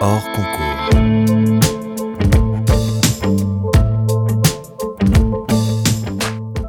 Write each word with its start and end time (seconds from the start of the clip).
hors 0.00 0.24
concours. 0.32 0.90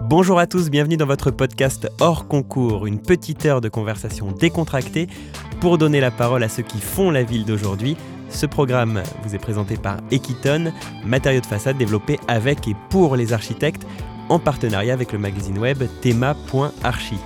Bonjour 0.10 0.40
à 0.40 0.48
tous, 0.48 0.70
bienvenue 0.70 0.98
dans 0.98 1.06
votre 1.06 1.32
podcast 1.32 1.90
hors 2.02 2.28
concours, 2.28 2.86
une 2.86 3.02
petite 3.02 3.46
heure 3.46 3.62
de 3.62 3.70
conversation 3.70 4.32
décontractée 4.32 5.08
pour 5.62 5.78
donner 5.78 6.02
la 6.02 6.12
parole 6.12 6.44
à 6.44 6.50
ceux 6.50 6.64
qui 6.64 6.80
font 6.80 7.10
la 7.10 7.24
ville 7.24 7.46
d'aujourd'hui. 7.46 7.96
Ce 8.30 8.46
programme 8.46 9.02
vous 9.24 9.34
est 9.34 9.40
présenté 9.40 9.78
par 9.78 9.98
Equiton, 10.12 10.74
matériaux 11.06 11.42
de 11.42 11.46
façade 11.46 11.78
développés 11.78 12.20
avec 12.28 12.68
et 12.68 12.76
pour 12.90 13.16
les 13.16 13.32
architectes 13.32 13.88
en 14.30 14.40
partenariat 14.40 14.94
avec 14.94 15.14
le 15.14 15.20
magazine 15.20 15.58
web 15.58 15.84
thema.archi. 16.02 17.18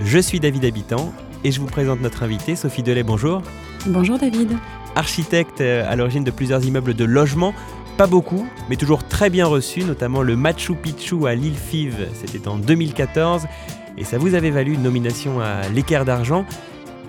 Je 0.00 0.18
suis 0.18 0.40
David 0.40 0.64
Habitant 0.64 1.12
et 1.44 1.52
je 1.52 1.60
vous 1.60 1.66
présente 1.66 2.00
notre 2.00 2.22
invitée, 2.22 2.56
Sophie 2.56 2.82
Delay. 2.82 3.02
Bonjour. 3.02 3.42
Bonjour 3.86 4.18
David. 4.18 4.56
Architecte 4.96 5.60
euh, 5.60 5.84
à 5.88 5.94
l'origine 5.94 6.24
de 6.24 6.30
plusieurs 6.30 6.64
immeubles 6.64 6.94
de 6.94 7.04
logement, 7.04 7.54
pas 7.96 8.06
beaucoup, 8.06 8.46
mais 8.68 8.76
toujours 8.76 9.04
très 9.04 9.30
bien 9.30 9.46
reçu, 9.46 9.84
notamment 9.84 10.22
le 10.22 10.36
Machu 10.36 10.74
Picchu 10.74 11.26
à 11.26 11.34
l'île 11.34 11.54
Five, 11.54 12.08
c'était 12.14 12.48
en 12.48 12.56
2014, 12.56 13.46
et 13.96 14.04
ça 14.04 14.18
vous 14.18 14.34
avait 14.34 14.50
valu 14.50 14.74
une 14.74 14.82
nomination 14.82 15.40
à 15.40 15.68
l'équerre 15.68 16.04
d'argent. 16.04 16.44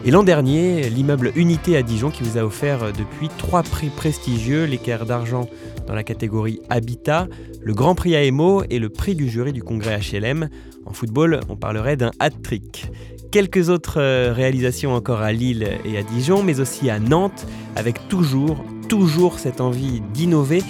Et 0.05 0.12
l'an 0.12 0.23
dernier, 0.23 0.90
l'immeuble 0.90 1.32
Unité 1.36 1.76
à 1.76 1.82
Dijon 1.82 2.12
qui 2.12 2.23
vous 2.23 2.38
a 2.38 2.44
offert 2.44 2.84
euh, 2.84 2.91
depuis 2.91 3.30
trois 3.38 3.63
prix 3.63 3.90
prestigieux, 3.90 4.66
l'équerre 4.66 5.05
d'argent 5.05 5.49
dans 5.88 5.96
la 5.96 6.04
catégorie 6.04 6.60
Habitat, 6.70 7.27
le 7.62 7.74
Grand 7.74 7.96
Prix 7.96 8.16
AMO 8.16 8.63
et 8.70 8.80
le 8.80 8.90
prix 8.90 9.16
du 9.16 9.27
jury 9.27 9.54
du 9.54 9.63
congrès 9.63 9.99
HLM. 9.99 10.49
En 10.85 10.94
football, 10.94 11.41
on 11.49 11.55
parlerait 11.55 11.98
d'un 11.98 12.12
hat-trick. 12.20 12.90
Quelques 13.31 13.70
autres 13.70 13.99
euh, 13.99 14.31
réalisations 14.34 14.94
encore 14.94 15.22
à 15.22 15.34
Lille 15.34 15.68
et 15.84 15.98
à 15.98 16.04
Dijon, 16.04 16.44
mais 16.44 16.62
aussi 16.62 16.90
à 16.90 16.99
Nantes, 16.99 17.45
avec 17.76 18.08
toujours, 18.08 18.63
toujours 18.88 19.40
cette 19.40 19.59
envie 19.59 20.02
d'innover, 20.13 20.63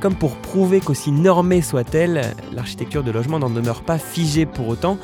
comme 0.00 0.14
pour 0.14 0.36
prouver 0.36 0.80
qu'aussi 0.80 1.12
normée 1.12 1.60
soit-elle, 1.60 2.22
l'architecture 2.52 3.02
de 3.02 3.10
logement 3.10 3.38
n'en 3.38 3.50
demeure 3.50 3.82
pas 3.82 3.98
figée 3.98 4.46
pour 4.46 4.68
autant. 4.68 4.96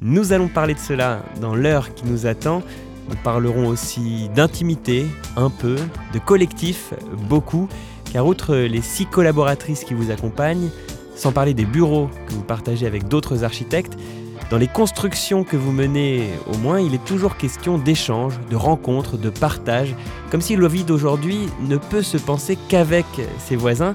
Nous 0.00 0.32
allons 0.32 0.48
parler 0.48 0.74
de 0.74 0.78
cela 0.78 1.24
dans 1.40 1.54
l'heure 1.54 1.94
qui 1.94 2.06
nous 2.06 2.26
attend. 2.26 2.62
Nous 3.08 3.16
parlerons 3.24 3.66
aussi 3.66 4.28
d'intimité, 4.34 5.06
un 5.36 5.50
peu, 5.50 5.76
de 6.12 6.18
collectif, 6.20 6.94
beaucoup, 7.28 7.68
car 8.12 8.24
outre 8.26 8.54
les 8.54 8.82
six 8.82 9.06
collaboratrices 9.06 9.82
qui 9.82 9.94
vous 9.94 10.12
accompagnent, 10.12 10.70
sans 11.16 11.32
parler 11.32 11.54
des 11.54 11.64
bureaux 11.64 12.08
que 12.28 12.34
vous 12.34 12.44
partagez 12.44 12.86
avec 12.86 13.08
d'autres 13.08 13.42
architectes, 13.42 13.96
dans 14.52 14.58
les 14.58 14.68
constructions 14.68 15.44
que 15.44 15.56
vous 15.56 15.72
menez, 15.72 16.28
au 16.52 16.58
moins, 16.58 16.78
il 16.78 16.92
est 16.92 17.02
toujours 17.06 17.38
question 17.38 17.78
d'échanges, 17.78 18.38
de 18.50 18.54
rencontres, 18.54 19.16
de 19.16 19.30
partage, 19.30 19.96
comme 20.30 20.42
si 20.42 20.56
le 20.56 20.68
vide 20.68 20.84
d'aujourd'hui 20.84 21.38
ne 21.66 21.78
peut 21.78 22.02
se 22.02 22.18
penser 22.18 22.58
qu'avec 22.68 23.06
ses 23.38 23.56
voisins. 23.56 23.94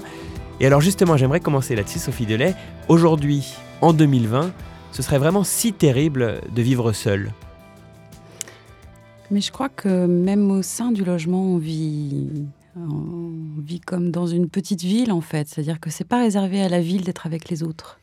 Et 0.58 0.66
alors 0.66 0.80
justement, 0.80 1.16
j'aimerais 1.16 1.38
commencer 1.38 1.76
là-dessus, 1.76 2.00
Sophie 2.00 2.26
Delay. 2.26 2.56
Aujourd'hui, 2.88 3.54
en 3.82 3.92
2020, 3.92 4.50
ce 4.90 5.00
serait 5.00 5.20
vraiment 5.20 5.44
si 5.44 5.72
terrible 5.72 6.40
de 6.52 6.60
vivre 6.60 6.90
seul. 6.90 7.30
Mais 9.30 9.40
je 9.40 9.52
crois 9.52 9.68
que 9.68 10.06
même 10.06 10.50
au 10.50 10.62
sein 10.62 10.90
du 10.90 11.04
logement, 11.04 11.40
on 11.40 11.58
vit, 11.58 12.48
on 12.76 13.30
vit 13.64 13.78
comme 13.78 14.10
dans 14.10 14.26
une 14.26 14.48
petite 14.48 14.82
ville 14.82 15.12
en 15.12 15.20
fait. 15.20 15.46
C'est-à-dire 15.46 15.78
que 15.78 15.90
c'est 15.90 16.02
pas 16.02 16.18
réservé 16.18 16.60
à 16.60 16.68
la 16.68 16.80
ville 16.80 17.04
d'être 17.04 17.26
avec 17.26 17.48
les 17.48 17.62
autres. 17.62 18.00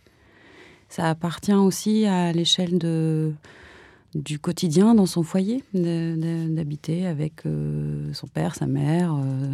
Ça 0.96 1.10
appartient 1.10 1.52
aussi 1.52 2.06
à 2.06 2.32
l'échelle 2.32 2.80
du 4.14 4.40
quotidien 4.40 4.96
dans 4.96 5.06
son 5.06 5.24
foyer, 5.24 5.62
d'habiter 5.74 7.06
avec 7.06 7.46
euh, 7.46 8.14
son 8.14 8.28
père, 8.28 8.56
sa 8.56 8.66
mère, 8.66 9.14
euh, 9.14 9.52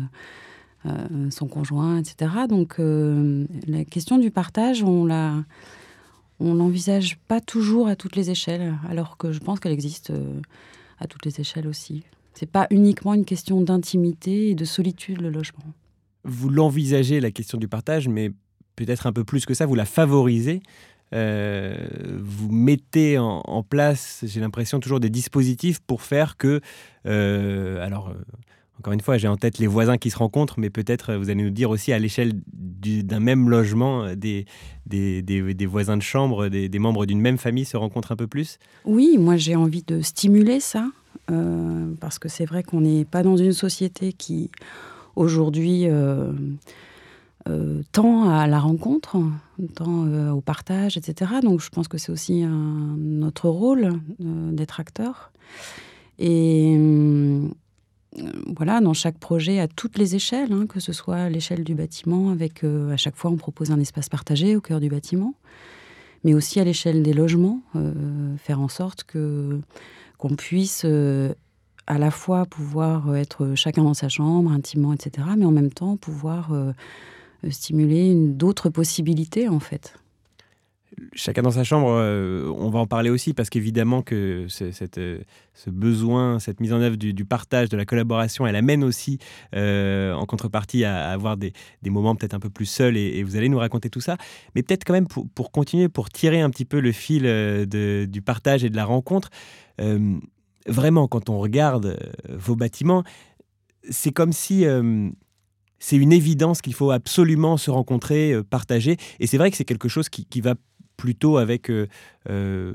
euh, 0.86 1.32
son 1.32 1.48
conjoint, 1.48 1.98
etc. 1.98 2.32
Donc 2.48 2.76
la 2.78 3.86
question 3.86 4.20
du 4.20 4.30
partage, 4.30 4.84
on 4.84 5.04
la, 5.04 5.44
l'envisage 6.40 7.18
pas 7.28 7.42
toujours 7.42 7.88
à 7.88 7.96
toutes 7.96 8.16
les 8.16 8.30
échelles, 8.30 8.76
alors 8.88 9.18
que 9.18 9.32
je 9.32 9.40
pense 9.40 9.60
qu'elle 9.60 9.72
existe 9.72 10.14
à 11.00 11.08
toutes 11.08 11.26
les 11.26 11.42
échelles 11.42 11.66
aussi. 11.66 12.04
C'est 12.36 12.52
pas 12.52 12.68
uniquement 12.70 13.16
une 13.16 13.26
question 13.26 13.62
d'intimité 13.62 14.52
et 14.52 14.54
de 14.54 14.66
solitude 14.66 15.22
le 15.22 15.32
logement. 15.32 15.66
Vous 16.24 16.50
l'envisagez 16.50 17.20
la 17.20 17.32
question 17.32 17.58
du 17.58 17.68
partage, 17.68 18.08
mais 18.08 18.32
peut-être 18.76 19.08
un 19.08 19.12
peu 19.12 19.24
plus 19.24 19.48
que 19.48 19.56
ça, 19.56 19.66
vous 19.66 19.74
la 19.74 19.86
favorisez. 19.86 20.62
Euh, 21.14 21.76
vous 22.20 22.52
mettez 22.52 23.18
en, 23.18 23.64
place, 23.64 24.24
j'ai 24.26 24.40
l'impression, 24.40 24.80
toujours 24.80 25.00
des 25.00 25.10
dispositifs 25.10 25.80
pour 25.80 26.02
faire 26.02 26.38
que, 26.38 26.62
euh, 27.06 27.86
alors, 27.86 28.10
euh, 28.10 28.14
encore 28.80 28.94
une 28.94 29.02
fois, 29.02 29.18
j'ai 29.18 29.28
en 29.28 29.38
tête 29.38 29.60
les 29.60 29.68
voisins 29.68 29.98
qui 29.98 30.10
se 30.10 30.18
rencontrent, 30.18 30.60
mais 30.60 30.70
peut-être 30.70 31.14
vous 31.14 31.30
allez 31.30 31.44
nous 31.44 31.52
dire 31.52 31.70
aussi 31.70 31.94
à 31.94 32.00
l'échelle 32.00 32.34
d'un 32.48 33.20
même 33.20 33.50
logement, 33.50 34.16
des, 34.16 34.46
des, 34.88 35.22
des, 35.22 35.66
voisins 35.66 35.98
de 35.98 36.02
chambre, 36.02 36.48
des, 36.48 36.80
membres 36.80 37.06
d'une 37.06 37.22
même 37.22 37.38
famille 37.38 37.66
se 37.66 37.78
rencontrent 37.78 38.12
un 38.12 38.16
peu 38.16 38.28
plus? 38.28 38.58
Oui, 38.86 39.18
moi 39.20 39.38
j'ai 39.38 39.56
envie 39.56 39.84
de 39.84 40.02
stimuler 40.02 40.60
ça, 40.60 40.88
parce 42.00 42.18
que 42.18 42.28
c'est 42.28 42.46
vrai 42.46 42.64
qu'on 42.64 42.82
n'est 42.82 43.06
pas 43.06 43.22
dans 43.22 43.38
une 43.38 43.54
société 43.54 44.14
qui, 44.14 44.50
aujourd'hui, 45.16 45.86
euh, 47.50 47.82
tant 47.92 48.30
à 48.30 48.48
la 48.48 48.60
rencontre, 48.60 49.18
tant 49.76 50.06
euh, 50.06 50.32
au 50.32 50.42
partage, 50.42 50.98
etc. 50.98 51.32
Donc 51.42 51.62
je 51.62 51.70
pense 51.70 51.88
que 51.88 51.98
c'est 51.98 52.12
aussi 52.12 52.44
notre 52.44 53.50
rôle 53.50 53.86
euh, 54.22 54.52
d'être 54.52 54.80
acteur. 54.80 55.32
Et 56.20 56.78
voilà, 58.56 58.80
dans 58.82 58.94
chaque 58.94 59.18
projet, 59.18 59.60
à 59.60 59.68
toutes 59.68 59.98
les 59.98 60.16
échelles, 60.16 60.52
hein, 60.52 60.68
que 60.68 60.80
ce 60.80 60.94
soit 60.94 61.30
l'échelle 61.30 61.64
du 61.64 61.74
bâtiment, 61.74 62.30
avec 62.30 62.64
à 62.64 62.98
chaque 62.98 63.16
fois 63.16 63.32
on 63.32 63.38
propose 63.38 63.72
un 63.72 63.80
espace 63.80 64.08
partagé 64.08 64.56
au 64.56 64.62
cœur 64.62 64.80
du 64.80 64.90
bâtiment, 64.90 65.34
mais 66.24 66.36
aussi 66.36 66.60
à 66.60 66.64
l'échelle 66.64 67.02
des 67.02 67.14
logements, 67.14 67.62
faire 68.38 68.60
en 68.60 68.68
sorte 68.68 69.04
que 69.06 69.60
qu'on 70.20 70.36
puisse 70.36 70.86
à 71.88 71.98
la 71.98 72.12
fois 72.12 72.46
pouvoir 72.46 73.16
être 73.16 73.54
chacun 73.56 73.84
dans 73.84 73.94
sa 73.94 74.10
chambre, 74.10 74.52
intimement, 74.52 74.94
etc., 74.94 75.28
mais 75.38 75.46
en 75.46 75.52
même 75.52 75.72
temps 75.72 75.98
pouvoir 75.98 76.54
euh, 76.54 76.72
stimuler 77.50 78.14
d'autres 78.16 78.70
possibilités 78.70 79.48
en 79.48 79.60
fait. 79.60 79.96
Chacun 81.14 81.42
dans 81.42 81.52
sa 81.52 81.64
chambre, 81.64 81.90
euh, 81.90 82.52
on 82.58 82.70
va 82.70 82.80
en 82.80 82.86
parler 82.86 83.10
aussi 83.10 83.34
parce 83.34 83.50
qu'évidemment 83.50 84.02
que 84.02 84.48
cette, 84.50 84.98
euh, 84.98 85.22
ce 85.54 85.70
besoin, 85.70 86.38
cette 86.40 86.60
mise 86.60 86.74
en 86.74 86.82
œuvre 86.82 86.98
du, 86.98 87.26
partage, 87.26 87.70
de 87.70 87.78
la 87.78 87.86
collaboration, 87.86 88.46
elle 88.46 88.58
amène 88.58 88.84
aussi 88.84 89.18
en 89.54 90.26
contrepartie 90.26 90.84
à, 90.84 91.10
avoir 91.10 91.38
des, 91.38 91.54
moments 91.86 92.16
peut-être 92.16 92.34
un 92.34 92.40
peu 92.40 92.50
plus 92.50 92.66
seuls 92.66 92.98
et, 92.98 93.24
vous 93.24 93.38
allez 93.38 93.48
nous 93.48 93.58
raconter 93.58 93.90
tout 93.90 94.02
ça. 94.02 94.18
Mais 94.54 94.64
peut-être 94.64 94.84
quand 94.84 94.94
même 94.94 95.08
pour, 95.08 95.52
continuer, 95.52 95.88
pour 95.88 96.10
tirer 96.10 96.42
un 96.42 96.50
petit 96.50 96.66
peu 96.66 96.82
le 96.82 96.92
fil 96.92 97.24
du 97.66 98.22
partage 98.22 98.66
et 98.66 98.70
de 98.70 98.76
la 98.76 98.86
rencontre, 98.86 99.30
vraiment 100.68 101.08
quand 101.08 101.30
on 101.30 101.40
regarde 101.40 101.98
vos 102.30 102.58
bâtiments, 102.58 103.04
c'est 103.90 104.12
comme 104.12 104.34
si 104.34 104.66
c'est 105.82 105.98
une 105.98 106.14
évidence 106.14 106.62
qu'il 106.62 106.76
faut 106.76 106.92
absolument 106.92 107.58
se 107.58 107.72
rencontrer, 107.72 108.32
euh, 108.32 108.44
partager. 108.44 108.98
Et 109.20 109.28
c'est 109.28 109.38
vrai 109.38 109.52
que 109.52 109.58
c'est 109.58 109.66
quelque 109.66 109.90
chose 109.90 110.08
qui, 110.08 110.42
va 110.42 110.54
plutôt 110.96 111.38
avec 111.38 111.70
euh, 111.70 111.88
euh, 112.30 112.74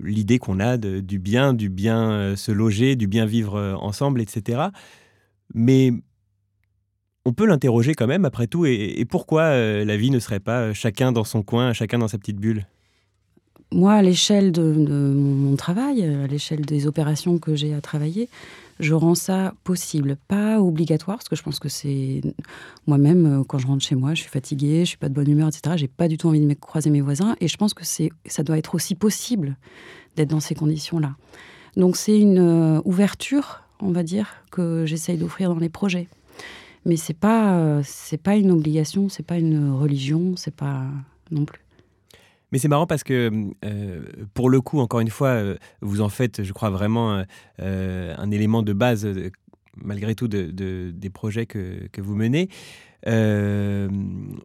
l'idée 0.00 0.38
qu'on 0.38 0.60
a 0.60 0.78
du 0.78 1.18
bien, 1.18 1.52
du 1.52 1.68
bien 1.68 2.36
se 2.36 2.52
loger, 2.52 2.94
du 2.94 3.08
bien 3.08 3.26
vivre 3.26 3.76
ensemble, 3.80 4.20
etc. 4.20 4.68
Mais 5.52 5.90
on 7.24 7.32
peut 7.32 7.46
l'interroger 7.46 7.94
quand 7.94 8.06
même, 8.06 8.24
après 8.24 8.46
tout, 8.46 8.64
et, 8.64 9.04
pourquoi 9.10 9.50
la 9.84 9.96
vie 9.96 10.10
ne 10.10 10.20
serait 10.20 10.40
pas 10.40 10.72
chacun 10.72 11.10
dans 11.10 11.24
son 11.24 11.42
coin, 11.42 11.72
chacun 11.72 11.98
dans 11.98 12.08
sa 12.08 12.18
petite 12.18 12.38
bulle? 12.38 12.66
Moi, 13.72 13.94
à 13.94 14.02
l'échelle 14.02 14.52
de, 14.52 14.62
mon 14.62 15.56
travail, 15.56 16.04
à 16.04 16.28
l'échelle 16.28 16.64
des 16.64 16.86
opérations 16.86 17.38
que 17.38 17.56
j'ai 17.56 17.74
à 17.74 17.80
travailler, 17.80 18.28
je 18.78 18.94
rends 18.94 19.14
ça 19.14 19.54
possible, 19.64 20.16
pas 20.28 20.60
obligatoire, 20.60 21.18
parce 21.18 21.28
que 21.28 21.36
je 21.36 21.42
pense 21.42 21.58
que 21.58 21.68
c'est 21.68 22.20
moi-même 22.86 23.40
euh, 23.40 23.44
quand 23.44 23.58
je 23.58 23.66
rentre 23.66 23.84
chez 23.84 23.94
moi, 23.94 24.14
je 24.14 24.20
suis 24.22 24.30
fatiguée, 24.30 24.80
je 24.80 24.90
suis 24.90 24.98
pas 24.98 25.08
de 25.08 25.14
bonne 25.14 25.30
humeur, 25.30 25.48
etc. 25.48 25.76
J'ai 25.76 25.88
pas 25.88 26.08
du 26.08 26.18
tout 26.18 26.28
envie 26.28 26.40
de 26.40 26.54
croiser 26.54 26.90
mes 26.90 27.00
voisins, 27.00 27.36
et 27.40 27.48
je 27.48 27.56
pense 27.56 27.74
que 27.74 27.84
ça 27.84 28.42
doit 28.42 28.58
être 28.58 28.74
aussi 28.74 28.94
possible 28.94 29.56
d'être 30.16 30.30
dans 30.30 30.40
ces 30.40 30.54
conditions-là. 30.54 31.16
Donc 31.76 31.96
c'est 31.96 32.18
une 32.18 32.38
euh, 32.38 32.80
ouverture, 32.84 33.62
on 33.80 33.92
va 33.92 34.02
dire, 34.02 34.44
que 34.50 34.84
j'essaye 34.86 35.18
d'offrir 35.18 35.50
dans 35.50 35.58
les 35.58 35.68
projets. 35.68 36.08
Mais 36.84 36.96
c'est 36.96 37.14
pas 37.14 37.58
euh, 37.58 37.82
c'est 37.84 38.22
pas 38.22 38.36
une 38.36 38.50
obligation, 38.50 39.08
c'est 39.08 39.24
pas 39.24 39.38
une 39.38 39.72
religion, 39.72 40.34
c'est 40.36 40.54
pas 40.54 40.84
non 41.30 41.44
plus. 41.44 41.65
Mais 42.52 42.58
c'est 42.58 42.68
marrant 42.68 42.86
parce 42.86 43.02
que, 43.02 43.30
euh, 43.64 44.02
pour 44.34 44.50
le 44.50 44.60
coup, 44.60 44.78
encore 44.80 45.00
une 45.00 45.10
fois, 45.10 45.28
euh, 45.28 45.56
vous 45.80 46.00
en 46.00 46.08
faites, 46.08 46.42
je 46.42 46.52
crois, 46.52 46.70
vraiment 46.70 47.24
euh, 47.60 48.14
un 48.16 48.30
élément 48.30 48.62
de 48.62 48.72
base 48.72 49.06
malgré 49.82 50.14
tout 50.14 50.28
des 50.28 51.10
projets 51.10 51.46
que, 51.46 51.88
que 51.92 52.00
vous 52.00 52.14
menez. 52.14 52.48
Euh, 53.06 53.88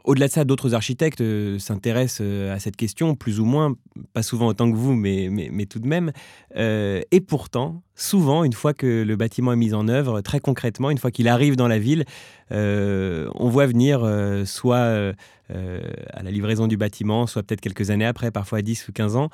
au-delà 0.03 0.27
de 0.27 0.31
ça, 0.31 0.43
d'autres 0.43 0.75
architectes 0.75 1.21
euh, 1.21 1.57
s'intéressent 1.57 2.21
euh, 2.21 2.53
à 2.53 2.59
cette 2.59 2.75
question, 2.75 3.15
plus 3.15 3.39
ou 3.39 3.45
moins, 3.45 3.75
pas 4.13 4.21
souvent 4.21 4.47
autant 4.47 4.71
que 4.71 4.75
vous, 4.75 4.93
mais, 4.93 5.29
mais, 5.31 5.65
tout 5.65 5.79
de 5.79 5.87
même. 5.87 6.11
et 6.55 7.21
pourtant, 7.21 7.81
souvent, 7.95 8.43
une 8.43 8.53
fois 8.53 8.73
que 8.73 9.03
le 9.03 9.15
bâtiment 9.15 9.53
est 9.53 9.57
mis 9.57 9.73
en 9.73 9.87
œuvre, 9.87 10.21
très 10.21 10.39
concrètement, 10.39 10.89
une 10.89 10.97
fois 10.97 11.11
qu'il 11.11 11.27
arrive 11.27 11.55
dans 11.55 11.67
la 11.67 11.79
ville, 11.79 12.05
on 12.51 13.49
voit 13.49 13.65
venir 13.67 14.01
soit 14.45 15.13
à 15.49 16.23
la 16.23 16.31
livraison 16.31 16.67
du 16.67 16.77
bâtiment, 16.77 17.27
soit 17.27 17.43
peut-être 17.43 17.61
quelques 17.61 17.89
années 17.89 18.05
après, 18.05 18.31
parfois 18.31 18.61
10 18.61 18.89
ou 18.89 18.91
15 18.91 19.15
ans, 19.15 19.29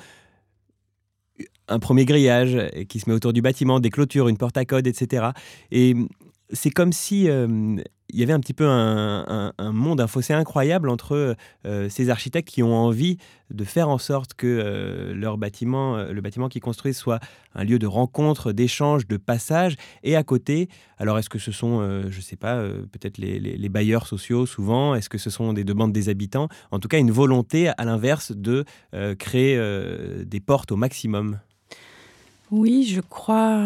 un 1.68 1.80
premier 1.80 2.06
grillage 2.06 2.58
qui 2.88 3.00
se 3.00 3.10
met 3.10 3.16
autour 3.16 3.34
du 3.34 3.42
bâtiment, 3.42 3.80
des 3.80 3.90
clôtures, 3.90 4.28
une 4.28 4.38
porte 4.38 4.58
à 4.58 4.66
code, 4.66 4.88
etc. 4.88 5.28
Et 5.72 5.96
c'est 6.52 6.72
comme 6.72 6.94
si 6.94 7.30
y 8.14 8.24
avait 8.24 8.34
un 8.34 8.40
petit 8.40 8.54
peu 8.54 8.66
un, 8.68 9.54
monde, 9.72 10.02
un 10.02 10.08
fossé 10.08 10.34
incroyable 10.34 10.90
entre 10.90 11.36
euh, 11.66 11.90
ces 11.90 12.10
architectes 12.10 12.48
qui 12.48 12.64
ont 12.64 12.74
envie 12.74 13.18
de 13.52 13.64
faire 13.64 13.90
en 13.90 13.98
sorte 13.98 14.34
que 14.34 14.48
euh, 14.48 15.14
leur 15.14 15.38
bâtiment, 15.38 15.98
le 15.98 16.22
bâtiment 16.22 16.50
qu'ils 16.50 16.62
construisent 16.62 16.98
soit 16.98 17.20
un 17.54 17.64
lieu 17.64 17.80
de 17.80 17.88
rencontre, 17.88 18.52
d'échange, 18.52 19.08
de 19.08 19.18
passage, 19.18 19.76
et 20.04 20.16
à 20.16 20.24
côté, 20.24 20.70
alors 20.98 21.18
est-ce 21.20 21.30
que 21.30 21.40
ce 21.40 21.52
sont, 21.52 21.82
je 22.10 22.16
ne 22.16 22.22
sais 22.22 22.36
pas, 22.36 22.62
peut-être 22.92 23.18
les, 23.18 23.70
bailleurs 23.70 24.08
sociaux 24.08 24.46
souvent, 24.46 24.96
est-ce 24.96 25.10
que 25.10 25.18
ce 25.18 25.30
sont 25.30 25.54
des 25.54 25.64
demandes 25.64 25.92
des 25.92 26.10
habitants, 26.10 26.48
en 26.72 26.80
tout 26.80 26.88
cas 26.88 27.00
une 27.00 27.12
volonté 27.12 27.70
à 27.70 27.84
l'inverse 27.84 28.32
de 28.32 28.64
créer 29.18 29.60
des 30.26 30.40
portes 30.40 30.72
au 30.72 30.76
maximum. 30.76 31.40
Oui, 32.52 32.90
je 32.90 33.02
crois 33.02 33.64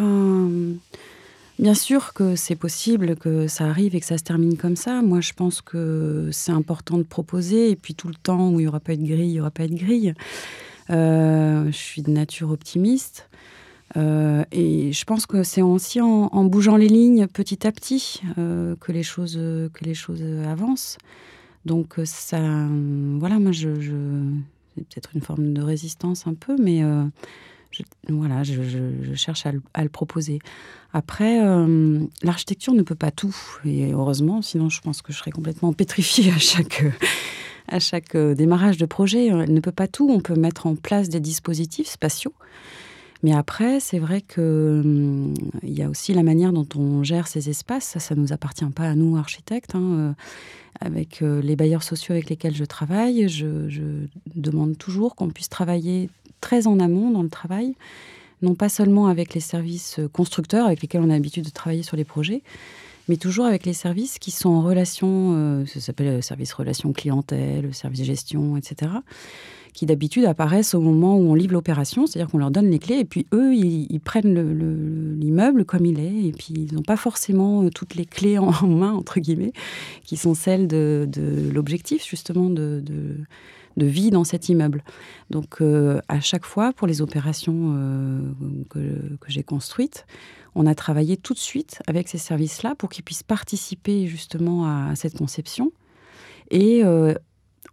Bien 1.61 1.75
sûr 1.75 2.13
que 2.13 2.35
c'est 2.35 2.55
possible 2.55 3.15
que 3.15 3.47
ça 3.47 3.65
arrive 3.65 3.95
et 3.95 3.99
que 3.99 4.05
ça 4.07 4.17
se 4.17 4.23
termine 4.23 4.57
comme 4.57 4.75
ça. 4.75 5.03
Moi, 5.03 5.21
je 5.21 5.33
pense 5.33 5.61
que 5.61 6.29
c'est 6.31 6.51
important 6.51 6.97
de 6.97 7.03
proposer. 7.03 7.69
Et 7.69 7.75
puis 7.75 7.93
tout 7.93 8.07
le 8.07 8.15
temps 8.15 8.49
où 8.49 8.59
il 8.59 8.63
n'y 8.63 8.67
aura 8.67 8.79
pas 8.79 8.95
de 8.95 9.03
grille, 9.03 9.29
il 9.29 9.33
n'y 9.33 9.39
aura 9.39 9.51
pas 9.51 9.67
de 9.67 9.75
grille. 9.75 10.15
Euh, 10.89 11.67
je 11.67 11.77
suis 11.77 12.01
de 12.01 12.09
nature 12.09 12.49
optimiste. 12.49 13.29
Euh, 13.95 14.43
et 14.51 14.91
je 14.91 15.05
pense 15.05 15.27
que 15.27 15.43
c'est 15.43 15.61
aussi 15.61 16.01
en, 16.01 16.43
bougeant 16.45 16.77
les 16.77 16.87
lignes 16.87 17.27
petit 17.27 17.67
à 17.67 17.71
petit 17.71 18.21
euh, 18.39 18.75
que, 18.77 18.91
les 18.91 19.03
choses, 19.03 19.35
que 19.35 19.85
les 19.85 19.93
choses 19.93 20.23
avancent. 20.47 20.97
Donc 21.65 21.99
ça, 22.05 22.39
voilà, 23.19 23.37
moi, 23.37 23.51
je, 23.51 23.69
c'est 24.73 24.87
peut-être 24.87 25.11
une 25.13 25.21
forme 25.21 25.53
de 25.53 25.61
résistance 25.61 26.25
un 26.25 26.33
peu, 26.33 26.55
mais 26.59 26.81
voilà, 28.09 28.43
je, 28.43 29.13
cherche 29.15 29.45
à 29.45 29.51
le, 29.51 29.89
proposer. 29.89 30.39
Après, 30.93 31.43
euh, 31.43 31.99
l'architecture 32.21 32.73
ne 32.73 32.81
peut 32.81 32.95
pas 32.95 33.11
tout, 33.11 33.35
et 33.65 33.91
heureusement, 33.91 34.41
sinon 34.41 34.69
je 34.69 34.81
pense 34.81 35.01
que 35.01 35.13
je 35.13 35.17
serais 35.17 35.31
complètement 35.31 35.73
pétrifiée 35.73 36.31
à 36.31 36.37
chaque, 36.37 36.83
à 37.67 37.79
chaque 37.79 38.15
euh, 38.15 38.35
démarrage 38.35 38.77
de 38.77 38.85
projet. 38.85 39.27
Elle 39.27 39.53
ne 39.53 39.59
peut 39.59 39.71
pas 39.71 39.87
tout, 39.87 40.09
on 40.09 40.19
peut 40.19 40.35
mettre 40.35 40.67
en 40.67 40.75
place 40.75 41.09
des 41.09 41.19
dispositifs 41.19 41.87
spatiaux. 41.87 42.33
Mais 43.23 43.33
après, 43.33 43.79
c'est 43.79 43.99
vrai 43.99 44.21
qu'il 44.21 44.43
hum, 44.43 45.33
il 45.63 45.77
y 45.77 45.83
a 45.83 45.89
aussi 45.89 46.13
la 46.13 46.23
manière 46.23 46.53
dont 46.53 46.67
on 46.75 47.03
gère 47.03 47.27
ces 47.27 47.49
espaces. 47.49 47.85
Ça, 47.85 47.99
ça 47.99 48.15
nous 48.15 48.33
appartient 48.33 48.65
pas 48.65 48.89
à 48.89 48.95
nous, 48.95 49.17
architectes. 49.17 49.75
Hein. 49.75 49.81
Euh, 49.81 50.13
avec 50.79 51.19
les 51.21 51.55
bailleurs 51.55 51.83
sociaux 51.83 52.13
avec 52.13 52.29
lesquels 52.29 52.55
je 52.55 52.63
travaille, 52.63 53.29
je, 53.29 53.69
je 53.69 53.83
demande 54.35 54.79
toujours 54.79 55.15
qu'on 55.15 55.29
puisse 55.29 55.49
travailler 55.49 56.09
très 56.39 56.65
en 56.65 56.79
amont 56.79 57.11
dans 57.11 57.21
le 57.21 57.29
travail, 57.29 57.75
non 58.41 58.55
pas 58.55 58.69
seulement 58.69 59.05
avec 59.07 59.33
les 59.33 59.41
services 59.41 59.99
constructeurs 60.11 60.65
avec 60.65 60.81
lesquels 60.81 61.01
on 61.01 61.09
a 61.09 61.13
l'habitude 61.13 61.45
de 61.45 61.51
travailler 61.51 61.83
sur 61.83 61.97
les 61.97 62.03
projets, 62.03 62.41
mais 63.07 63.17
toujours 63.17 63.45
avec 63.45 63.65
les 63.65 63.73
services 63.73 64.19
qui 64.19 64.31
sont 64.31 64.49
en 64.49 64.61
relation, 64.61 65.35
euh, 65.35 65.65
ça 65.65 65.79
s'appelle 65.79 66.15
le 66.15 66.21
service 66.21 66.53
relation 66.53 66.91
clientèle, 66.93 67.65
le 67.65 67.73
service 67.73 68.03
gestion, 68.03 68.57
etc., 68.57 68.91
qui 69.73 69.85
d'habitude 69.85 70.25
apparaissent 70.25 70.73
au 70.73 70.81
moment 70.81 71.17
où 71.17 71.31
on 71.31 71.35
livre 71.35 71.53
l'opération, 71.53 72.05
c'est-à-dire 72.05 72.29
qu'on 72.29 72.37
leur 72.37 72.51
donne 72.51 72.69
les 72.69 72.79
clés 72.79 72.99
et 72.99 73.05
puis 73.05 73.25
eux, 73.33 73.55
ils, 73.55 73.99
prennent 73.99 75.19
l'immeuble 75.19 75.65
comme 75.65 75.85
il 75.85 75.99
est 75.99 76.27
et 76.27 76.31
puis 76.31 76.53
ils 76.55 76.73
n'ont 76.73 76.81
pas 76.81 76.97
forcément 76.97 77.63
euh, 77.63 77.69
toutes 77.69 77.95
les 77.95 78.05
clés 78.05 78.37
en, 78.37 78.51
main, 78.67 78.91
entre 78.91 79.19
guillemets, 79.19 79.53
qui 80.03 80.17
sont 80.17 80.33
celles 80.33 80.67
de, 80.67 81.07
l'objectif 81.53 82.07
justement 82.07 82.49
de 82.49 83.25
vie 83.77 84.09
dans 84.09 84.23
cet 84.23 84.49
immeuble. 84.49 84.83
Donc 85.29 85.61
euh, 85.61 86.01
à 86.09 86.19
chaque 86.19 86.45
fois, 86.45 86.73
pour 86.73 86.87
les 86.87 87.01
opérations 87.01 87.73
euh, 87.75 88.21
que, 88.69 88.79
j'ai 89.27 89.43
construites, 89.43 90.05
on 90.53 90.65
a 90.65 90.75
travaillé 90.75 91.15
tout 91.15 91.33
de 91.33 91.39
suite 91.39 91.81
avec 91.87 92.09
ces 92.09 92.17
services-là 92.17 92.75
pour 92.75 92.89
qu'ils 92.89 93.05
puissent 93.05 93.23
participer 93.23 94.07
justement 94.07 94.65
à, 94.65 94.95
cette 94.95 95.17
conception. 95.17 95.71
Et 96.49 96.83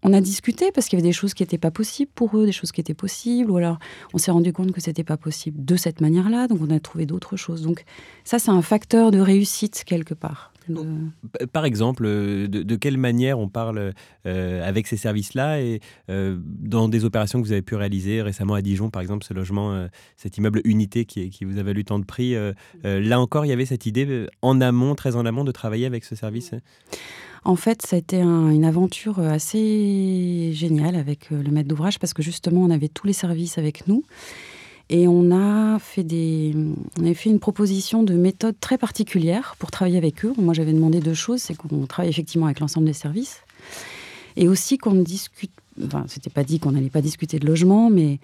on 0.03 0.13
a 0.13 0.21
discuté 0.21 0.71
parce 0.73 0.87
qu'il 0.89 0.99
y 0.99 1.03
avait 1.03 1.09
des 1.09 1.13
choses 1.13 1.35
qui 1.35 1.43
n'étaient 1.43 1.59
pas 1.59 1.71
possibles 1.71 2.11
pour 2.15 2.37
eux, 2.37 2.47
des 2.47 2.53
choses 2.53 2.73
qui 2.73 2.81
étaient 2.81 2.95
possibles, 2.95 3.51
ou 3.51 3.57
alors 3.57 3.79
on 4.15 4.19
s'est 4.19 4.31
rendu 4.31 4.53
compte 4.53 4.73
que 4.73 4.81
c'était 4.81 5.05
pas 5.05 5.17
possible 5.17 5.65
de 5.65 5.77
cette 5.77 6.01
manière-là, 6.01 6.47
donc 6.47 6.61
on 6.63 6.71
a 6.71 6.81
trouvé 6.81 7.07
d'autres 7.07 7.37
choses. 7.37 7.63
Donc 7.63 7.85
ça, 8.25 8.39
c'est 8.39 8.51
un 8.51 8.63
facteur 8.63 9.11
de 9.11 9.19
réussite 9.19 9.85
quelque 9.85 10.15
part. 10.15 10.53
Par 11.53 11.65
exemple, 11.65 12.05
euh, 12.07 12.47
de, 12.47 12.77
quelle 12.77 12.99
manière 12.99 13.39
on 13.39 13.49
parle 13.49 13.95
euh, 14.27 14.69
avec 14.69 14.87
ces 14.87 14.97
services-là 14.97 15.61
et 15.63 15.81
euh, 16.11 16.37
dans 16.45 16.89
des 16.89 17.05
opérations 17.05 17.41
que 17.41 17.47
vous 17.47 17.53
avez 17.53 17.63
pu 17.63 17.75
réaliser 17.75 18.23
récemment 18.23 18.55
à 18.55 18.63
Dijon, 18.63 18.91
par 18.91 19.03
exemple, 19.03 19.25
ce 19.25 19.35
logement, 19.35 19.89
cet 20.17 20.37
immeuble 20.37 20.61
unité 20.65 21.05
qui, 21.05 21.31
qui, 21.31 21.45
vous 21.45 21.59
a 21.59 21.63
valu 21.63 21.85
tant 21.85 21.99
de 21.99 22.05
prix, 22.05 22.37
là 22.85 23.21
encore, 23.21 23.47
il 23.47 23.49
y 23.49 23.53
avait 23.53 23.67
cette 23.67 23.87
idée 23.87 24.27
en 24.43 24.61
amont, 24.61 24.95
très 24.95 25.17
en 25.17 25.25
amont, 25.25 25.45
de 25.45 25.53
travailler 25.53 25.87
avec 25.87 26.05
ce 26.05 26.15
service? 26.15 26.53
En 27.45 27.57
fait, 27.57 27.83
ça 27.83 27.97
a 27.97 27.99
été 27.99 28.21
une 28.21 28.65
aventure 28.65 29.21
assez 29.21 30.51
géniale 30.53 30.97
avec 30.97 31.31
le 31.31 31.51
maître 31.51 31.69
d'ouvrage 31.69 31.99
parce 31.99 32.15
que 32.15 32.23
justement, 32.23 32.63
on 32.63 32.71
avait 32.71 32.89
tous 32.89 33.07
les 33.07 33.13
services 33.13 33.59
avec 33.59 33.87
nous. 33.87 34.05
Et 34.91 35.07
on 35.07 35.31
a 35.33 35.79
fait 35.79 36.03
des, 36.03 36.55
on 36.99 37.03
avait 37.03 37.15
fait 37.15 37.29
une 37.29 37.41
proposition 37.41 38.03
de 38.03 38.15
méthode 38.15 38.59
très 38.59 38.79
particulière 38.79 39.55
pour 39.59 39.71
travailler 39.71 39.99
avec 39.99 40.25
eux. 40.25 40.33
Moi, 40.39 40.55
j'avais 40.55 40.73
demandé 40.73 41.01
deux 41.01 41.15
choses, 41.15 41.43
c'est 41.43 41.55
qu'on 41.55 41.87
travaille 41.87 42.11
effectivement 42.11 42.47
avec 42.47 42.61
l'ensemble 42.61 42.87
des 42.87 42.95
services, 42.95 43.43
et 44.37 44.49
aussi 44.49 44.79
qu'on 44.79 44.95
discute. 44.95 45.53
Enfin, 45.85 46.05
c'était 46.09 46.31
pas 46.31 46.43
dit 46.43 46.59
qu'on 46.59 46.73
n'allait 46.73 46.89
pas 46.89 47.03
discuter 47.03 47.39
de 47.39 47.47
logement, 47.47 47.91
mais 47.91 48.19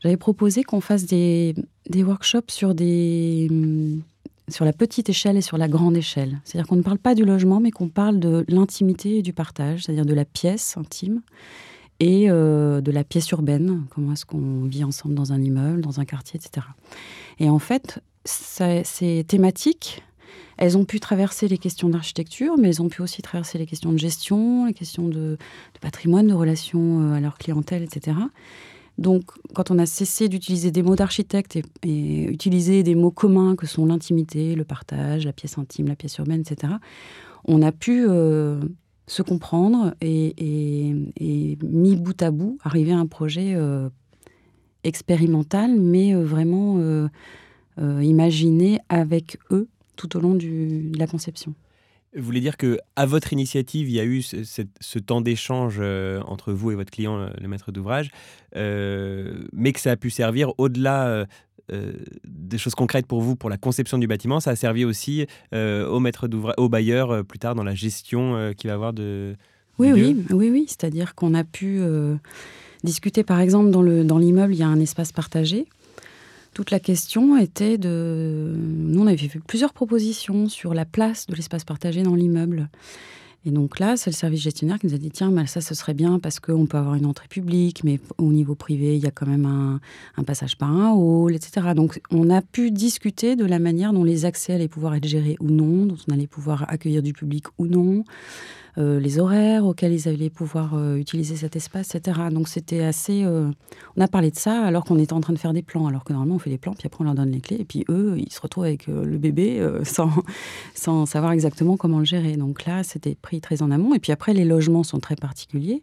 j'avais 0.00 0.16
proposé 0.16 0.64
qu'on 0.64 0.80
fasse 0.80 1.04
des, 1.04 1.54
des 1.90 2.02
workshops 2.02 2.50
sur 2.50 2.74
des 2.74 3.48
sur 4.48 4.64
la 4.64 4.72
petite 4.72 5.08
échelle 5.08 5.36
et 5.36 5.40
sur 5.40 5.58
la 5.58 5.68
grande 5.68 5.96
échelle. 5.96 6.40
C'est-à-dire 6.44 6.68
qu'on 6.68 6.76
ne 6.76 6.82
parle 6.82 6.98
pas 6.98 7.14
du 7.14 7.24
logement, 7.24 7.60
mais 7.60 7.70
qu'on 7.70 7.88
parle 7.88 8.20
de 8.20 8.44
l'intimité 8.48 9.18
et 9.18 9.22
du 9.22 9.32
partage, 9.32 9.84
c'est-à-dire 9.84 10.06
de 10.06 10.14
la 10.14 10.24
pièce 10.24 10.76
intime 10.76 11.22
et 11.98 12.30
euh, 12.30 12.80
de 12.80 12.90
la 12.90 13.04
pièce 13.04 13.30
urbaine, 13.30 13.84
comment 13.90 14.12
est-ce 14.12 14.26
qu'on 14.26 14.64
vit 14.64 14.84
ensemble 14.84 15.14
dans 15.14 15.32
un 15.32 15.40
immeuble, 15.40 15.80
dans 15.80 15.98
un 16.00 16.04
quartier, 16.04 16.38
etc. 16.38 16.66
Et 17.38 17.48
en 17.48 17.58
fait, 17.58 18.00
ces 18.24 19.24
thématiques, 19.26 20.02
elles 20.58 20.76
ont 20.76 20.84
pu 20.84 21.00
traverser 21.00 21.48
les 21.48 21.58
questions 21.58 21.88
d'architecture, 21.88 22.56
mais 22.58 22.68
elles 22.68 22.82
ont 22.82 22.88
pu 22.88 23.02
aussi 23.02 23.22
traverser 23.22 23.58
les 23.58 23.66
questions 23.66 23.92
de 23.92 23.98
gestion, 23.98 24.66
les 24.66 24.74
questions 24.74 25.08
de, 25.08 25.38
patrimoine, 25.80 26.28
de 26.28 26.34
relations 26.34 27.00
euh, 27.00 27.14
à 27.14 27.20
leur 27.20 27.38
clientèle, 27.38 27.82
etc. 27.82 28.16
Donc, 28.98 29.24
quand 29.54 29.70
on 29.70 29.78
a 29.78 29.86
cessé 29.86 30.28
d'utiliser 30.28 30.70
des 30.70 30.82
mots 30.82 30.96
d'architecte 30.96 31.56
et, 31.56 31.64
et, 31.82 32.24
utiliser 32.24 32.82
des 32.82 32.94
mots 32.94 33.10
communs 33.10 33.54
que 33.54 33.66
sont 33.66 33.84
l'intimité, 33.84 34.54
le 34.54 34.64
partage, 34.64 35.26
la 35.26 35.32
pièce 35.32 35.58
intime, 35.58 35.88
la 35.88 35.96
pièce 35.96 36.16
urbaine, 36.16 36.40
etc., 36.40 36.74
on 37.46 37.62
a 37.62 37.72
pu 37.72 38.06
euh, 38.08 38.60
se 39.06 39.22
comprendre 39.22 39.94
et, 40.00 40.92
mis 41.62 41.96
bout 41.96 42.20
à 42.22 42.30
bout, 42.30 42.58
arriver 42.62 42.92
à 42.92 42.98
un 42.98 43.06
projet 43.06 43.54
euh, 43.54 43.88
expérimental, 44.84 45.78
mais 45.78 46.14
euh, 46.14 46.24
vraiment 46.24 47.08
imaginé 47.78 48.80
avec 48.88 49.38
eux 49.50 49.68
tout 49.96 50.16
au 50.16 50.20
long 50.20 50.34
de 50.34 50.96
la 50.98 51.06
conception. 51.06 51.54
Vous 52.16 52.24
voulez 52.24 52.40
dire 52.40 52.56
que 52.56 52.78
à 52.96 53.06
votre 53.06 53.32
initiative, 53.32 53.88
il 53.88 53.94
y 53.94 54.00
a 54.00 54.04
eu 54.04 54.22
ce, 54.22 54.98
temps 54.98 55.20
d'échange 55.20 55.80
entre 56.26 56.52
vous 56.52 56.70
et 56.70 56.74
votre 56.74 56.90
client, 56.90 57.28
le 57.38 57.48
maître 57.48 57.72
d'ouvrage, 57.72 58.10
mais 58.54 59.72
que 59.72 59.80
ça 59.80 59.92
a 59.92 59.96
pu 59.96 60.10
servir 60.10 60.52
au-delà 60.58 61.26
euh, 61.72 61.92
des 62.24 62.58
choses 62.58 62.76
concrètes 62.76 63.06
pour 63.06 63.20
vous 63.20 63.34
pour 63.34 63.50
la 63.50 63.56
conception 63.56 63.98
du 63.98 64.06
bâtiment. 64.06 64.38
Ça 64.38 64.50
a 64.50 64.56
servi 64.56 64.84
aussi 64.84 65.26
euh, 65.52 65.88
au 65.88 65.98
maître 65.98 66.28
d'ouvrage, 66.28 66.54
au 66.58 66.68
bailleur 66.68 67.10
euh, 67.10 67.22
plus 67.24 67.40
tard 67.40 67.56
dans 67.56 67.64
la 67.64 67.74
gestion 67.74 68.52
qu'il 68.56 68.68
va 68.68 68.74
avoir 68.74 68.92
de. 68.92 69.34
Oui, 69.78 69.90
oui, 69.92 70.24
oui, 70.30 70.50
oui. 70.50 70.64
C'est-à-dire 70.68 71.16
qu'on 71.16 71.34
a 71.34 71.42
pu 71.42 71.80
discuter, 72.84 73.24
par 73.24 73.40
exemple, 73.40 73.70
dans, 73.70 73.82
le, 73.82 74.04
dans 74.04 74.18
l'immeuble, 74.18 74.54
il 74.54 74.58
y 74.58 74.62
a 74.62 74.68
un 74.68 74.80
espace 74.80 75.12
partagé. 75.12 75.66
Toute 76.56 76.70
la 76.70 76.80
question 76.80 77.36
était 77.36 77.76
de. 77.76 78.54
Nous, 78.56 79.02
on 79.02 79.06
avait 79.06 79.18
fait 79.18 79.40
plusieurs 79.46 79.74
propositions 79.74 80.48
sur 80.48 80.72
la 80.72 80.86
place 80.86 81.26
de 81.26 81.34
l'espace 81.34 81.64
partagé 81.64 82.02
dans 82.02 82.14
l'immeuble. 82.14 82.70
Et 83.44 83.50
donc 83.50 83.78
là, 83.78 83.98
c'est 83.98 84.08
le 84.08 84.14
service 84.14 84.40
gestionnaire 84.40 84.78
qui 84.78 84.86
nous 84.86 84.94
a 84.94 84.96
dit 84.96 85.10
tiens, 85.10 85.30
ça, 85.44 85.60
ce 85.60 85.74
serait 85.74 85.92
bien 85.92 86.18
parce 86.18 86.40
qu'on 86.40 86.64
peut 86.64 86.78
avoir 86.78 86.94
une 86.94 87.04
entrée 87.04 87.28
publique, 87.28 87.84
mais 87.84 88.00
au 88.16 88.32
niveau 88.32 88.54
privé, 88.54 88.96
il 88.96 89.04
y 89.04 89.06
a 89.06 89.10
quand 89.10 89.26
même 89.26 89.44
un, 89.44 90.24
passage 90.24 90.56
par 90.56 90.70
un 90.70 90.94
hall, 90.94 91.34
etc. 91.34 91.74
Donc 91.76 92.00
on 92.10 92.30
a 92.30 92.40
pu 92.40 92.70
discuter 92.70 93.36
de 93.36 93.44
la 93.44 93.58
manière 93.58 93.92
dont 93.92 94.02
les 94.02 94.24
accès 94.24 94.54
allaient 94.54 94.66
pouvoir 94.66 94.94
être 94.94 95.06
gérés 95.06 95.36
ou 95.40 95.50
non, 95.50 95.84
dont 95.84 95.98
on 96.08 96.12
allait 96.14 96.26
pouvoir 96.26 96.64
accueillir 96.68 97.02
du 97.02 97.12
public 97.12 97.44
ou 97.58 97.66
non. 97.66 98.02
Euh, 98.78 99.00
les 99.00 99.18
horaires 99.18 99.64
auxquels 99.64 99.92
ils 99.92 100.06
allaient 100.06 100.28
pouvoir 100.28 100.74
euh, 100.74 100.96
utiliser 100.96 101.36
cet 101.36 101.56
espace, 101.56 101.94
etc. 101.94 102.20
Donc 102.30 102.46
c'était 102.46 102.82
assez. 102.82 103.24
Euh, 103.24 103.50
on 103.96 104.02
a 104.02 104.08
parlé 104.08 104.30
de 104.30 104.36
ça 104.36 104.62
alors 104.64 104.84
qu'on 104.84 104.98
était 104.98 105.14
en 105.14 105.20
train 105.20 105.32
de 105.32 105.38
faire 105.38 105.54
des 105.54 105.62
plans, 105.62 105.86
alors 105.86 106.04
que 106.04 106.12
normalement 106.12 106.34
on 106.34 106.38
fait 106.38 106.50
des 106.50 106.58
plans, 106.58 106.74
puis 106.74 106.86
après 106.86 107.00
on 107.00 107.04
leur 107.04 107.14
donne 107.14 107.30
les 107.30 107.40
clés, 107.40 107.56
et 107.58 107.64
puis 107.64 107.86
eux, 107.88 108.16
ils 108.18 108.30
se 108.30 108.40
retrouvent 108.40 108.64
avec 108.64 108.86
le 108.86 109.16
bébé 109.16 109.66
sans, 109.84 110.10
sans 110.74 111.06
savoir 111.06 111.32
exactement 111.32 111.76
comment 111.78 112.00
le 112.00 112.04
gérer. 112.04 112.36
Donc 112.36 112.66
là, 112.66 112.82
c'était 112.82 113.14
pris 113.14 113.40
très 113.40 113.62
en 113.62 113.70
amont. 113.70 113.94
Et 113.94 113.98
puis 113.98 114.12
après, 114.12 114.34
les 114.34 114.44
logements 114.44 114.82
sont 114.82 115.00
très 115.00 115.16
particuliers. 115.16 115.82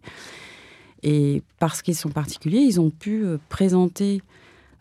Et 1.01 1.41
parce 1.59 1.81
qu'ils 1.81 1.95
sont 1.95 2.09
particuliers, 2.09 2.59
ils 2.59 2.79
ont 2.79 2.89
pu 2.89 3.25
présenter 3.49 4.21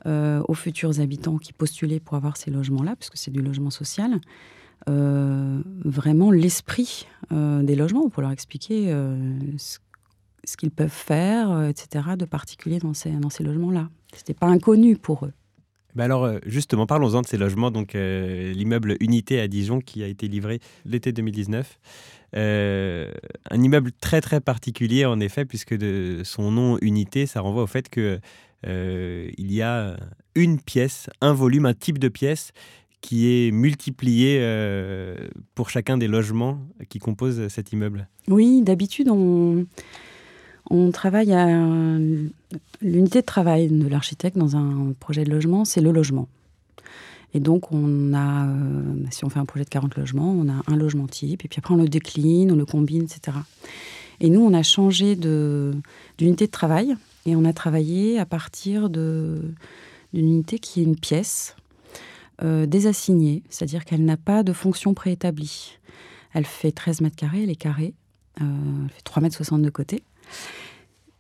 aux 0.04 0.54
futurs 0.54 1.00
habitants 1.00 1.38
qui 1.38 1.52
postulaient 1.52 2.00
pour 2.00 2.16
avoir 2.16 2.36
ces 2.36 2.50
logements-là, 2.50 2.94
puisque 2.96 3.16
c'est 3.16 3.30
du 3.30 3.40
logement 3.40 3.70
social, 3.70 4.20
vraiment 4.86 6.30
l'esprit 6.30 7.06
euh, 7.32 7.62
des 7.62 7.76
logements 7.76 8.08
pour 8.08 8.22
leur 8.22 8.30
expliquer 8.30 8.92
euh, 8.92 9.16
ce, 9.56 10.56
qu'ils 10.56 10.70
peuvent 10.70 10.88
faire, 10.88 11.68
etc., 11.68 12.04
de 12.18 12.24
particulier 12.24 12.78
dans 12.78 12.94
ces, 12.94 13.10
logements-là. 13.40 13.88
Ce 14.12 14.18
n'était 14.18 14.34
pas 14.34 14.46
inconnu 14.46 14.96
pour 14.96 15.26
eux. 15.26 15.32
Bah 15.94 16.04
alors 16.04 16.26
justement, 16.46 16.86
parlons-en 16.86 17.20
de 17.20 17.26
ces 17.26 17.36
logements. 17.36 17.70
Donc 17.70 17.92
l'immeuble 17.92 18.96
Unité 19.00 19.40
à 19.40 19.46
Dijon 19.46 19.80
qui 19.80 20.02
a 20.02 20.06
été 20.06 20.26
livré 20.26 20.58
l'été 20.86 21.12
2019. 21.12 21.78
un 22.32 23.62
immeuble 23.62 23.92
très 23.92 24.22
très 24.22 24.40
particulier 24.40 25.04
en 25.04 25.20
effet, 25.20 25.44
puisque 25.44 25.76
de 25.76 26.22
son 26.24 26.50
nom 26.50 26.78
Unité, 26.80 27.26
ça 27.26 27.42
renvoie 27.42 27.64
au 27.64 27.66
fait 27.66 27.90
que 27.90 28.20
il 28.64 29.52
y 29.52 29.60
a 29.60 29.96
une 30.34 30.60
pièce, 30.60 31.10
un 31.20 31.34
volume, 31.34 31.66
un 31.66 31.74
type 31.74 31.98
de 31.98 32.08
pièce 32.08 32.52
qui 33.02 33.28
est 33.28 33.50
multiplié 33.50 34.38
euh, 34.40 35.28
pour 35.54 35.68
chacun 35.68 35.98
des 35.98 36.08
logements 36.08 36.60
qui 36.88 36.98
composent 36.98 37.48
cet 37.48 37.72
immeuble 37.72 38.08
Oui, 38.28 38.62
d'habitude, 38.62 39.10
on, 39.10 39.66
travaille 40.92 41.32
à 41.32 41.46
l'unité 42.80 43.20
de 43.20 43.26
travail 43.26 43.68
de 43.68 43.88
l'architecte 43.88 44.38
dans 44.38 44.56
un 44.56 44.94
projet 44.98 45.24
de 45.24 45.30
logement, 45.30 45.66
c'est 45.66 45.82
le 45.82 45.92
logement. 45.92 46.28
Et 47.34 47.40
donc, 47.40 47.72
on 47.72 48.14
a, 48.14 48.46
euh, 48.46 48.94
si 49.10 49.24
on 49.24 49.30
fait 49.30 49.38
un 49.38 49.44
projet 49.44 49.64
de 49.64 49.70
40 49.70 49.96
logements, 49.96 50.32
on 50.32 50.48
a 50.48 50.62
un 50.66 50.76
logement 50.76 51.06
type, 51.06 51.44
et 51.44 51.48
puis 51.48 51.58
après, 51.58 51.74
on 51.74 51.78
le 51.78 51.88
décline, 51.88 52.52
on 52.52 52.56
le 52.56 52.66
combine, 52.66 53.02
etc. 53.02 53.36
Et 54.20 54.30
nous, 54.30 54.40
on 54.40 54.54
a 54.54 54.62
changé 54.62 55.16
d'unité 55.16 56.46
de 56.46 56.50
travail, 56.50 56.94
et 57.26 57.34
on 57.34 57.44
a 57.44 57.52
travaillé 57.52 58.18
à 58.18 58.26
partir 58.26 58.90
d'une 58.90 59.54
unité 60.12 60.58
qui 60.58 60.80
est 60.80 60.84
une 60.84 60.96
pièce 60.96 61.56
euh, 62.42 62.66
désassignée, 62.66 63.42
c'est-à-dire 63.50 63.84
qu'elle 63.84 64.04
n'a 64.04 64.16
pas 64.16 64.42
de 64.42 64.52
fonction 64.52 64.94
préétablie. 64.94 65.78
Elle 66.32 66.46
fait 66.46 66.72
13 66.72 67.00
mètres 67.00 67.14
carrés, 67.14 67.44
elle 67.44 67.50
est 67.50 67.56
carrée, 67.56 67.94
euh, 68.40 68.44
elle 68.84 68.90
fait 68.90 69.02
3 69.04 69.22
mètres 69.22 69.36
60 69.36 69.62
de 69.62 69.70
côté. 69.70 70.02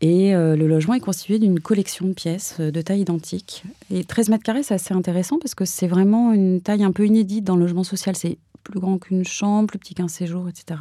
Et 0.00 0.34
euh, 0.34 0.56
le 0.56 0.66
logement 0.66 0.94
est 0.94 1.00
constitué 1.00 1.38
d'une 1.38 1.60
collection 1.60 2.08
de 2.08 2.12
pièces 2.12 2.58
de 2.60 2.82
taille 2.82 3.02
identique. 3.02 3.62
Et 3.90 4.02
13 4.02 4.30
mètres 4.30 4.42
carrés, 4.42 4.64
c'est 4.64 4.74
assez 4.74 4.94
intéressant 4.94 5.38
parce 5.38 5.54
que 5.54 5.64
c'est 5.64 5.86
vraiment 5.86 6.32
une 6.32 6.60
taille 6.60 6.82
un 6.82 6.90
peu 6.90 7.06
inédite 7.06 7.44
dans 7.44 7.54
le 7.54 7.62
logement 7.62 7.84
social. 7.84 8.16
C'est 8.16 8.38
plus 8.64 8.80
grand 8.80 8.98
qu'une 8.98 9.24
chambre, 9.24 9.68
plus 9.68 9.78
petit 9.78 9.94
qu'un 9.94 10.08
séjour, 10.08 10.48
etc. 10.48 10.80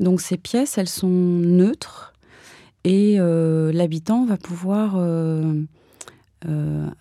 Donc 0.00 0.20
ces 0.20 0.36
pièces, 0.36 0.78
elles 0.78 0.88
sont 0.88 1.08
neutres 1.08 2.12
et 2.84 3.18
l'habitant 3.18 4.24
va 4.24 4.36
pouvoir 4.36 4.96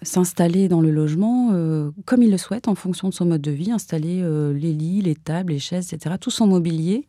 s'installer 0.02 0.68
dans 0.68 0.82
le 0.82 0.92
logement 0.92 1.52
euh, 1.54 1.92
comme 2.06 2.24
il 2.24 2.32
le 2.32 2.38
souhaite 2.38 2.68
en 2.68 2.76
fonction 2.76 3.10
de 3.10 3.14
son 3.14 3.26
mode 3.26 3.42
de 3.42 3.52
vie, 3.52 3.72
installer 3.72 4.22
euh, 4.22 4.54
les 4.54 4.74
lits, 4.74 5.02
les 5.02 5.16
tables, 5.16 5.54
les 5.54 5.60
chaises, 5.60 5.94
etc., 5.94 6.16
tout 6.20 6.32
son 6.32 6.48
mobilier 6.48 7.08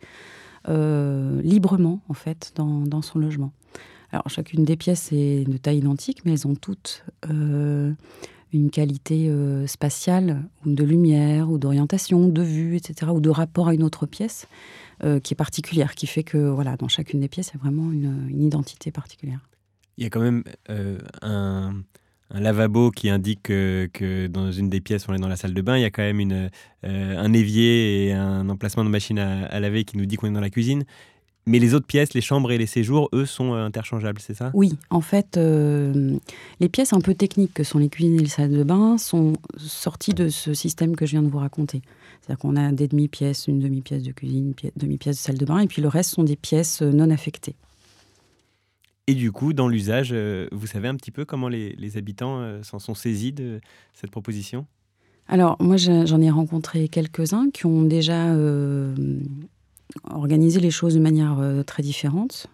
librement 0.66 2.02
en 2.11 2.12
fait 2.12 2.52
dans, 2.54 3.00
son 3.00 3.18
logement. 3.18 3.52
Alors 4.12 4.28
chacune 4.28 4.66
des 4.66 4.76
pièces 4.76 5.11
est 5.12 5.49
de 5.49 5.56
taille 5.56 5.78
identique, 5.78 6.26
mais 6.26 6.32
elles 6.32 6.47
ont 6.47 6.56
toutes 6.56 7.06
une 7.30 7.97
qualité 8.70 9.32
spatiale 9.66 10.42
ou 10.66 10.75
de 10.75 10.85
lumière 10.85 11.50
ou 11.50 11.56
d'orientation, 11.56 12.28
de 12.28 12.42
vue, 12.42 12.76
etc., 12.76 13.11
ou 13.14 13.20
de 13.20 13.30
rapport 13.30 13.68
à 13.68 13.75
une 13.75 13.82
autre 13.82 14.04
pièce 14.04 14.47
qui 15.00 15.32
est 15.32 15.37
particulière, 15.38 15.94
qui 15.94 16.06
fait 16.06 16.25
que 16.25 16.37
voilà, 16.37 16.76
dans 16.76 16.88
chacune 16.88 17.20
des 17.20 17.28
pièces, 17.28 17.52
il 17.54 17.56
y 17.56 17.61
a 17.61 17.62
vraiment 17.62 17.90
une 17.90 18.42
identité 18.42 18.90
particulière. 18.90 19.40
Il 19.97 20.04
y 20.04 20.06
a 20.06 20.11
quand 20.11 20.20
même 20.20 20.44
un 21.23 21.76
un 22.30 22.40
lavabo 22.40 22.90
qui 22.90 23.08
indique 23.08 23.42
que, 23.44 24.26
dans 24.26 24.52
une 24.52 24.68
des 24.68 24.80
pièces, 24.80 25.08
on 25.08 25.14
est 25.14 25.18
dans 25.18 25.28
la 25.28 25.37
salle 25.37 25.54
de 25.54 25.62
bain. 25.62 25.76
Il 25.76 25.82
y 25.82 25.87
a 25.87 25.90
quand 25.90 26.02
même 26.02 26.50
euh, 26.85 27.18
un 27.18 27.32
évier 27.32 28.06
et 28.06 28.12
un 28.12 28.49
emplacement 28.49 28.85
de 28.85 28.90
machine 28.90 29.18
à, 29.18 29.61
laver 29.61 29.85
qui 29.85 29.97
nous 29.97 30.06
dit 30.06 30.16
qu'on 30.16 30.28
est 30.28 30.32
dans 30.32 30.40
la 30.40 30.50
cuisine. 30.50 30.85
Mais 31.47 31.58
les 31.58 31.73
autres 31.73 31.87
pièces, 31.87 32.12
les 32.12 32.20
chambres 32.20 32.52
et 32.52 32.58
les 32.58 32.66
séjours, 32.66 33.08
eux, 33.14 33.25
sont 33.25 33.54
euh, 33.54 33.64
interchangeables, 33.64 34.20
c'est 34.20 34.35
ça? 34.35 34.50
Oui, 34.52 34.75
en 34.90 35.00
fait, 35.00 35.38
euh, 35.38 36.18
les 36.61 36.68
pièces 36.68 36.92
un 36.92 37.00
peu 37.00 37.14
techniques 37.14 37.54
que 37.54 37.64
sont 37.64 37.78
les 37.78 37.88
cuisines 37.88 38.16
et 38.16 38.23
les 38.23 38.28
salles 38.28 38.52
de 38.52 38.62
bain 38.62 38.99
sont 38.99 39.32
sorties 39.56 40.12
de 40.12 40.28
ce 40.28 40.52
système 40.52 40.94
que 40.94 41.06
je 41.06 41.12
viens 41.12 41.23
de 41.23 41.28
vous 41.28 41.38
raconter. 41.38 41.80
C'est-à-dire 42.20 42.38
qu'on 42.40 42.56
a 42.56 42.70
des 42.73 42.87
demi-pièces, 42.87 43.47
une 43.49 43.61
demi-pièce 43.61 44.02
de 44.02 44.12
cuisine, 44.12 44.52
une 44.62 44.70
demi-pièce 44.76 45.16
de 45.16 45.23
salle 45.23 45.38
de 45.38 45.47
bain, 45.47 45.61
et 45.61 45.66
puis 45.66 45.80
le 45.80 45.88
reste 45.88 46.11
sont 46.11 46.25
des 46.25 46.37
pièces 46.37 46.82
non 46.82 47.08
affectées. 47.08 47.54
Et 49.08 49.14
du 49.14 49.32
coup, 49.32 49.54
dans 49.54 49.68
l'usage, 49.68 50.10
euh, 50.12 50.48
vous 50.52 50.66
savez 50.66 50.86
un 50.86 50.94
petit 50.94 51.10
peu 51.10 51.24
comment 51.24 51.48
les, 51.48 51.96
habitants 51.96 52.40
euh, 52.40 52.62
s'en 52.62 52.78
sont 52.78 52.94
saisis 52.94 53.32
de 53.32 53.58
cette 53.94 54.10
proposition? 54.10 54.66
Alors, 55.28 55.56
moi, 55.60 55.78
j'en 55.78 56.20
ai 56.20 56.30
rencontré 56.30 56.88
quelques-uns 56.88 57.48
qui 57.50 57.64
ont 57.64 57.84
déjà 57.84 58.34
euh, 58.34 58.94
organisé 60.10 60.60
les 60.60 60.70
choses 60.70 60.94
de 60.94 61.00
manière 61.00 61.38
très 61.66 61.82
différente. 61.82 62.48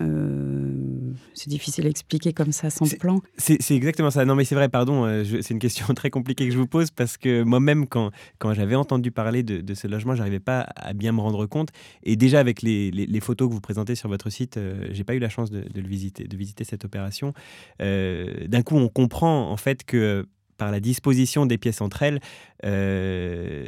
Euh, 0.00 1.12
c'est 1.34 1.50
difficile 1.50 1.86
à 1.86 1.90
expliquer 1.90 2.32
comme 2.32 2.52
ça 2.52 2.70
sans 2.70 2.88
plan. 2.98 3.20
C'est 3.36 3.58
exactement 3.70 4.10
ça. 4.10 4.24
Non, 4.24 4.34
mais 4.34 4.44
c'est 4.44 4.54
vrai, 4.54 4.68
pardon, 4.68 5.04
euh, 5.04 5.24
c'est 5.24 5.50
une 5.50 5.58
question 5.58 5.86
très 5.94 6.10
compliquée 6.10 6.46
que 6.46 6.52
je 6.52 6.58
vous 6.58 6.66
pose 6.66 6.90
parce 6.90 7.16
que 7.16 7.42
moi-même, 7.42 7.86
quand, 7.86 8.10
quand 8.38 8.54
j'avais 8.54 8.74
entendu 8.74 9.10
parler 9.10 9.42
de, 9.42 9.74
ce 9.74 9.86
logement, 9.86 10.14
j'arrivais 10.14 10.40
pas 10.40 10.66
à 10.76 10.92
bien 10.92 11.12
me 11.12 11.20
rendre 11.20 11.46
compte. 11.46 11.70
Et 12.02 12.16
déjà, 12.16 12.40
avec 12.40 12.62
les, 12.62 12.90
les, 12.90 13.20
photos 13.20 13.48
que 13.48 13.54
vous 13.54 13.60
présentez 13.60 13.94
sur 13.94 14.08
votre 14.08 14.30
site, 14.30 14.56
euh, 14.56 14.86
j'ai 14.90 15.04
pas 15.04 15.14
eu 15.14 15.18
la 15.18 15.28
chance 15.28 15.50
de, 15.50 15.60
de, 15.60 15.80
le 15.80 15.88
visiter, 15.88 16.24
de 16.24 16.36
visiter 16.36 16.64
cette 16.64 16.84
opération. 16.84 17.32
D'un 17.78 18.62
coup, 18.62 18.76
on 18.76 18.88
comprend 18.88 19.50
en 19.50 19.56
fait 19.56 19.84
que 19.84 20.26
par 20.58 20.70
la 20.70 20.80
disposition 20.80 21.46
des 21.46 21.58
pièces 21.58 21.80
entre 21.80 22.02
elles, 22.02 22.20
euh, 22.64 23.66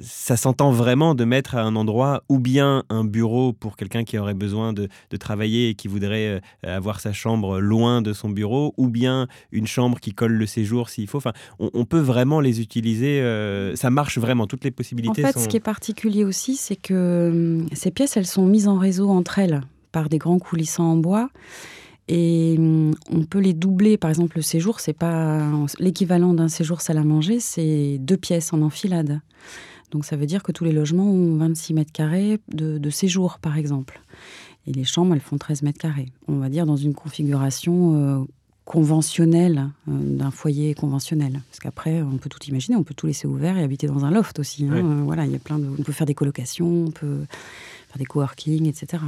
ça 0.00 0.36
s'entend 0.36 0.72
vraiment 0.72 1.14
de 1.14 1.24
mettre 1.24 1.54
à 1.54 1.62
un 1.62 1.76
endroit 1.76 2.24
ou 2.28 2.40
bien 2.40 2.82
un 2.88 3.04
bureau 3.04 3.52
pour 3.52 3.76
quelqu'un 3.76 4.02
qui 4.02 4.18
aurait 4.18 4.34
besoin 4.34 4.72
de, 4.72 4.88
travailler 5.20 5.68
et 5.68 5.74
qui 5.74 5.88
voudrait 5.88 6.40
euh, 6.66 6.76
avoir 6.76 7.00
sa 7.00 7.12
chambre 7.12 7.60
loin 7.60 8.02
de 8.02 8.12
son 8.12 8.30
bureau, 8.30 8.74
ou 8.76 8.88
bien 8.88 9.28
une 9.52 9.66
chambre 9.66 10.00
qui 10.00 10.12
colle 10.12 10.32
le 10.32 10.46
séjour 10.46 10.88
s'il 10.88 11.06
faut. 11.06 11.18
Enfin, 11.18 11.32
on, 11.58 11.84
peut 11.84 12.00
vraiment 12.00 12.40
les 12.40 12.60
utiliser. 12.60 13.20
Euh, 13.20 13.76
ça 13.76 13.90
marche 13.90 14.18
vraiment. 14.18 14.46
Toutes 14.46 14.64
les 14.64 14.70
possibilités. 14.70 15.24
En 15.24 15.28
fait, 15.28 15.38
ce 15.38 15.48
qui 15.48 15.56
est 15.56 15.60
particulier 15.60 16.24
aussi, 16.24 16.56
c'est 16.56 16.76
que 16.76 17.60
ces 17.72 17.90
pièces, 17.90 18.16
elles 18.16 18.26
sont 18.26 18.46
mises 18.46 18.66
en 18.66 18.78
réseau 18.78 19.10
entre 19.10 19.38
elles 19.38 19.60
par 19.92 20.08
des 20.08 20.18
grands 20.18 20.38
coulissants 20.38 20.92
en 20.92 20.96
bois. 20.96 21.28
Et 22.08 22.56
hum, 22.58 22.94
on 23.10 23.24
peut 23.24 23.38
les 23.38 23.54
doubler. 23.54 23.96
Par 23.96 24.10
exemple, 24.10 24.36
le 24.36 24.42
séjour, 24.42 24.80
c'est 24.80 24.92
pas 24.92 25.48
l'équivalent 25.78 26.34
d'un 26.34 26.48
séjour 26.48 26.80
salle 26.80 26.98
à 26.98 27.04
manger, 27.04 27.40
c'est 27.40 27.98
deux 27.98 28.16
pièces 28.16 28.52
en 28.52 28.62
enfilade. 28.62 29.20
Donc 29.92 30.06
ça 30.06 30.16
veut 30.16 30.26
dire 30.26 30.42
que 30.42 30.52
tous 30.52 30.64
les 30.64 30.72
logements 30.72 31.10
ont 31.10 31.36
26 31.36 31.74
mètres 31.74 31.92
carrés 31.92 32.40
de, 32.48 32.90
séjour, 32.90 33.38
par 33.40 33.56
exemple. 33.58 34.00
Et 34.66 34.72
les 34.72 34.84
chambres, 34.84 35.14
elles 35.14 35.20
font 35.20 35.36
13 35.36 35.62
mètres 35.62 35.78
carrés. 35.78 36.10
On 36.28 36.36
va 36.36 36.48
dire 36.48 36.66
dans 36.66 36.76
une 36.76 36.94
configuration 36.94 37.94
euh, 37.94 38.24
conventionnelle 38.64 39.68
euh, 39.88 39.92
d'un 40.16 40.30
foyer 40.30 40.74
conventionnel. 40.74 41.42
Parce 41.50 41.58
qu'après, 41.60 42.00
on 42.00 42.16
peut 42.16 42.30
tout 42.30 42.42
imaginer, 42.48 42.76
on 42.76 42.84
peut 42.84 42.94
tout 42.94 43.06
laisser 43.06 43.26
ouvert 43.26 43.58
et 43.58 43.62
habiter 43.62 43.86
dans 43.86 44.04
un 44.04 44.10
loft 44.10 44.38
aussi. 44.38 44.64
Hein. 44.64 44.76
Euh, 44.76 45.02
voilà, 45.04 45.26
il 45.26 45.32
y 45.32 45.36
a 45.36 45.38
plein 45.38 45.58
de, 45.58 45.66
on 45.66 45.82
peut 45.82 45.92
faire 45.92 46.06
des 46.06 46.14
colocations, 46.14 46.86
on 46.86 46.90
peut 46.90 47.26
faire 47.88 47.98
des 47.98 48.06
coworking, 48.06 48.66
etc. 48.66 49.02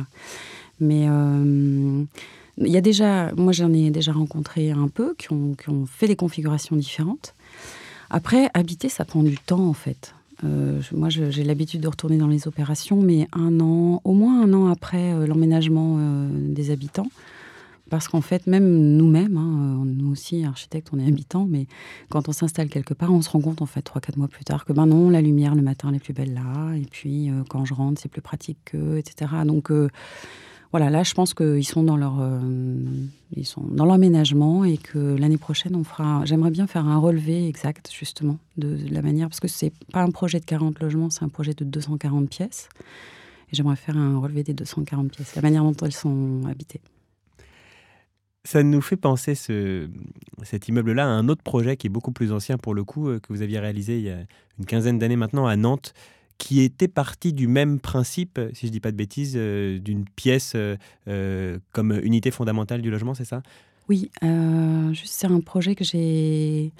Mais 0.80 1.08
il 2.58 2.68
y 2.68 2.76
a 2.76 2.80
déjà, 2.80 3.32
moi 3.36 3.52
j'en 3.52 3.72
ai 3.72 3.90
déjà 3.90 4.12
rencontré 4.12 4.70
un 4.70 4.88
peu 4.88 5.14
qui 5.18 5.32
ont, 5.32 5.56
fait 5.86 6.06
des 6.06 6.16
configurations 6.16 6.76
différentes. 6.76 7.34
Après, 8.10 8.48
habiter, 8.54 8.88
ça 8.88 9.04
prend 9.04 9.22
du 9.22 9.36
temps 9.38 9.66
en 9.66 9.72
fait. 9.72 10.14
Euh, 10.44 10.80
moi, 10.92 11.08
j'ai 11.08 11.44
l'habitude 11.44 11.80
de 11.80 11.88
retourner 11.88 12.18
dans 12.18 12.26
les 12.26 12.46
opérations, 12.46 13.00
mais 13.00 13.28
un 13.32 13.60
an, 13.60 14.00
au 14.04 14.12
moins 14.12 14.42
un 14.42 14.52
an 14.52 14.66
après 14.66 15.12
euh, 15.12 15.26
l'emménagement 15.26 15.96
euh, 15.98 16.28
des 16.32 16.70
habitants, 16.70 17.08
Parce 17.88 18.08
qu'en 18.08 18.20
fait, 18.20 18.46
même 18.46 18.96
nous-mêmes, 18.96 19.36
hein, 19.36 19.84
nous 19.86 20.10
aussi, 20.10 20.44
architectes, 20.44 20.88
on 20.92 20.98
est 20.98 21.06
habitants, 21.06 21.46
mais 21.48 21.66
quand 22.08 22.28
on 22.28 22.32
s'installe 22.32 22.68
quelque 22.68 22.94
part, 22.94 23.12
on 23.12 23.22
se 23.22 23.30
rend 23.30 23.40
compte, 23.40 23.62
en 23.62 23.66
fait, 23.66 23.80
3-4 23.80 24.18
mois 24.18 24.28
plus 24.28 24.44
tard, 24.44 24.64
que 24.64 24.72
ben 24.72 24.86
non, 24.86 25.08
la 25.08 25.22
lumière 25.22 25.54
le 25.54 25.62
matin, 25.62 25.88
elle 25.88 25.96
est 25.96 26.00
plus 26.00 26.14
belle 26.14 26.34
là, 26.34 26.74
et 26.74 26.86
puis 26.90 27.30
euh, 27.30 27.42
quand 27.48 27.64
je 27.64 27.74
rentre, 27.74 28.00
c'est 28.00 28.10
plus 28.10 28.22
pratique 28.22 28.58
que, 28.64 28.98
etc. 28.98 29.30
Donc 29.46 29.70
euh, 29.70 29.88
voilà, 30.74 30.90
là, 30.90 31.04
je 31.04 31.14
pense 31.14 31.34
qu'ils 31.34 31.64
sont 31.64 31.84
dans 31.84 31.96
leur, 31.96 32.16
euh, 32.18 32.40
ils 33.36 33.46
sont 33.46 33.62
dans 33.62 33.84
l'emménagement 33.84 34.64
et 34.64 34.76
que 34.76 34.98
l'année 34.98 35.38
prochaine, 35.38 35.76
on 35.76 35.84
fera. 35.84 36.24
J'aimerais 36.24 36.50
bien 36.50 36.66
faire 36.66 36.84
un 36.88 36.98
relevé 36.98 37.46
exact, 37.46 37.92
justement, 37.96 38.38
de, 38.56 38.74
de 38.74 38.92
la 38.92 39.00
manière, 39.00 39.28
parce 39.28 39.38
que 39.38 39.46
c'est 39.46 39.72
pas 39.92 40.02
un 40.02 40.10
projet 40.10 40.40
de 40.40 40.44
40 40.44 40.80
logements, 40.80 41.10
c'est 41.10 41.22
un 41.22 41.28
projet 41.28 41.54
de 41.54 41.64
240 41.64 42.28
pièces. 42.28 42.68
Et 43.52 43.54
j'aimerais 43.54 43.76
faire 43.76 43.96
un 43.96 44.18
relevé 44.18 44.42
des 44.42 44.52
240 44.52 45.12
pièces, 45.12 45.36
la 45.36 45.42
manière 45.42 45.62
dont 45.62 45.76
elles 45.80 45.92
sont 45.92 46.40
habitées. 46.50 46.80
Ça 48.42 48.64
nous 48.64 48.80
fait 48.80 48.96
penser 48.96 49.36
ce, 49.36 49.88
cet 50.42 50.66
immeuble-là 50.66 51.04
à 51.04 51.08
un 51.08 51.28
autre 51.28 51.44
projet 51.44 51.76
qui 51.76 51.86
est 51.86 51.90
beaucoup 51.90 52.10
plus 52.10 52.32
ancien 52.32 52.58
pour 52.58 52.74
le 52.74 52.82
coup, 52.82 53.10
euh, 53.10 53.20
que 53.20 53.32
vous 53.32 53.42
aviez 53.42 53.60
réalisé 53.60 53.98
il 53.98 54.04
y 54.06 54.10
a 54.10 54.18
une 54.58 54.66
quinzaine 54.66 54.98
d'années 54.98 55.14
maintenant 55.14 55.46
à 55.46 55.54
Nantes, 55.54 55.94
qui 56.38 56.60
était 56.62 56.88
parti 56.88 57.32
du 57.32 57.46
même 57.46 57.80
principe, 57.80 58.40
si 58.52 58.62
je 58.62 58.66
ne 58.66 58.72
dis 58.72 58.80
pas 58.80 58.90
de 58.90 58.96
bêtises, 58.96 59.34
euh, 59.36 59.78
d'une 59.78 60.04
pièce 60.04 60.54
euh, 60.56 61.58
comme 61.72 61.92
unité 62.02 62.30
fondamentale 62.30 62.82
du 62.82 62.90
logement, 62.90 63.14
c'est 63.14 63.24
ça? 63.24 63.42
Oui, 63.88 64.10
c'est 65.04 65.26
un 65.26 65.40
projet 65.40 65.74
que 65.74 65.84
j'ai 65.84 66.72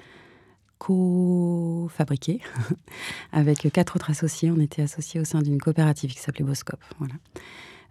co-fabriqué 0.79 2.41
avec 3.31 3.71
quatre 3.71 3.95
autres 3.95 4.09
associés. 4.09 4.51
On 4.51 4.59
était 4.59 4.81
associés 4.81 5.19
au 5.19 5.23
sein 5.23 5.41
d'une 5.41 5.59
coopérative 5.59 6.11
qui 6.11 6.19
s'appelait 6.19 6.45
Boscop. 6.45 6.79
Voilà. 6.99 7.13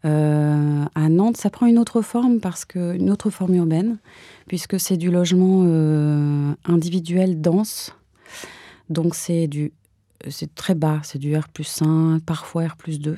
Euh, 0.04 0.85
à 0.94 1.09
Nantes, 1.09 1.37
ça 1.37 1.49
prend 1.49 1.66
une 1.66 1.78
autre 1.78 2.02
forme 2.02 2.40
parce 2.40 2.64
que 2.64 2.94
une 2.94 3.11
autre 3.11 3.30
forme 3.30 3.54
urbaine, 3.54 3.99
puisque 4.47 4.78
c'est 4.78 4.97
du 4.97 5.11
logement 5.11 5.62
euh, 5.64 6.52
individuel 6.64 7.40
dense. 7.40 7.94
Donc 8.90 9.14
c'est 9.14 9.47
du 9.47 9.73
c'est 10.31 10.54
très 10.54 10.75
bas, 10.75 11.00
c'est 11.02 11.19
du 11.19 11.37
R 11.37 11.49
plus 11.49 11.83
1, 11.83 12.21
parfois 12.25 12.66
R 12.66 12.76
plus 12.76 13.00
2. 13.00 13.16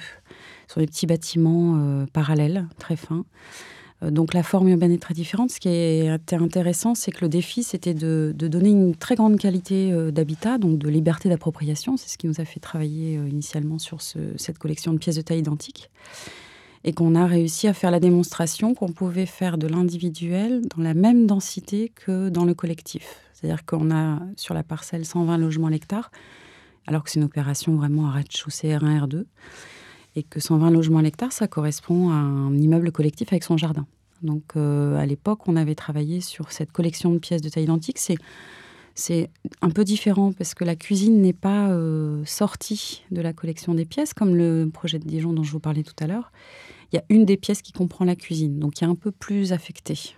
Ce 0.69 0.75
sont 0.75 0.81
des 0.81 0.87
petits 0.87 1.07
bâtiments 1.07 1.75
euh, 1.77 2.07
parallèles, 2.13 2.67
très 2.79 2.97
fins. 2.97 3.25
Donc 4.03 4.35
la 4.35 4.43
forme 4.43 4.69
urbaine 4.69 4.93
est 4.93 5.01
très 5.01 5.15
différente. 5.15 5.51
Ce 5.51 5.59
qui 5.59 5.71
est 5.71 6.33
intéressant, 6.35 6.95
c'est 6.95 7.11
que 7.11 7.23
le 7.23 7.31
défi, 7.31 7.63
c'était 7.63 7.95
de, 7.95 8.35
donner 8.37 8.69
une 8.69 8.95
très 8.95 9.15
grande 9.15 9.39
qualité 9.39 9.91
d'habitat, 10.13 10.59
donc 10.59 10.79
de 10.79 10.91
liberté 10.91 11.31
d'appropriation. 11.31 11.97
C'est 11.97 12.11
ce 12.11 12.19
qui 12.19 12.27
nous 12.27 12.39
a 12.39 12.45
fait 12.45 12.61
travailler 12.61 13.15
initialement 13.15 13.79
sur 13.79 14.03
cette 14.03 14.59
collection 14.59 14.93
de 14.93 14.99
pièces 14.99 15.17
de 15.17 15.23
taille 15.23 15.39
identique 15.39 15.91
et 16.87 16.93
qu'on 16.93 17.17
a 17.17 17.27
réussi 17.27 17.67
à 17.67 17.75
faire 17.75 17.91
la 17.91 18.01
démonstration 18.01 18.73
qu'on 18.73 18.93
pouvait 18.93 19.27
faire 19.27 19.59
de 19.59 19.67
l'individuel 19.67 20.63
dans 20.69 20.83
la 20.83 20.95
même 20.95 21.27
densité 21.27 21.93
que 21.95 22.29
dans 22.29 22.45
le 22.45 22.55
collectif. 22.55 23.21
C'est-à-dire 23.35 23.67
qu'on 23.67 23.91
a 23.91 24.21
sur 24.37 24.55
la 24.55 24.63
parcelle 24.63 25.05
120 25.05 25.37
logements 25.37 25.69
l'hectare, 25.69 26.13
alors 26.87 27.05
que 27.05 27.11
c'est 27.11 27.19
une 27.19 27.26
opération 27.26 27.75
vraiment 27.75 28.09
à 28.09 28.12
rez-de-chaussée 28.12 28.69
R1, 28.69 29.07
R2, 29.07 29.25
et 30.16 30.23
que 30.23 30.40
120 30.40 30.71
logements 30.71 31.00
l'hectare, 31.00 31.33
ça 31.33 31.47
correspond 31.47 32.11
à 32.11 32.14
un 32.14 32.57
immeuble 32.57 32.93
collectif 32.93 33.33
avec 33.33 33.45
son 33.45 33.57
jardin. 33.57 33.87
Donc 34.23 34.57
euh, 34.57 34.97
à 34.97 35.05
l'époque, 35.05 35.47
on 35.47 35.57
avait 35.57 35.75
travaillé 35.75 36.21
sur 36.21 36.52
cette 36.52 36.73
collection 36.73 37.12
de 37.12 37.19
pièces 37.19 37.43
de 37.43 37.49
taille 37.49 37.64
identique. 37.64 37.99
C'est 38.95 39.31
un 39.61 39.69
peu 39.69 39.85
différent 39.85 40.33
parce 40.33 40.55
que 40.55 40.64
la 40.64 40.75
cuisine 40.75 41.21
n'est 41.21 41.35
pas 41.35 41.69
euh, 41.69 42.25
sortie 42.25 43.05
de 43.11 43.21
la 43.21 43.35
collection 43.35 43.75
des 43.75 43.85
pièces, 43.85 44.14
comme 44.14 44.35
le 44.35 44.71
projet 44.73 44.99
de 44.99 45.07
Dijon 45.07 45.35
dont 45.35 45.43
je 45.43 45.52
vous 45.52 45.61
parlais 45.61 45.83
tout 45.83 45.95
à 46.00 46.07
l'heure 46.07 46.33
il 46.93 46.97
y 46.97 46.99
a 46.99 47.05
une 47.09 47.25
des 47.25 47.37
pièces 47.37 47.62
qui 47.62 47.73
comprend 47.73 48.05
la 48.05 48.16
cuisine, 48.16 48.59
donc 48.59 48.75
qui 48.75 48.85
est 48.85 48.87
un 48.87 48.95
peu 48.95 49.11
plus 49.11 49.52
affectée. 49.52 50.14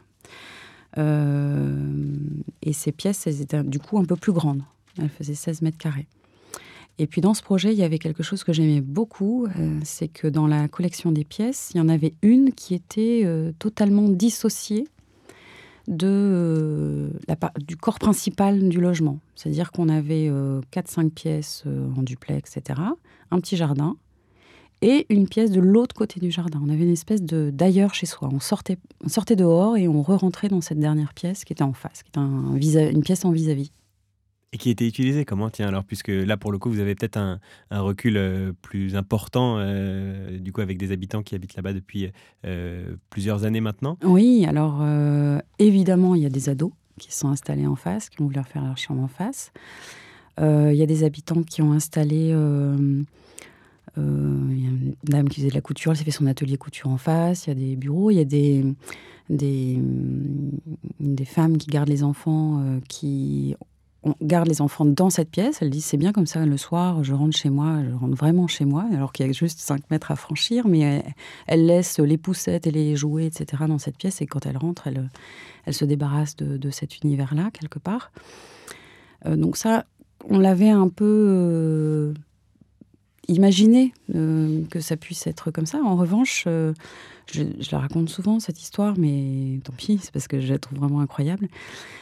Euh, 0.96 2.16
et 2.62 2.72
ces 2.72 2.92
pièces, 2.92 3.26
elles 3.26 3.40
étaient 3.40 3.62
du 3.62 3.78
coup 3.78 3.98
un 3.98 4.04
peu 4.04 4.16
plus 4.16 4.32
grandes. 4.32 4.62
Elles 4.98 5.08
faisaient 5.08 5.34
16 5.34 5.62
mètres 5.62 5.78
carrés. 5.78 6.06
Et 6.99 7.07
puis 7.07 7.21
dans 7.21 7.35
ce 7.35 7.43
projet, 7.43 7.73
il 7.73 7.78
y 7.78 7.85
avait 7.85 7.99
quelque 7.99 8.23
chose 8.23 8.43
que 8.45 8.52
j'aimais 8.52 8.81
beaucoup, 8.81 9.47
euh, 9.47 9.78
c'est 9.85 10.09
que 10.09 10.26
dans 10.26 10.47
la 10.47 10.69
collection 10.69 11.12
des 11.12 11.25
pièces, 11.25 11.71
il 11.75 11.78
y 11.78 11.81
en 11.81 11.88
avait 11.88 12.14
une 12.23 12.52
qui 12.52 12.75
était 12.75 13.23
euh, 13.25 13.52
totalement 13.59 14.09
dissociée 14.09 14.88
la, 15.87 17.37
du 17.67 17.76
corps 17.76 17.99
principal 17.99 18.69
du 18.69 18.81
logement. 18.81 19.21
C'est-à-dire 19.35 19.73
qu'on 19.73 19.88
avait 19.88 20.31
4-5 20.71 21.09
pièces 21.09 21.64
en 21.97 22.02
duplex, 22.02 22.59
etc. 22.59 22.81
Un 23.31 23.40
petit 23.40 23.57
jardin, 23.57 23.97
et 24.83 25.07
une 25.09 25.28
pièce 25.28 25.50
de 25.50 25.61
l'autre 25.61 25.95
côté 25.95 26.21
du 26.21 26.31
jardin. 26.31 26.61
On 26.64 26.69
avait 26.69 26.85
une 26.85 26.93
espèce 26.93 27.23
de 27.23 27.50
d'ailleurs 27.52 27.95
chez 27.95 28.07
soi. 28.07 28.28
On 28.33 28.40
sortait, 28.40 28.78
on 29.05 29.09
sortait 29.09 29.37
dehors 29.37 29.76
et 29.76 29.88
on 29.88 30.02
re-rentrait 30.02 30.49
dans 30.49 30.61
cette 30.61 30.78
dernière 30.78 31.14
pièce 31.14 31.45
qui 31.45 31.52
était 31.52 31.62
en 31.62 31.73
face, 31.73 32.02
qui 32.02 32.11
était 32.11 32.19
un 32.19 32.55
une 32.55 33.02
pièce 33.02 33.25
en 33.25 33.33
vis-à-vis. 33.33 33.73
Et 34.52 34.57
qui 34.57 34.71
était 34.71 34.87
utilisée 34.87 35.26
comment 35.26 35.50
Tiens, 35.50 35.69
alors, 35.69 35.85
puisque 35.85 36.09
là, 36.09 36.38
pour 36.38 36.52
le 36.52 36.59
coup, 36.59 36.71
vous 36.71 36.81
avez 36.81 36.95
peut-être 36.95 37.19
un, 37.19 37.38
recul 37.71 38.17
euh, 38.17 38.52
plus 38.62 38.97
important, 38.97 39.57
euh, 39.59 40.38
du 40.38 40.52
coup, 40.52 40.62
avec 40.62 40.78
des 40.78 40.90
habitants 40.90 41.23
qui 41.23 41.35
habitent 41.35 41.55
là-bas 41.55 41.75
depuis 41.75 42.11
euh, 42.47 42.97
plusieurs 43.11 43.45
années 43.45 43.61
maintenant 43.61 43.99
Oui, 44.02 44.47
alors, 44.49 44.82
évidemment, 45.58 46.15
il 46.15 46.23
y 46.23 46.26
a 46.26 46.30
des 46.30 46.49
ados 46.49 46.73
qui 46.99 47.15
sont 47.15 47.28
installés 47.28 47.67
en 47.67 47.76
face, 47.76 48.08
qui 48.08 48.23
ont 48.23 48.25
voulu 48.25 48.41
faire 48.43 48.65
leur 48.65 48.78
chambre 48.78 49.02
en 49.02 49.08
face. 49.08 49.52
Il 50.39 50.75
y 50.75 50.82
a 50.82 50.87
des 50.87 51.04
habitants 51.04 51.43
qui 51.43 51.61
ont 51.61 51.73
installé 51.73 52.34
il 53.97 54.63
y 54.63 54.67
a 54.67 54.71
une 54.71 54.95
dame 55.02 55.28
qui 55.28 55.41
faisait 55.41 55.49
de 55.49 55.54
la 55.54 55.61
couture, 55.61 55.91
elle 55.91 55.99
s'est 55.99 56.04
fait 56.04 56.11
son 56.13 56.26
atelier 56.26 56.56
couture 56.56 56.89
en 56.89 56.97
face. 56.97 57.47
Il 57.47 57.49
y 57.49 57.52
a 57.52 57.54
des 57.54 57.76
bureaux, 57.76 58.11
il 58.11 58.17
y 58.17 58.21
a 58.21 58.25
des, 58.25 58.65
des, 59.28 59.82
femmes 61.26 61.58
qui 61.58 61.67
gardent 61.67 61.89
les 61.89 62.04
enfants, 62.04 62.63
qui 62.89 63.56
on 64.04 64.15
garde 64.23 64.49
les 64.49 64.61
enfants 64.61 64.84
dans 64.84 65.11
cette 65.11 65.30
pièce. 65.30 65.61
Elles 65.61 65.71
disent 65.71 65.84
c'est 65.84 65.97
bien 65.97 66.13
comme 66.13 66.26
ça 66.26 66.45
le 66.47 66.56
soir, 66.56 67.02
je 67.02 67.15
rentre 67.15 67.37
chez 67.37 67.50
moi, 67.50 67.80
je 67.89 67.95
rentre 67.95 68.15
vraiment 68.15 68.47
chez 68.47 68.65
moi, 68.65 68.84
alors 68.93 69.13
qu'il 69.13 69.26
y 69.26 69.28
a 69.28 69.32
juste 69.32 69.58
5 69.58 69.91
mètres 69.91 70.11
à 70.11 70.17
franchir, 70.17 70.69
mais 70.69 71.04
elles, 71.47 71.67
laissent 71.67 71.99
les 71.99 72.17
poussettes 72.17 72.67
et 72.67 72.71
les 72.71 72.97
jouets, 72.97 73.26
etc. 73.26 73.65
dans 73.69 73.78
cette 73.78 73.97
pièce. 73.97 74.21
Et 74.23 74.26
quand 74.26 74.47
elles 74.47 74.56
rentrent, 74.56 74.87
elles, 74.87 75.11
elles 75.65 75.75
se 75.75 75.84
débarrassent 75.84 76.37
de, 76.37 76.56
de 76.56 76.71
cet 76.71 77.02
univers-là, 77.02 77.50
quelque 77.52 77.78
part. 77.78 78.13
Euh, 79.26 79.37
donc 79.37 79.56
ça, 79.56 79.84
on 80.28 80.39
l'avait 80.39 80.71
un 80.71 80.89
peu 80.89 82.15
imaginer 83.28 83.93
euh, 84.14 84.62
que 84.71 84.80
ça 84.80 84.97
puisse 84.97 85.26
être 85.26 85.50
comme 85.50 85.67
ça. 85.67 85.78
En 85.84 85.97
revanche, 85.97 86.45
euh, 86.47 86.73
je, 87.30 87.43
la 87.71 87.78
raconte 87.78 88.08
souvent 88.08 88.41
cette 88.41 88.60
histoire, 88.60 88.95
mais 88.99 89.60
tant 89.64 89.75
pis, 89.76 89.99
c'est 90.02 90.10
parce 90.10 90.26
que 90.26 90.41
je 90.41 90.50
la 90.50 90.58
trouve 90.58 90.78
vraiment 90.78 91.00
incroyable. 91.00 91.49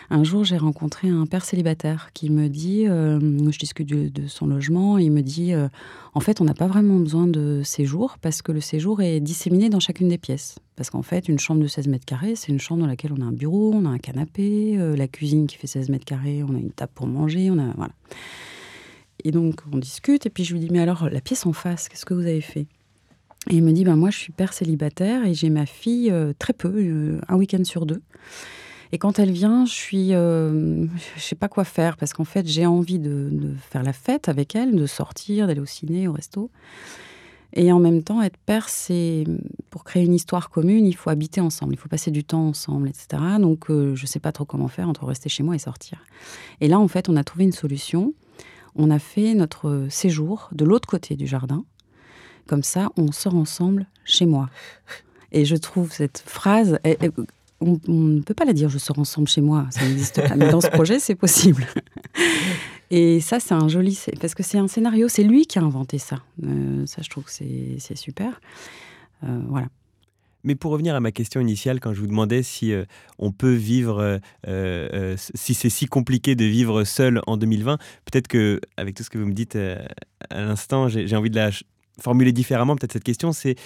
Un 0.09 0.23
jour, 0.23 0.45
j'ai 0.45 0.57
rencontré 0.57 1.09
un 1.09 1.27
père 1.27 1.45
célibataire 1.45 2.11
qui 2.15 2.31
me 2.31 2.49
dit, 2.49 2.87
euh, 2.87 3.19
je 3.51 3.59
discute 3.59 3.89
de, 3.89 4.27
son 4.29 4.47
logement, 4.47 4.99
il 4.99 5.11
me 5.11 5.23
dit, 5.23 5.53
en 6.15 6.21
fait, 6.21 6.41
on 6.41 6.45
n'a 6.45 6.55
pas 6.55 6.69
vraiment 6.69 6.99
besoin 7.01 7.27
de 7.27 7.63
séjour 7.65 8.19
parce 8.23 8.41
que 8.41 8.53
le 8.53 8.61
séjour 8.61 9.03
est 9.03 9.19
disséminé 9.19 9.69
dans 9.69 9.81
chacune 9.81 10.09
des 10.09 10.19
pièces. 10.19 10.61
Parce 10.77 10.91
qu'en 10.91 11.03
fait, 11.03 11.29
une 11.29 11.39
chambre 11.39 11.61
de 11.61 11.67
16 11.67 11.89
mètres 11.89 12.05
carrés, 12.05 12.37
c'est 12.37 12.53
une 12.53 12.61
chambre 12.61 12.83
dans 12.83 12.87
laquelle 12.87 13.13
on 13.13 13.23
a 13.23 13.25
un 13.25 13.33
bureau, 13.33 13.73
on 13.75 13.85
a 13.85 13.89
un 13.89 13.99
canapé, 13.99 14.77
la 14.97 15.09
cuisine 15.09 15.49
qui 15.49 15.57
fait 15.57 15.67
16 15.67 15.89
mètres 15.89 16.05
carrés, 16.05 16.45
on 16.49 16.55
a 16.55 16.59
une 16.59 16.71
table 16.71 16.93
pour 16.95 17.09
manger, 17.09 17.51
on 17.51 17.59
a 17.59 17.73
voilà. 17.77 17.93
Et 19.27 19.33
donc, 19.33 19.57
on 19.73 19.79
discute, 19.79 20.25
et 20.25 20.31
puis 20.31 20.45
je 20.45 20.53
lui 20.53 20.61
dis, 20.61 20.69
mais 20.71 20.79
alors, 20.79 21.11
la 21.11 21.21
pièce 21.21 21.47
en 21.47 21.53
face, 21.53 21.89
qu'est-ce 21.89 22.07
que 22.07 22.15
vous 22.15 22.21
avez 22.21 22.41
fait? 22.41 22.69
Et 23.51 23.57
il 23.57 23.65
me 23.65 23.73
dit, 23.73 23.83
ben 23.83 23.97
moi, 23.97 24.11
je 24.11 24.19
suis 24.19 24.33
père 24.33 24.53
célibataire 24.53 25.27
et 25.27 25.35
j'ai 25.35 25.51
ma 25.51 25.67
fille 25.67 26.13
euh, 26.13 26.33
très 26.39 26.53
peu, 26.53 26.73
euh, 26.77 27.21
un 27.27 27.35
week-end 27.35 27.65
sur 27.65 27.87
deux. 27.87 28.03
Et 28.93 28.99
quand 28.99 29.19
elle 29.19 29.33
vient, 29.33 29.67
je 29.67 29.73
suis, 29.73 30.15
euh, 30.15 30.87
je 31.17 31.21
sais 31.21 31.35
pas 31.35 31.49
quoi 31.49 31.65
faire 31.65 31.97
parce 31.97 32.13
qu'en 32.13 32.25
fait, 32.25 32.47
j'ai 32.47 32.67
envie 32.67 33.01
de, 33.01 33.33
faire 33.69 33.83
la 33.83 33.93
fête 33.93 34.29
avec 34.29 34.55
elle, 34.55 34.77
de 34.77 34.87
sortir, 34.87 35.49
d'aller 35.49 35.61
au 35.61 35.67
ciné, 35.67 36.07
au 36.07 36.13
resto. 36.13 36.49
Et 37.53 37.73
en 37.73 37.81
même 37.81 38.05
temps, 38.05 38.23
être 38.23 38.39
père, 38.47 38.69
c'est 38.69 39.25
pour 39.71 39.83
créer 39.83 40.05
une 40.05 40.15
histoire 40.15 40.51
commune, 40.51 40.87
il 40.87 40.95
faut 40.95 41.11
habiter 41.11 41.41
ensemble, 41.41 41.75
il 41.75 41.79
faut 41.79 41.89
passer 41.89 42.13
du 42.13 42.23
temps 42.23 42.47
ensemble, 42.47 42.89
etc. 42.89 43.21
Donc, 43.41 43.65
je 43.69 44.01
ne 44.01 44.07
sais 44.07 44.21
pas 44.21 44.31
trop 44.31 44.45
comment 44.45 44.69
faire 44.69 44.89
entre 44.89 45.05
rester 45.05 45.29
chez 45.29 45.43
moi 45.43 45.57
et 45.57 45.59
sortir. 45.59 46.05
Et 46.61 46.69
là, 46.69 46.79
en 46.79 46.87
fait, 46.87 47.09
on 47.09 47.17
a 47.17 47.25
trouvé 47.25 47.43
une 47.43 47.53
solution 47.53 48.15
on 48.77 48.91
a 48.91 48.99
fait 48.99 49.35
notre 49.35 49.87
séjour 49.91 50.49
de 50.53 50.65
l'autre 50.65 50.89
côté 50.89 51.17
du 51.17 51.27
jardin. 51.27 51.65
Comme 52.47 52.63
ça, 52.63 52.91
on 52.97 53.11
sort 53.13 53.35
ensemble 53.35 53.87
chez 54.05 54.27
moi. 54.27 54.49
Et 55.33 55.45
je 55.45 55.57
trouve 55.57 55.93
cette 55.93 56.23
phrase, 56.25 56.79
on, 57.61 57.79
ne 57.89 58.21
peut 58.21 58.35
pas 58.35 58.45
la 58.45 58.53
dire 58.53 58.69
je 58.69 58.79
sors 58.79 58.99
ensemble 58.99 59.29
chez 59.29 59.41
moi, 59.41 59.67
ça 59.71 59.83
n'existe 59.83 60.27
pas. 60.27 60.37
Mais 60.37 60.51
dans 60.51 60.61
ce 60.61 60.69
projet, 60.69 60.99
c'est 60.99 61.15
possible. 61.15 61.67
Et 62.91 63.21
ça, 63.21 63.41
c'est 63.41 63.55
un 63.55 63.67
joli. 63.67 64.01
Parce 64.21 64.35
que 64.35 64.45
c'est 64.45 64.59
un 64.59 64.69
scénario, 64.69 65.09
c'est 65.09 65.25
lui 65.25 65.47
qui 65.47 65.59
a 65.59 65.63
inventé 65.63 65.99
ça. 65.99 66.23
Euh, 66.45 66.87
ça, 66.87 67.03
je 67.03 67.11
trouve 67.11 67.25
que 67.25 67.31
c'est 67.31 67.97
super. 67.97 68.41
Euh, 69.25 69.41
voilà. 69.49 69.67
Mais 70.47 70.55
pour 70.55 70.71
revenir 70.71 70.95
à 70.95 71.01
ma 71.01 71.11
question 71.11 71.41
initiale, 71.41 71.81
quand 71.81 71.93
je 71.93 72.01
vous 72.01 72.07
demandais 72.07 72.45
si 72.45 72.73
euh, 72.73 72.85
on 73.19 73.33
peut 73.33 73.53
vivre, 73.53 74.01
euh, 74.01 74.19
euh, 74.47 75.17
si 75.35 75.55
c'est 75.55 75.69
si 75.69 75.87
compliqué 75.87 76.37
de 76.37 76.45
vivre 76.45 76.85
seul 76.85 77.21
en 77.27 77.37
2020, 77.37 77.79
peut-être 78.05 78.29
que 78.29 78.61
avec 78.77 78.95
tout 78.95 79.03
ce 79.03 79.11
que 79.11 79.19
vous 79.19 79.27
me 79.27 79.33
dites 79.33 79.57
à 79.57 80.41
l'instant, 80.41 80.89
j'ai 80.89 81.17
envie 81.17 81.31
de 81.31 81.37
la 81.37 81.51
formuler 82.01 82.33
différemment. 82.33 82.77
Peut-être 82.77 82.93
cette 82.93 83.03
question, 83.03 83.33
c'est, 83.33 83.57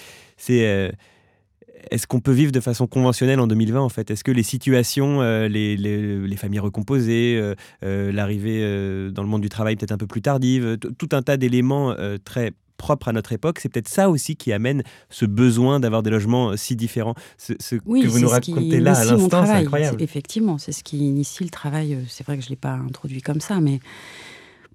est-ce 0.49 2.07
qu'on 2.07 2.19
peut 2.19 2.31
vivre 2.31 2.51
de 2.51 2.59
façon 2.59 2.87
conventionnelle 2.87 3.39
en 3.39 3.45
2020 3.45 3.79
en 3.79 3.89
fait? 3.89 4.09
Est-ce 4.09 4.23
que 4.23 4.31
les 4.31 4.41
situations, 4.41 5.21
les, 5.21 6.35
familles 6.35 6.59
recomposées, 6.59 7.53
l'arrivée 7.83 9.11
dans 9.11 9.21
le 9.21 9.29
monde 9.29 9.41
du 9.41 9.49
travail 9.49 9.75
peut-être 9.75 9.91
un 9.91 9.97
peu 9.97 10.07
plus 10.07 10.23
tardive, 10.23 10.77
tout 10.79 11.09
un 11.11 11.21
tas 11.21 11.37
d'éléments 11.37 11.95
très 12.25 12.53
propre 12.81 13.07
à 13.09 13.13
notre 13.13 13.31
époque. 13.31 13.59
C'est 13.59 13.69
peut-être 13.69 13.87
ça 13.87 14.09
aussi 14.09 14.35
qui 14.35 14.51
amène 14.51 14.81
ce 15.11 15.25
besoin 15.25 15.79
d'avoir 15.79 16.01
des 16.01 16.09
logements 16.09 16.49
euh, 16.49 16.57
si 16.57 16.75
différents. 16.75 17.13
Ce, 17.37 17.53
que 17.53 18.07
vous 18.07 18.19
nous 18.19 18.27
racontez 18.27 18.79
là 18.79 18.97
à 18.97 19.05
l'instant, 19.05 19.45
c'est 19.45 19.51
incroyable. 19.51 20.01
Effectivement, 20.01 20.57
c'est 20.57 20.71
ce 20.71 20.83
qui 20.83 20.97
initie 20.97 21.43
le 21.43 21.51
travail. 21.51 21.93
Euh, 21.93 21.99
c'est 22.07 22.25
vrai 22.25 22.37
que 22.37 22.41
je 22.41 22.47
ne 22.47 22.51
l'ai 22.51 22.57
pas 22.57 22.73
introduit 22.73 23.21
comme 23.21 23.39
ça, 23.39 23.61
mais 23.61 23.79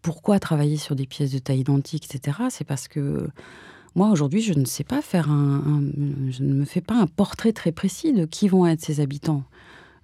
pourquoi 0.03 0.39
travailler 0.39 0.77
sur 0.77 0.95
des 0.95 1.07
pièces 1.07 1.33
de 1.33 1.39
taille 1.39 1.61
identique, 1.61 2.07
etc. 2.07 2.39
C'est 2.51 2.65
parce 2.65 2.87
que 2.87 3.29
moi, 3.97 4.11
aujourd'hui, 4.11 4.41
je 4.41 4.53
ne 4.53 4.65
sais 4.65 4.85
pas 4.85 5.03
faire 5.03 5.29
un, 5.31 5.83
Je 6.31 6.45
ne 6.45 6.55
me 6.55 6.65
fais 6.65 6.81
pas 6.81 6.95
un 6.95 7.07
portrait 7.07 7.53
très 7.53 7.73
précis 7.73 8.13
de 8.13 8.25
qui 8.25 8.47
vont 8.47 8.67
être 8.67 8.81
ces 8.81 9.01
habitants. 9.01 9.43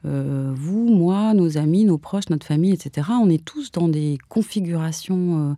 Euh, 0.04 0.52
vous, 0.56 0.88
moi, 0.88 1.32
nos 1.34 1.56
amis, 1.56 1.84
nos 1.84 1.98
proches, 1.98 2.28
notre 2.28 2.46
famille, 2.46 2.72
etc. 2.72 3.08
On 3.22 3.30
est 3.30 3.44
tous 3.44 3.70
dans 3.70 3.88
des 3.88 4.18
configurations 4.28 5.50
euh, 5.50 5.54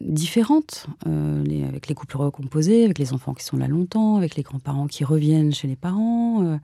différentes, 0.00 0.86
euh, 1.06 1.68
avec 1.68 1.88
les 1.88 1.94
couples 1.94 2.16
recomposés, 2.16 2.84
avec 2.84 2.98
les 2.98 3.12
enfants 3.12 3.34
qui 3.34 3.44
sont 3.44 3.56
là 3.56 3.68
longtemps, 3.68 4.16
avec 4.16 4.36
les 4.36 4.42
grands-parents 4.42 4.86
qui 4.86 5.04
reviennent 5.04 5.52
chez 5.52 5.68
les 5.68 5.76
parents, 5.76 6.42
euh, 6.44 6.56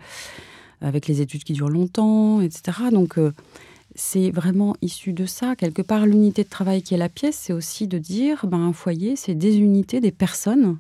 avec 0.81 1.07
les 1.07 1.21
études 1.21 1.45
qui 1.45 1.53
durent 1.53 1.71
longtemps, 1.71 2.41
etc. 2.41 2.79
Donc 2.93 3.19
c'est 3.95 4.31
vraiment 4.31 4.77
issu 4.83 5.13
de 5.13 5.25
ça. 5.27 5.57
Quelque 5.57 5.83
part, 5.83 6.07
l'unité 6.07 6.45
de 6.45 6.49
travail 6.49 6.83
qui 6.83 6.95
est 6.95 6.99
la 6.99 7.09
pièce, 7.09 7.37
c'est 7.37 7.53
aussi 7.53 7.89
de 7.89 7.99
dire, 7.99 8.47
ben, 8.47 8.59
un 8.59 8.73
foyer, 8.73 9.17
c'est 9.17 9.35
des 9.35 9.59
unités, 9.59 10.01
des 10.01 10.13
personnes, 10.13 10.79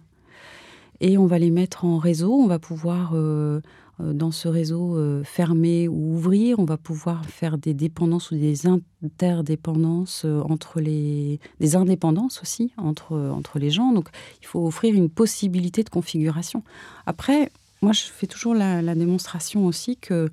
et 1.01 1.19
on 1.19 1.27
va 1.27 1.39
les 1.39 1.51
mettre 1.51 1.85
en 1.85 1.99
réseau, 1.99 2.33
on 2.33 2.47
va 2.47 2.59
pouvoir 2.59 3.13
euh, 3.15 3.61
dans 3.99 4.31
ce 4.31 4.47
réseau 4.47 4.97
euh, 4.97 5.25
fermé 5.25 5.89
ou 5.89 6.15
ouvrir, 6.15 6.59
on 6.59 6.67
va 6.67 6.77
pouvoir 6.77 7.25
faire 7.25 7.57
des 7.57 7.73
dépendances 7.73 8.31
ou 8.31 8.37
des 8.37 8.67
interdépendances 8.67 10.25
euh, 10.27 10.43
entre 10.43 10.81
les... 10.81 11.41
des 11.61 11.77
indépendances 11.77 12.43
aussi 12.43 12.73
entre, 12.77 13.17
entre 13.17 13.59
les 13.59 13.71
gens. 13.71 13.93
Donc 13.93 14.09
il 14.43 14.47
faut 14.47 14.67
offrir 14.67 14.95
une 14.95 15.09
possibilité 15.09 15.83
de 15.83 15.89
configuration. 15.89 16.63
Après, 17.07 17.51
moi 17.81 17.93
je 17.93 18.03
fais 18.03 18.27
toujours 18.27 18.55
la, 18.55 18.95
démonstration 18.95 19.65
aussi 19.65 19.97
que 19.97 20.29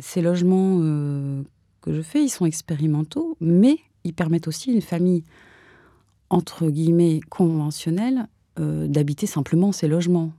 ces 0.00 0.22
logements 0.22 0.78
que 1.82 1.92
je 1.92 2.00
fais, 2.00 2.24
ils 2.24 2.30
sont 2.30 2.46
expérimentaux, 2.46 3.36
mais 3.40 3.76
ils 4.04 4.14
permettent 4.14 4.48
aussi 4.48 4.72
une 4.72 4.80
famille 4.80 5.24
entre 6.30 6.70
guillemets 6.70 7.20
conventionnelle 7.28 8.28
d'habiter 8.56 9.26
simplement 9.26 9.72
ces 9.72 9.88
logements 9.88 10.32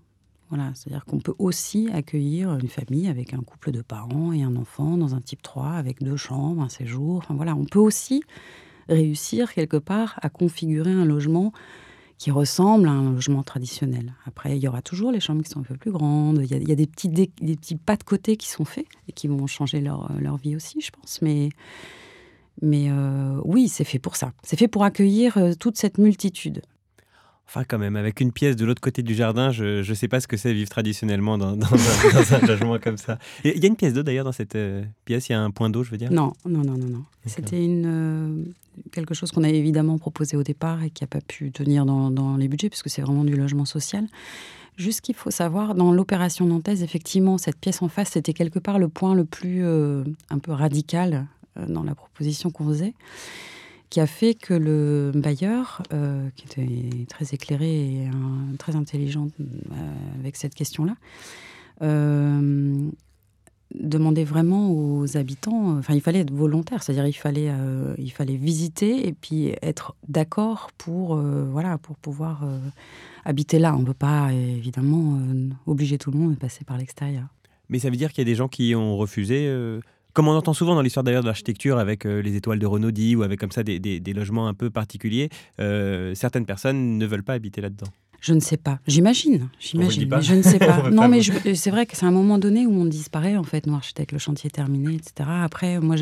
c'est-à-dire 0.73 1.05
qu'on 1.05 1.19
peut 1.19 1.33
aussi 1.39 1.89
accueillir 1.91 2.53
une 2.57 2.67
famille 2.67 3.07
avec 3.07 3.33
un 3.33 3.41
couple 3.41 3.71
de 3.71 3.81
parents 3.81 4.31
et 4.33 4.43
un 4.43 4.55
enfant 4.55 4.97
dans 4.97 5.15
un 5.15 5.21
type 5.21 5.41
3 5.41 5.71
avec 5.71 6.03
deux 6.03 6.17
chambres, 6.17 6.61
un 6.61 6.69
séjour. 6.69 7.17
Enfin, 7.17 7.33
voilà, 7.33 7.55
on 7.55 7.65
peut 7.65 7.79
aussi 7.79 8.23
réussir 8.87 9.53
quelque 9.53 9.77
part 9.77 10.19
à 10.21 10.29
configurer 10.29 10.91
un 10.91 11.05
logement 11.05 11.53
qui 12.17 12.31
ressemble 12.31 12.87
à 12.87 12.91
un 12.91 13.11
logement 13.11 13.43
traditionnel. 13.43 14.13
Après, 14.25 14.55
il 14.55 14.63
y 14.63 14.67
aura 14.67 14.81
toujours 14.81 15.11
les 15.11 15.19
chambres 15.19 15.41
qui 15.41 15.49
sont 15.49 15.59
un 15.59 15.63
peu 15.63 15.75
plus 15.75 15.91
grandes. 15.91 16.39
Il 16.43 16.69
y 16.69 16.71
a, 16.71 16.75
des, 16.75 16.87
petits 16.87 17.09
des 17.09 17.27
petits 17.27 17.75
pas 17.75 17.97
de 17.97 18.03
côté 18.03 18.37
qui 18.37 18.47
sont 18.49 18.65
faits 18.65 18.85
et 19.07 19.11
qui 19.11 19.27
vont 19.27 19.45
changer 19.47 19.81
leur, 19.81 20.11
leur 20.19 20.37
vie 20.37 20.55
aussi, 20.55 20.79
je 20.81 20.91
pense. 20.91 21.21
Mais, 21.21 21.49
mais 22.61 22.89
euh, 22.89 23.41
oui, 23.43 23.67
c'est 23.67 23.83
fait 23.83 23.99
pour 23.99 24.15
ça. 24.15 24.31
C'est 24.43 24.57
fait 24.57 24.67
pour 24.67 24.83
accueillir 24.83 25.37
euh, 25.37 25.53
toute 25.59 25.77
cette 25.77 25.97
multitude. 25.97 26.61
Enfin, 27.47 27.65
quand 27.67 27.77
même, 27.77 27.95
avec 27.95 28.19
une 28.19 28.31
pièce 28.31 28.55
de 28.55 28.65
l'autre 28.65 28.81
côté 28.81 29.03
du 29.03 29.13
jardin, 29.13 29.51
je 29.51 29.87
ne 29.87 29.93
sais 29.93 30.07
pas 30.07 30.19
ce 30.19 30.27
que 30.27 30.37
c'est 30.37 30.53
vivre 30.53 30.69
traditionnellement 30.69 31.37
dans, 31.37 31.53
un, 31.61 32.47
logement 32.47 32.79
comme 32.79 32.97
ça. 32.97 33.19
Il 33.43 33.59
y 33.59 33.65
a 33.65 33.67
une 33.67 33.75
pièce 33.75 33.93
d'eau 33.93 34.01
d'ailleurs 34.01 34.25
dans 34.25 34.31
cette 34.31 34.55
euh, 34.55 34.83
pièce, 35.05 35.29
il 35.29 35.33
y 35.33 35.35
a 35.35 35.41
un 35.41 35.51
point 35.51 35.69
d'eau, 35.69 35.83
je 35.83 35.91
veux 35.91 35.97
dire? 35.97 36.11
Non, 36.11 36.33
non, 36.45 36.63
non, 36.63 36.77
non. 36.77 36.87
non. 36.87 37.03
C'était 37.25 37.63
une, 37.63 37.85
euh, 37.85 38.43
quelque 38.91 39.13
chose 39.13 39.31
qu'on 39.31 39.43
avait 39.43 39.57
évidemment 39.57 39.97
proposé 39.99 40.35
au 40.35 40.43
départ 40.43 40.83
et 40.83 40.89
qui 40.89 41.03
n'a 41.03 41.07
pas 41.07 41.21
pu 41.21 41.51
tenir 41.51 41.85
dans, 41.85 42.37
les 42.37 42.47
budgets, 42.47 42.69
puisque 42.69 42.89
c'est 42.89 43.01
vraiment 43.01 43.23
du 43.23 43.35
logement 43.35 43.65
social. 43.65 44.07
Juste 44.77 45.01
qu'il 45.01 45.13
faut 45.13 45.29
savoir, 45.29 45.75
dans 45.75 45.91
l'opération 45.91 46.45
nantaise, 46.45 46.81
effectivement, 46.81 47.37
cette 47.37 47.57
pièce 47.57 47.83
en 47.83 47.87
face, 47.89 48.11
c'était 48.11 48.33
quelque 48.33 48.57
part 48.57 48.79
le 48.79 48.89
point 48.89 49.13
le 49.13 49.25
plus 49.25 49.63
euh, 49.63 50.03
un 50.31 50.39
peu 50.39 50.51
radical 50.51 51.27
dans 51.67 51.83
la 51.83 51.93
proposition 51.93 52.49
qu'on 52.49 52.65
faisait 52.65 52.95
qui 53.93 53.99
a 53.99 54.07
fait 54.07 54.33
que 54.33 54.55
le 54.55 55.11
bailleur, 55.13 55.83
euh, 55.93 56.27
qui 56.35 56.45
était 56.47 57.05
très 57.05 57.25
éclairé 57.31 57.69
et 57.69 58.09
très 58.57 58.75
intelligent 58.75 59.27
euh, 59.39 59.45
avec 60.19 60.35
cette 60.35 60.55
question-là, 60.55 60.95
euh, 61.83 62.89
demandait 63.75 64.23
vraiment 64.23 64.71
aux 64.71 65.15
habitants, 65.15 65.77
enfin 65.77 65.93
il 65.93 66.01
fallait 66.01 66.21
être 66.21 66.33
volontaire, 66.33 66.81
c'est-à-dire 66.81 67.05
il 67.05 67.13
fallait, 67.13 67.51
il 67.99 68.11
fallait 68.11 68.35
visiter 68.35 69.07
et 69.07 69.13
puis 69.13 69.53
être 69.61 69.93
d'accord 70.07 70.71
pour, 70.79 71.15
voilà, 71.15 71.77
pour 71.77 71.95
pouvoir 71.97 72.47
habiter 73.25 73.59
là. 73.59 73.75
On 73.75 73.81
ne 73.81 73.85
peut 73.85 73.93
pas 73.93 74.33
évidemment 74.33 75.19
obliger 75.67 75.99
tout 75.99 76.09
le 76.09 76.17
monde 76.17 76.33
de 76.33 76.39
passer 76.39 76.65
par 76.65 76.79
l'extérieur. 76.79 77.25
Mais 77.69 77.77
ça 77.77 77.91
veut 77.91 77.95
dire 77.95 78.11
qu'il 78.11 78.21
y 78.21 78.27
a 78.27 78.31
des 78.31 78.35
gens 78.35 78.47
qui 78.47 78.73
ont 78.73 78.97
refusé 78.97 79.47
comme 80.13 80.27
on 80.27 80.35
entend 80.35 80.53
souvent 80.53 80.75
dans 80.75 80.81
l'histoire 80.81 81.03
d'ailleurs 81.03 81.23
de 81.23 81.27
l'architecture 81.27 81.77
avec 81.77 82.05
euh, 82.05 82.21
les 82.21 82.35
étoiles 82.35 82.59
de 82.59 82.65
Renaudie 82.65 83.15
ou 83.15 83.23
avec 83.23 83.39
comme 83.39 83.51
ça 83.51 83.63
des, 83.63 84.13
logements 84.13 84.47
un 84.47 84.53
peu 84.53 84.69
particuliers, 84.69 85.29
euh, 85.59 86.13
certaines 86.15 86.45
personnes 86.45 86.97
ne 86.97 87.05
veulent 87.05 87.23
pas 87.23 87.33
habiter 87.33 87.61
là-dedans. 87.61 87.87
Je 88.21 88.33
ne 88.33 88.39
sais 88.39 88.55
pas. 88.55 88.79
J'imagine. 88.87 89.49
J'imagine. 89.59 90.09
je 90.21 90.35
ne 90.35 90.41
sais 90.41 90.59
pas. 90.59 90.89
non, 90.91 91.09
mais 91.09 91.21
c'est 91.21 91.71
vrai 91.71 91.85
que 91.85 91.97
c'est 91.97 92.05
un 92.05 92.11
moment 92.11 92.37
donné 92.37 92.65
où 92.65 92.71
on 92.71 92.85
disparaît, 92.85 93.35
en 93.35 93.43
fait, 93.43 93.67
nous, 93.67 93.75
architectes, 93.75 94.13
le 94.13 94.17
chantier 94.17 94.47
est 94.47 94.51
terminé, 94.51 94.95
etc. 94.95 95.29
Après, 95.43 95.81
moi, 95.81 95.97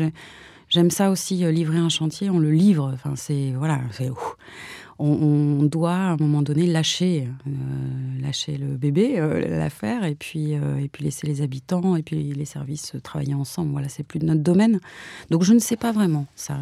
j'aime 0.68 0.90
ça 0.90 1.10
aussi, 1.10 1.44
euh, 1.44 1.50
livrer 1.50 1.78
un 1.78 1.88
chantier, 1.88 2.30
on 2.30 2.38
le 2.38 2.52
livre. 2.52 2.92
Enfin, 2.94 3.14
c'est. 3.16 3.52
Voilà. 3.56 3.80
C'est 3.90 4.08
on, 4.98 5.62
doit 5.64 5.94
à 5.94 6.10
un 6.12 6.16
moment 6.16 6.42
donné 6.42 6.66
lâcher, 6.66 7.28
euh, 7.46 7.50
lâcher 8.22 8.56
le 8.56 8.76
bébé, 8.76 9.18
euh, 9.18 9.40
l'affaire, 9.58 10.04
et 10.04 10.14
puis, 10.14 10.54
euh, 10.54 10.78
et 10.78 10.88
puis 10.88 11.04
laisser 11.04 11.26
les 11.26 11.42
habitants 11.42 11.96
et 11.96 12.02
puis 12.02 12.32
les 12.32 12.44
services 12.44 12.96
travailler 13.02 13.34
ensemble. 13.34 13.72
Voilà, 13.72 13.88
c'est 13.88 14.02
plus 14.02 14.18
de 14.18 14.26
notre 14.26 14.42
domaine. 14.42 14.80
Donc 15.30 15.42
je 15.42 15.52
ne 15.52 15.58
sais 15.58 15.76
pas 15.76 15.92
vraiment 15.92 16.26
ça. 16.34 16.60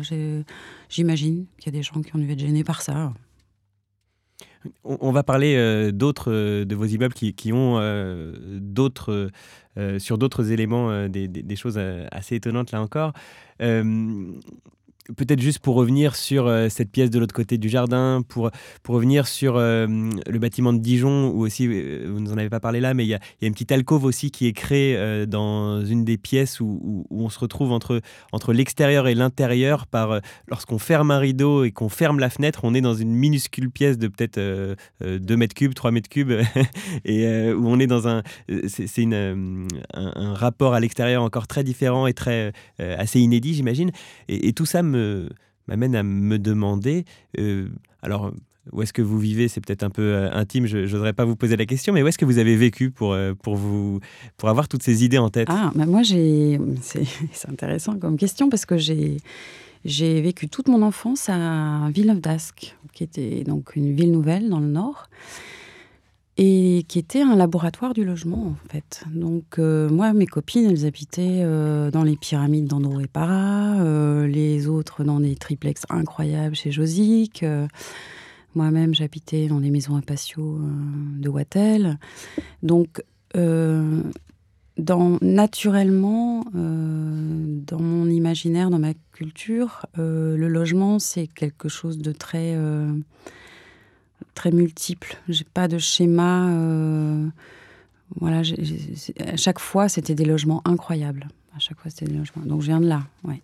J'imagine 0.89 1.47
qu'il 1.59 1.73
y 1.73 1.77
a 1.77 1.79
des 1.79 1.83
gens 1.83 2.01
qui 2.03 2.15
ont 2.17 2.19
dû 2.19 2.31
être 2.31 2.39
gênés 2.39 2.65
par 2.65 2.83
ça. 2.83 3.13
On, 4.85 5.11
va 5.11 5.23
parler 5.23 5.91
d'autres 5.91 6.65
de 6.65 6.75
vos 6.75 6.85
immeubles 6.85 7.15
qui, 7.15 7.51
ont 7.51 7.81
d'autres 8.61 9.31
sur 9.97 10.19
d'autres 10.19 10.53
éléments 10.53 11.09
des, 11.09 11.29
des, 11.29 11.57
choses 11.57 11.81
assez 12.13 12.35
étonnantes 12.35 12.71
là 12.71 12.83
encore 12.83 13.15
peut-être 15.17 15.41
juste 15.41 15.61
pour 15.61 15.75
revenir 15.75 16.17
sur 16.17 16.47
euh, 16.47 16.69
cette 16.69 16.91
pièce 16.91 17.11
de 17.11 17.19
l'autre 17.19 17.35
côté 17.35 17.59
du 17.59 17.69
jardin, 17.69 18.23
pour, 18.27 18.51
pour 18.83 18.95
revenir 18.95 19.27
sur 19.27 19.57
euh, 19.57 19.87
le 19.87 20.39
bâtiment 20.39 20.73
de 20.73 20.79
Dijon, 20.79 21.31
où 21.31 21.41
aussi, 21.41 21.67
euh, 21.69 22.07
vous 22.09 22.21
ne 22.21 22.27
nous 22.27 22.33
en 22.33 22.39
avez 22.39 22.49
pas 22.49 22.61
parlé 22.61 22.81
là, 22.81 22.95
mais 22.95 23.05
il 23.05 23.09
y 23.09 23.15
a, 23.15 23.21
une 23.43 23.53
petite 23.53 23.73
alcôve 23.73 24.05
aussi 24.05 24.31
qui 24.31 24.47
est 24.47 24.53
créée 24.53 25.27
dans 25.27 25.85
une 25.85 26.05
des 26.05 26.17
pièces 26.17 26.61
où, 26.61 27.05
on 27.11 27.29
se 27.29 27.39
retrouve 27.39 27.73
entre, 27.73 28.01
entre 28.33 28.53
l'extérieur 28.53 29.09
et 29.09 29.15
l'intérieur. 29.15 29.87
par 29.87 30.21
Lorsqu'on 30.49 30.79
ferme 30.79 31.11
un 31.11 31.19
rideau 31.19 31.65
et 31.65 31.71
qu'on 31.71 31.89
ferme 31.89 32.19
la 32.19 32.31
fenêtre, 32.31 32.61
on 32.63 32.75
est 32.75 32.81
dans 32.81 32.95
une 32.95 33.11
minuscule 33.11 33.71
pièce 33.71 33.99
de 33.99 34.09
peut-être 34.09 34.39
2 35.01 35.37
mètres 35.37 35.55
cubes, 35.55 35.75
3 35.75 35.91
mètres 35.91 36.09
cubes, 36.09 36.33
et 37.05 37.53
où 37.53 37.69
on 37.69 37.79
est 37.79 37.87
dans 37.87 38.09
un... 38.09 38.23
C'est 38.69 39.05
un, 39.05 39.67
un, 39.95 40.35
rapport 40.35 40.75
à 40.75 40.81
l'extérieur 40.81 41.23
encore 41.23 41.47
très 41.47 41.65
différent 41.65 42.07
et 42.07 42.13
très 42.13 42.53
assez 42.79 43.21
inédit, 43.21 43.55
j'imagine. 43.55 43.91
Et 44.29 44.53
tout 44.53 44.67
ça 44.67 44.83
me 44.83 45.00
m'amène 45.71 45.95
à 45.95 46.03
me 46.03 46.39
demander, 46.39 47.05
euh, 47.39 47.69
alors 48.03 48.33
où 48.73 48.83
est-ce 48.83 48.93
que 48.93 49.03
vous 49.03 49.19
vivez? 49.19 49.49
C'est 49.49 49.61
peut-être 49.61 49.83
un 49.83 49.91
peu 49.91 50.03
euh, 50.03 50.31
intime, 50.33 50.67
je 50.67 50.79
n'oserais 50.79 51.13
pas 51.13 51.25
vous 51.25 51.37
poser 51.37 51.57
la 51.57 51.67
question, 51.67 51.93
mais 51.93 52.03
où 52.03 52.09
est-ce 52.09 52.19
que 52.19 52.25
vous 52.25 52.39
avez 52.39 52.57
vécu 52.57 52.91
pour, 52.91 53.13
euh, 53.13 53.35
pour, 53.35 53.57
vous, 53.57 54.01
pour 54.37 54.49
avoir 54.49 54.69
toutes 54.69 54.83
ces 54.83 55.05
idées 55.05 55.19
en 55.19 55.31
tête? 55.31 55.49
Ah, 55.51 55.73
bah 55.75 55.87
moi, 55.87 56.03
j'ai... 56.03 56.59
C'est, 56.83 57.49
intéressant 57.49 57.99
comme 57.99 58.17
question 58.17 58.49
parce 58.49 58.67
que 58.67 58.77
j'ai, 58.77 59.17
j'ai 59.85 60.21
vécu 60.21 60.49
toute 60.49 60.69
mon 60.69 60.83
enfance 60.83 61.29
à 61.29 61.89
Villeneuve 61.93 62.21
d'Ascq, 62.21 62.77
qui 62.93 63.03
était 63.03 63.45
donc 63.45 63.77
une 63.77 63.95
ville 63.95 64.13
nouvelle 64.13 64.49
dans 64.49 64.61
le 64.61 64.69
nord 64.69 65.09
et 66.37 66.85
qui 66.89 66.99
était 66.99 67.21
un 67.21 67.37
laboratoire 67.37 67.93
du 67.93 68.05
logement 68.05 68.47
en 68.47 68.69
fait. 68.71 69.05
Donc 69.13 69.59
euh, 69.59 69.89
moi, 69.89 70.13
mes 70.13 70.27
copines, 70.27 70.71
elles 70.71 70.87
habitaient 70.87 71.43
euh, 71.43 71.91
dans 71.91 72.03
les 72.03 72.17
pyramides 72.17 72.67
d'Andro 72.67 73.01
et 73.01 73.07
Para, 73.07 73.81
euh, 73.81 74.27
les 74.27 74.67
autres 74.67 75.05
dans 75.05 75.21
des 75.21 75.37
triplex 75.37 75.83
incroyables 75.91 76.55
chez 76.55 76.71
Josique. 76.71 77.45
Moi-même, 78.55 78.95
j'habitais 78.95 79.47
dans 79.47 79.61
des 79.61 79.71
maisons 79.71 79.97
à 79.97 80.01
de 80.01 81.29
Wattel. 81.29 81.99
Donc 82.63 83.03
naturellement, 85.23 86.45
dans 86.53 87.81
mon 87.81 88.07
imaginaire, 88.07 88.71
dans 88.71 88.81
ma 88.81 88.95
culture, 89.13 89.87
le 89.97 90.49
logement, 90.49 90.99
c'est 90.99 91.29
quelque 91.29 91.69
chose 91.69 91.99
de 91.99 92.11
très 92.11 92.57
très 94.35 94.51
multiples. 94.51 95.17
J'ai 95.29 95.45
pas 95.45 95.69
de 95.69 95.79
schéma. 95.79 96.49
Euh, 96.51 97.27
voilà, 98.19 98.43
à 99.27 99.37
chaque 99.37 99.59
fois, 99.59 99.89
c'était 99.89 100.15
des 100.15 100.25
logements 100.25 100.63
incroyables. 100.65 101.29
À 101.55 101.59
chaque 101.59 101.79
fois, 101.79 101.91
c'était 101.91 102.07
des 102.07 102.19
logements. 102.19 102.45
Donc, 102.45 102.61
je 102.61 102.67
viens 102.67 102.81
de 102.81 102.89
là, 102.89 103.03
ouais. 103.25 103.43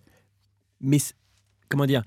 Mais 0.81 0.97
comment 1.69 1.85
dire 1.85 2.03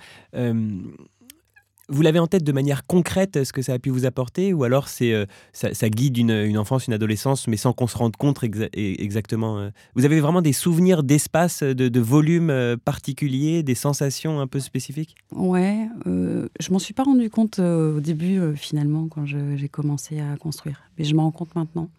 vous 1.90 2.03
l'avez 2.03 2.20
en 2.20 2.26
tête 2.26 2.44
de 2.44 2.53
manière 2.53 2.87
concrète, 2.87 3.44
ce 3.44 3.53
que 3.53 3.62
ça 3.62 3.74
a 3.74 3.79
pu 3.79 3.90
vous 3.90 4.07
apporter, 4.07 4.53
ou 4.55 4.64
alors 4.64 4.88
c'est 4.88 5.12
euh, 5.12 5.26
ça, 5.53 5.90
guide 5.90 6.16
une, 6.16 6.57
enfance, 6.57 6.87
une 6.87 6.92
adolescence, 6.92 7.48
mais 7.48 7.57
sans 7.57 7.72
qu'on 7.72 7.88
se 7.88 7.98
rende 7.98 8.16
compte 8.16 8.42
exactement. 8.72 9.59
Euh. 9.59 9.70
Vous 9.94 10.05
avez 10.05 10.20
vraiment 10.20 10.40
des 10.40 10.53
souvenirs 10.53 11.03
d'espace, 11.03 11.62
de, 11.62 12.00
volume 12.00 12.50
euh, 12.50 12.76
particulier, 12.76 13.62
des 13.62 13.74
sensations 13.74 14.40
un 14.40 14.46
peu 14.46 14.61
spécifiques? 14.61 15.16
Ouais, 15.35 15.88
je 16.07 16.72
m'en 16.72 16.79
suis 16.79 16.94
pas 16.94 17.03
rendu 17.03 17.29
compte 17.29 17.59
au 17.59 18.00
début, 18.00 18.57
finalement, 18.57 19.09
quand 19.09 19.26
j'ai 19.26 19.68
commencé 19.68 20.20
à 20.20 20.37
construire. 20.37 20.83
Mais 20.98 21.05
je 21.05 21.14
m'en 21.14 21.24
rends 21.24 21.31
compte 21.33 21.55
maintenant. 21.55 21.90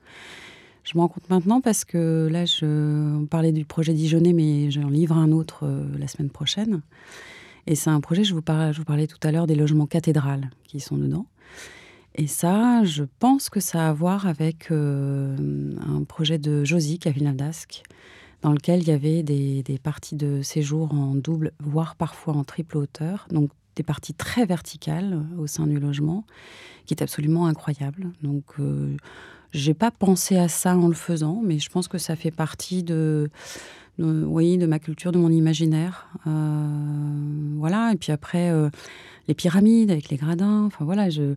Je 0.83 0.97
m'en 0.97 1.03
rends 1.03 1.09
compte 1.09 1.29
maintenant 1.29 1.61
parce 1.61 1.85
que 1.85 2.27
là, 2.31 2.45
je, 2.45 3.17
on 3.19 3.25
parlait 3.25 3.51
du 3.51 3.65
projet 3.65 3.93
Dijonais, 3.93 4.33
mais 4.33 4.71
j'en 4.71 4.89
livre 4.89 5.17
un 5.17 5.31
autre 5.31 5.69
la 5.99 6.07
semaine 6.07 6.29
prochaine. 6.29 6.81
Et 7.67 7.75
c'est 7.75 7.89
un 7.89 8.01
projet, 8.01 8.23
je 8.23 8.33
vous, 8.33 8.41
parlais, 8.41 9.07
tout 9.07 9.19
à 9.23 9.31
l'heure 9.31 9.47
des 9.47 9.55
logements 9.55 9.85
cathédrales 9.85 10.49
qui 10.65 10.79
sont 10.79 10.97
dedans. 10.97 11.25
Et 12.15 12.27
ça, 12.27 12.83
je 12.83 13.03
pense 13.19 13.49
que 13.49 13.59
ça 13.59 13.87
a 13.87 13.89
à 13.89 13.93
voir 13.93 14.27
avec 14.27 14.71
euh, 14.71 15.35
un 15.87 16.03
projet 16.03 16.37
de 16.37 16.65
Josic 16.65 17.07
à 17.07 17.11
Villeneuve 17.11 17.37
dans 18.41 18.51
lequel 18.51 18.81
il 18.81 18.87
y 18.87 18.91
avait 18.91 19.23
des, 19.23 19.79
parties 19.81 20.15
de 20.15 20.41
séjour 20.41 20.93
en 20.93 21.15
double, 21.15 21.51
voire 21.59 21.95
parfois 21.95 22.33
en 22.35 22.43
triple 22.43 22.77
hauteur. 22.77 23.27
Donc 23.31 23.51
des 23.75 23.83
parties 23.83 24.13
très 24.13 24.45
verticales 24.45 25.23
au 25.37 25.47
sein 25.47 25.67
du 25.67 25.79
logement, 25.79 26.25
qui 26.85 26.93
est 26.93 27.01
absolument 27.01 27.45
incroyable. 27.45 28.09
Donc 28.21 28.43
euh, 28.59 28.97
j'ai 29.53 29.73
pas 29.73 29.91
pensé 29.91 30.37
à 30.37 30.49
ça 30.49 30.75
en 30.75 30.87
le 30.87 30.93
faisant, 30.93 31.41
mais 31.43 31.59
je 31.59 31.69
pense 31.69 31.87
que 31.87 31.97
ça 31.97 32.15
fait 32.15 32.31
partie 32.31 32.83
de 32.83 33.29
de, 33.97 34.25
oui, 34.25 34.57
de 34.57 34.65
ma 34.65 34.79
culture, 34.79 35.11
de 35.11 35.17
mon 35.17 35.31
imaginaire. 35.31 36.07
Euh, 36.27 37.55
voilà. 37.57 37.91
Et 37.93 37.97
puis 37.97 38.11
après, 38.11 38.49
euh, 38.49 38.69
les 39.27 39.33
pyramides 39.33 39.91
avec 39.91 40.09
les 40.09 40.17
gradins. 40.17 40.63
Enfin 40.65 40.85
voilà, 40.85 41.09
je. 41.09 41.35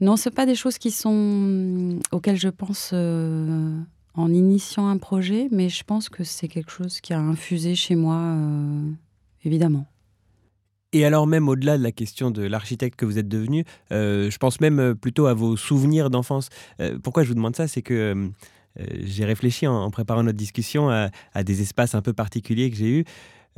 Non, 0.00 0.16
c'est 0.16 0.30
pas 0.30 0.46
des 0.46 0.54
choses 0.54 0.78
qui 0.78 0.92
sont 0.92 1.98
auxquelles 2.12 2.36
je 2.38 2.48
pense 2.48 2.90
euh, 2.92 3.76
en 4.14 4.32
initiant 4.32 4.86
un 4.86 4.96
projet, 4.96 5.48
mais 5.50 5.68
je 5.68 5.82
pense 5.82 6.08
que 6.08 6.22
c'est 6.22 6.46
quelque 6.46 6.70
chose 6.70 7.00
qui 7.00 7.12
a 7.12 7.18
infusé 7.18 7.74
chez 7.74 7.96
moi, 7.96 8.36
évidemment. 9.44 9.86
Et 10.92 11.04
alors 11.04 11.26
même 11.26 11.48
au-delà 11.48 11.76
de 11.76 11.82
la 11.82 11.90
question 11.90 12.30
de 12.30 12.42
l'architecte 12.42 12.96
que 12.96 13.04
vous 13.06 13.18
êtes 13.18 13.28
devenu, 13.28 13.64
je 13.90 14.36
pense 14.38 14.60
même 14.60 14.94
plutôt 14.94 15.26
à 15.26 15.34
vos 15.34 15.56
souvenirs 15.56 16.10
d'enfance. 16.10 16.48
pourquoi 17.02 17.24
je 17.24 17.28
vous 17.28 17.34
demande 17.34 17.56
ça 17.56 17.66
C'est 17.66 17.82
que 17.82 18.30
j'ai 19.04 19.24
réfléchi 19.24 19.66
en, 19.66 19.90
préparant 19.90 20.22
notre 20.22 20.38
discussion 20.38 20.90
à, 20.90 21.10
des 21.44 21.62
espaces 21.62 21.94
un 21.94 22.02
peu 22.02 22.12
particuliers 22.12 22.70
que 22.70 22.76
j'ai 22.76 22.88
eus 22.88 23.04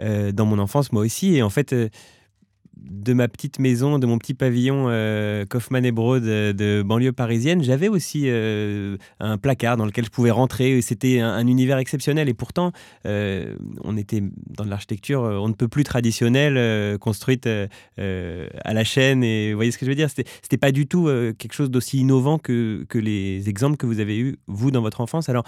euh, 0.00 0.32
dans 0.32 0.46
mon 0.46 0.58
enfance, 0.58 0.92
moi 0.92 1.02
aussi. 1.02 1.36
Et 1.36 1.42
en 1.42 1.50
fait, 1.50 1.72
euh, 1.72 1.88
de 2.88 3.12
ma 3.12 3.28
petite 3.28 3.58
maison, 3.58 3.98
de 3.98 4.06
mon 4.06 4.18
petit 4.18 4.34
pavillon 4.34 4.86
euh, 4.88 5.44
Kaufmann 5.46 5.84
et 5.84 5.92
Broad 5.92 6.22
de, 6.22 6.82
banlieue 6.82 7.12
parisienne, 7.12 7.62
j'avais 7.62 7.88
aussi 7.88 8.28
un 8.28 9.38
placard 9.38 9.76
dans 9.76 9.86
lequel 9.86 10.04
je 10.04 10.10
pouvais 10.10 10.30
rentrer. 10.30 10.80
C'était 10.82 11.20
un, 11.20 11.46
univers 11.46 11.78
exceptionnel. 11.78 12.28
Et 12.28 12.34
pourtant, 12.34 12.72
on 13.04 13.96
était 13.96 14.22
dans 14.46 14.64
de 14.64 14.70
l'architecture, 14.70 15.22
on 15.22 15.48
ne 15.48 15.54
peut 15.54 15.68
plus 15.68 15.84
traditionnelle, 15.84 16.98
construite 16.98 17.46
à 17.46 18.74
la 18.74 18.84
chaîne. 18.84 19.24
Et 19.24 19.52
vous 19.52 19.56
voyez 19.56 19.72
ce 19.72 19.78
que 19.78 19.86
je 19.86 19.90
veux 19.90 19.96
dire? 19.96 20.10
C'était 20.10 20.58
pas 20.58 20.72
du 20.72 20.86
tout 20.86 21.06
quelque 21.38 21.54
chose 21.54 21.70
d'aussi 21.70 21.98
innovant 21.98 22.38
que, 22.38 22.84
que 22.88 22.98
les 22.98 23.48
exemples 23.48 23.76
que 23.76 23.86
vous 23.86 24.00
avez 24.00 24.18
eus, 24.18 24.36
vous, 24.46 24.70
dans 24.70 24.82
votre 24.82 25.00
enfance. 25.00 25.28
Alors, 25.28 25.44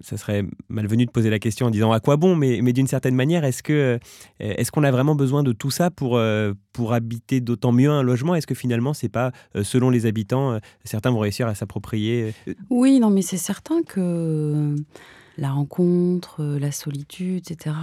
ça 0.00 0.16
serait 0.16 0.44
malvenu 0.68 1.06
de 1.06 1.10
poser 1.10 1.30
la 1.30 1.38
question 1.38 1.66
en 1.66 1.70
disant 1.70 1.92
à 1.92 2.00
quoi 2.00 2.16
bon, 2.16 2.36
mais, 2.36 2.60
d'une 2.72 2.86
certaine 2.86 3.14
manière, 3.14 3.44
est-ce 3.44 3.62
que 3.62 3.72
euh, 3.72 3.98
est-ce 4.40 4.70
qu'on 4.70 4.84
a 4.84 4.90
vraiment 4.90 5.14
besoin 5.14 5.42
de 5.42 5.52
tout 5.52 5.70
ça 5.70 5.90
pour, 5.90 6.16
euh, 6.16 6.52
pour 6.72 6.92
habiter 6.92 7.40
d'autant 7.40 7.72
mieux 7.72 7.90
un 7.90 8.02
logement? 8.02 8.34
Est-ce 8.34 8.46
que 8.46 8.54
finalement, 8.54 8.94
c'est 8.94 9.08
pas 9.08 9.32
euh, 9.56 9.64
selon 9.64 9.90
les 9.90 10.06
habitants, 10.06 10.58
certains 10.84 11.10
vont 11.10 11.20
réussir 11.20 11.46
à 11.46 11.54
s'approprier 11.54 12.34
Oui, 12.70 13.00
non, 13.00 13.10
mais 13.10 13.22
c'est 13.22 13.36
certain 13.36 13.82
que 13.82 14.76
la 15.36 15.50
rencontre, 15.50 16.44
la 16.44 16.72
solitude, 16.72 17.50
etc., 17.50 17.74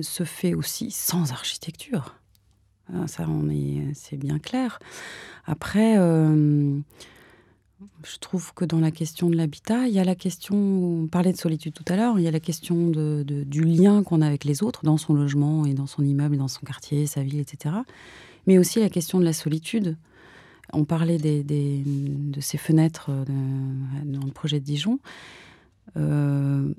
se 0.00 0.24
fait 0.24 0.54
aussi 0.54 0.90
sans 0.90 1.32
architecture. 1.32 2.16
Ça, 3.06 3.24
on 3.28 3.48
est, 3.48 3.94
c'est 3.94 4.16
bien 4.16 4.38
clair. 4.40 4.80
Après 5.46 5.96
je 8.04 8.18
trouve 8.18 8.52
que 8.54 8.64
dans 8.64 8.80
la 8.80 8.90
question 8.90 9.30
de 9.30 9.36
l'habitat, 9.36 9.86
il 9.86 9.94
y 9.94 9.98
a 9.98 10.04
la 10.04 10.14
question, 10.14 10.56
on 10.56 11.06
parlait 11.06 11.32
de 11.32 11.38
solitude 11.38 11.72
tout 11.72 11.84
à 11.88 11.96
l'heure, 11.96 12.18
il 12.18 12.22
y 12.22 12.28
a 12.28 12.30
la 12.30 12.40
question 12.40 12.90
du 12.90 13.64
lien 13.64 14.02
qu'on 14.02 14.20
a 14.20 14.26
avec 14.26 14.44
les 14.44 14.62
autres 14.62 14.84
dans 14.84 14.96
son 14.96 15.14
logement 15.14 15.64
et 15.66 15.74
dans 15.74 15.86
son 15.86 16.04
immeuble, 16.04 16.36
dans 16.36 16.48
son 16.48 16.60
quartier, 16.60 17.06
sa 17.06 17.22
ville, 17.22 17.40
etc. 17.40 17.74
Mais 18.46 18.58
aussi 18.58 18.80
la 18.80 18.88
question 18.88 19.18
de 19.18 19.24
la 19.24 19.32
solitude. 19.32 19.96
On 20.72 20.84
parlait 20.84 21.18
des, 21.18 21.42
de 21.42 22.40
ces 22.40 22.58
fenêtres 22.58 23.10
euh, 23.10 23.24
dans 24.04 24.24
le 24.24 24.30
projet 24.30 24.60
de 24.60 24.64
Dijon. 24.64 25.00
Euh, 25.96 26.72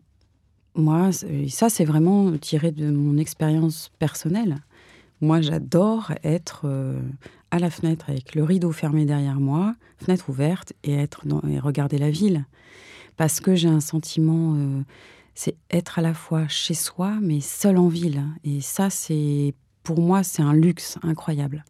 moi, 0.76 1.10
ça, 1.12 1.70
c'est 1.70 1.84
vraiment 1.84 2.38
tiré 2.38 2.72
de 2.72 2.90
mon 2.90 3.18
expérience 3.18 3.92
personnelle. 4.00 4.58
Moi, 5.22 5.42
j'adore 5.42 6.12
être 6.24 6.64
euh, 6.66 7.00
à 7.52 7.60
la 7.60 7.70
fenêtre 7.70 8.10
avec 8.10 8.34
le 8.34 8.44
rideau 8.44 8.72
fermé 8.72 9.06
derrière 9.06 9.40
moi, 9.40 9.76
fenêtre 9.98 10.30
ouverte, 10.30 10.74
et, 10.84 10.94
être 10.94 11.24
et 11.48 11.60
regarder 11.60 12.00
la 12.00 12.10
ville. 12.10 12.46
Parce 13.18 13.40
que 13.40 13.54
j'ai 13.54 13.68
un 13.68 13.82
sentiment, 13.82 14.56
euh, 14.56 14.82
c'est 15.36 15.56
être 15.70 16.00
à 16.00 16.02
la 16.02 16.16
fois 16.16 16.48
chez 16.48 16.74
soi, 16.74 17.20
mais 17.22 17.40
seul 17.40 17.78
en 17.78 17.88
ville. 17.88 18.24
Et 18.44 18.62
ça, 18.62 18.90
c'est 18.90 19.54
pour 19.84 20.02
moi, 20.02 20.24
c'est 20.24 20.42
un 20.42 20.54
luxe 20.54 20.98
incroyable. 21.04 21.66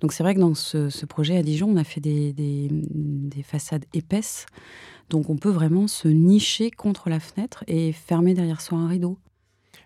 Donc 0.00 0.12
c'est 0.12 0.22
vrai 0.22 0.34
que 0.34 0.40
dans 0.40 0.54
ce, 0.54 1.04
projet 1.06 1.36
à 1.36 1.42
Dijon, 1.42 1.68
on 1.68 1.76
a 1.76 1.84
fait 1.84 2.00
des, 2.00 2.32
des, 2.32 3.42
façades 3.42 3.84
épaisses. 3.92 4.46
Donc 5.10 5.30
on 5.30 5.36
peut 5.36 5.50
vraiment 5.50 5.88
se 5.88 6.08
nicher 6.08 6.70
contre 6.70 7.10
la 7.10 7.20
fenêtre 7.20 7.64
et 7.66 7.92
fermer 7.92 8.34
derrière 8.34 8.60
soi 8.60 8.78
un 8.78 8.88
rideau. 8.88 9.18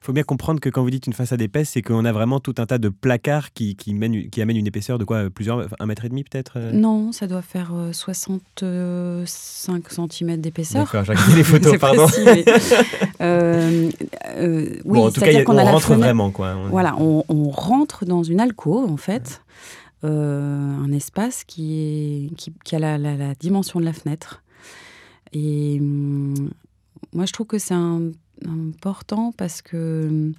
Il 0.00 0.04
faut 0.04 0.12
bien 0.12 0.22
comprendre 0.22 0.60
que 0.60 0.68
quand 0.68 0.82
vous 0.82 0.90
dites 0.90 1.06
une 1.06 1.12
façade 1.12 1.40
épaisse, 1.42 1.70
c'est 1.70 1.82
qu'on 1.82 2.04
a 2.04 2.12
vraiment 2.12 2.38
tout 2.40 2.54
un 2.58 2.66
tas 2.66 2.78
de 2.78 2.88
placards 2.88 3.52
qui, 3.52 3.74
qui, 3.74 3.94
mènent, 3.94 4.30
qui 4.30 4.40
amènent 4.40 4.56
une 4.56 4.66
épaisseur 4.66 4.98
de 4.98 5.04
quoi 5.04 5.28
Plusieurs, 5.30 5.68
un 5.78 5.86
mètre 5.86 6.04
et 6.04 6.08
demi 6.08 6.24
peut-être 6.24 6.52
euh? 6.56 6.72
Non, 6.72 7.12
ça 7.12 7.26
doit 7.26 7.42
faire 7.42 7.72
65 7.92 9.90
cm 9.90 10.36
d'épaisseur. 10.40 10.84
D'accord, 10.84 11.04
j'ai 11.04 11.36
les 11.36 11.44
photos, 11.44 11.78
pardon. 11.78 12.06
Euh, 13.20 13.90
euh, 14.36 14.76
oui, 14.84 15.00
en 15.00 15.10
tout 15.10 15.20
cas, 15.20 15.42
on, 15.44 15.56
rentre 15.56 15.94
vraiment. 15.94 16.30
Quoi. 16.30 16.54
Voilà, 16.70 16.94
on, 16.98 17.50
rentre 17.50 18.04
dans 18.04 18.22
une 18.22 18.38
alcôve, 18.40 18.88
en 18.90 18.96
fait. 18.96 19.42
un 20.04 20.92
espace 20.92 21.42
qui, 21.44 22.30
est, 22.30 22.52
qui, 22.64 22.76
a 22.76 22.78
la, 22.78 22.98
la, 22.98 23.34
dimension 23.34 23.80
de 23.80 23.84
la 23.84 23.92
fenêtre. 23.92 24.42
Et 25.32 25.78
hum, 25.80 26.50
moi, 27.12 27.26
je 27.26 27.32
trouve 27.32 27.46
que 27.46 27.58
c'est 27.58 27.74
un 27.74 28.12
important 28.46 29.32
parce 29.36 29.62
que 29.62 30.32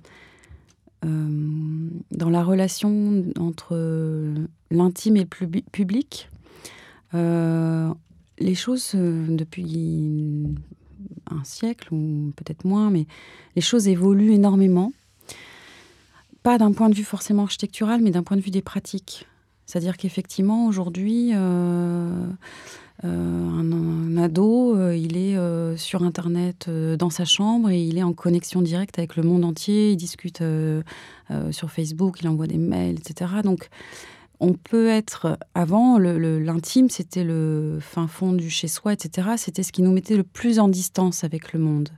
euh, 1.05 1.89
dans 2.11 2.29
la 2.29 2.43
relation 2.43 3.23
entre 3.39 4.33
l'intime 4.69 5.17
et 5.17 5.21
le 5.21 5.61
public, 5.71 6.29
euh, 7.13 7.89
les 8.37 8.55
choses, 8.55 8.91
euh, 8.95 9.25
depuis 9.29 10.43
un 11.31 11.43
siècle 11.43 11.93
ou 11.93 12.33
peut-être 12.35 12.65
moins, 12.65 12.89
mais 12.89 13.07
les 13.55 13.61
choses 13.61 13.87
évoluent 13.87 14.33
énormément. 14.33 14.91
Pas 16.43 16.57
d'un 16.57 16.71
point 16.71 16.89
de 16.89 16.95
vue 16.95 17.03
forcément 17.03 17.43
architectural, 17.43 18.01
mais 18.01 18.11
d'un 18.11 18.23
point 18.23 18.37
de 18.37 18.41
vue 18.41 18.51
des 18.51 18.61
pratiques. 18.61 19.25
C'est-à-dire 19.65 19.97
qu'effectivement, 19.97 20.65
aujourd'hui, 20.65 21.31
un, 23.03 24.17
ado, 24.17 24.75
euh, 24.75 24.95
il 24.95 25.15
est 25.15 25.37
euh, 25.37 25.77
sur 25.77 26.03
Internet 26.03 26.69
dans 26.69 27.09
sa 27.09 27.25
chambre 27.25 27.69
et 27.69 27.81
il 27.81 27.97
est 27.97 28.03
en 28.03 28.13
connexion 28.13 28.61
directe 28.61 28.99
avec 28.99 29.15
le 29.15 29.23
monde 29.23 29.45
entier. 29.45 29.91
Il 29.91 29.97
discute 29.97 30.43
sur 31.51 31.71
Facebook, 31.71 32.19
il 32.21 32.27
envoie 32.27 32.47
des 32.47 32.57
mails, 32.57 32.97
etc. 32.99 33.31
Donc, 33.43 33.69
on 34.39 34.53
peut 34.53 34.87
être. 34.87 35.37
Avant, 35.53 35.97
l'intime, 35.97 36.89
c'était 36.89 37.23
le 37.23 37.79
fin 37.81 38.07
fond 38.07 38.33
du 38.33 38.49
chez-soi, 38.49 38.93
etc. 38.93 39.29
C'était 39.37 39.63
ce 39.63 39.71
qui 39.71 39.81
nous 39.81 39.91
mettait 39.91 40.15
le 40.15 40.23
plus 40.23 40.59
en 40.59 40.67
distance 40.67 41.23
avec 41.23 41.53
le 41.53 41.59
monde. 41.59 41.89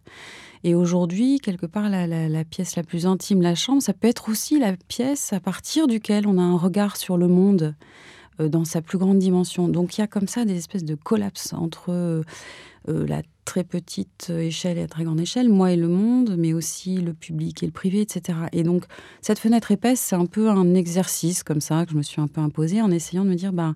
Et 0.63 0.75
aujourd'hui, 0.75 1.39
quelque 1.39 1.65
part, 1.65 1.89
la, 1.89 2.43
pièce 2.45 2.75
la 2.75 2.83
plus 2.83 3.07
intime, 3.07 3.41
la 3.41 3.55
chambre, 3.55 3.81
ça 3.81 3.93
peut 3.93 4.07
être 4.07 4.29
aussi 4.29 4.59
la 4.59 4.75
pièce 4.87 5.33
à 5.33 5.39
partir 5.39 5.87
duquel 5.87 6.27
on 6.27 6.37
a 6.37 6.41
un 6.41 6.57
regard 6.57 6.97
sur 6.97 7.17
le 7.17 7.27
monde. 7.27 7.75
Euh, 8.41 8.49
dans 8.49 8.65
sa 8.65 8.81
plus 8.81 8.97
grande 8.97 9.19
dimension. 9.19 9.67
Donc 9.67 9.97
il 9.97 10.01
y 10.01 10.03
a 10.03 10.07
comme 10.07 10.27
ça 10.27 10.45
des 10.45 10.57
espèces 10.57 10.83
de 10.83 10.95
collapse 10.95 11.53
entre 11.53 11.89
euh, 11.89 12.21
euh, 12.89 13.07
la 13.07 13.21
très 13.45 13.63
petite 13.63 14.29
échelle 14.29 14.77
et 14.77 14.83
à 14.83 14.87
très 14.87 15.03
grande 15.03 15.19
échelle, 15.19 15.49
moi 15.49 15.71
et 15.71 15.75
le 15.75 15.87
monde, 15.87 16.35
mais 16.37 16.53
aussi 16.53 16.97
le 16.97 17.13
public 17.13 17.63
et 17.63 17.65
le 17.65 17.71
privé, 17.71 18.01
etc. 18.01 18.37
Et 18.51 18.63
donc, 18.63 18.85
cette 19.21 19.39
fenêtre 19.39 19.71
épaisse, 19.71 19.99
c'est 19.99 20.15
un 20.15 20.25
peu 20.25 20.49
un 20.49 20.73
exercice 20.75 21.43
comme 21.43 21.59
ça 21.59 21.85
que 21.85 21.91
je 21.91 21.97
me 21.97 22.03
suis 22.03 22.21
un 22.21 22.27
peu 22.27 22.39
imposé 22.39 22.81
en 22.81 22.91
essayant 22.91 23.25
de 23.25 23.29
me 23.29 23.35
dire, 23.35 23.51
ben, 23.51 23.75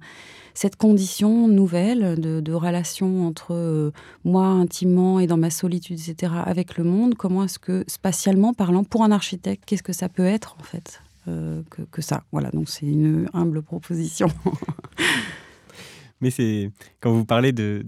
cette 0.53 0.75
condition 0.75 1.47
nouvelle 1.47 2.19
de, 2.19 2.53
relation 2.53 3.27
entre 3.27 3.91
moi 4.23 4.45
intimement 4.45 5.19
et 5.19 5.27
dans 5.27 5.37
ma 5.37 5.49
solitude, 5.49 5.99
etc., 5.99 6.33
avec 6.45 6.77
le 6.77 6.83
monde, 6.83 7.15
comment 7.15 7.43
est-ce 7.43 7.59
que, 7.59 7.83
spatialement 7.87 8.53
parlant, 8.53 8.83
pour 8.83 9.03
un 9.03 9.11
architecte, 9.11 9.63
qu'est-ce 9.65 9.83
que 9.83 9.93
ça 9.93 10.09
peut 10.09 10.25
être, 10.25 10.55
en 10.59 10.63
fait, 10.63 11.01
euh, 11.27 11.63
que, 11.91 12.01
ça 12.01 12.23
Voilà, 12.31 12.49
donc 12.51 12.69
c'est 12.69 12.85
une 12.85 13.29
humble 13.33 13.61
proposition. 13.61 14.27
Mais 16.21 16.29
c'est 16.29 16.71
quand 16.99 17.11
vous 17.11 17.25
parlez 17.25 17.51
de 17.51 17.83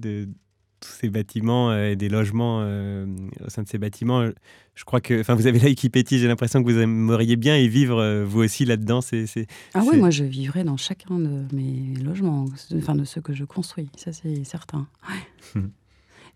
tous 0.80 0.91
ces 0.91 1.10
bâtiments 1.10 1.71
euh, 1.71 1.91
et 1.91 1.95
des 1.95 2.10
logements 2.10 2.60
euh, 2.62 3.06
au 3.45 3.50
sein 3.50 3.63
de 3.63 3.67
ces 3.67 3.78
bâtiments. 3.78 4.30
Je 4.76 4.84
crois 4.84 5.02
que, 5.02 5.19
enfin, 5.19 5.36
vous 5.36 5.47
avez 5.47 5.60
l'œil 5.60 5.76
qui 5.76 5.89
pétille. 5.89 6.19
J'ai 6.19 6.28
l'impression 6.28 6.63
que 6.63 6.71
vous 6.71 6.78
aimeriez 6.78 7.36
bien 7.36 7.58
y 7.58 7.67
vivre 7.67 8.00
euh, 8.00 8.23
vous 8.26 8.43
aussi 8.43 8.65
là-dedans. 8.65 9.02
C'est, 9.02 9.26
ah 9.73 9.84
oui, 9.86 9.97
moi 9.97 10.10
je 10.10 10.23
vivrais 10.23 10.63
dans 10.63 10.78
chacun 10.78 11.17
de 11.17 11.45
mes 11.54 11.95
logements, 12.04 12.45
enfin 12.76 12.95
de 12.95 13.04
ceux 13.04 13.21
que 13.21 13.34
je 13.34 13.43
construis. 13.43 13.89
Ça 13.95 14.12
c'est 14.12 14.43
certain. 14.43 14.88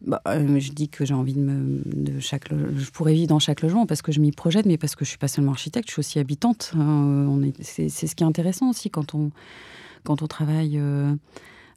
Bah, 0.06 0.22
je 0.26 0.72
dis 0.72 0.90
que 0.90 1.06
j'ai 1.06 1.14
envie 1.14 1.34
de 1.34 1.40
me, 1.40 2.20
chaque, 2.20 2.50
je 2.52 2.90
pourrais 2.90 3.14
vivre 3.14 3.28
dans 3.28 3.40
chaque 3.40 3.62
logement 3.62 3.86
parce 3.86 4.02
que 4.02 4.12
je 4.12 4.20
m'y 4.20 4.32
projette, 4.32 4.66
mais 4.66 4.78
parce 4.78 4.96
que 4.96 5.06
je 5.06 5.10
suis 5.10 5.20
pas 5.20 5.28
seulement 5.28 5.52
architecte, 5.52 5.88
je 5.90 5.94
suis 5.94 6.00
aussi 6.00 6.20
habitante. 6.20 6.74
Hein. 6.76 7.42
est, 7.44 7.62
c'est, 7.62 7.90
ce 7.90 8.16
qui 8.16 8.24
est 8.24 8.28
intéressant 8.28 8.70
aussi 8.70 8.90
quand 8.90 9.14
on, 9.14 9.32
quand 10.04 10.24
on 10.24 10.28
travaille 10.28 10.80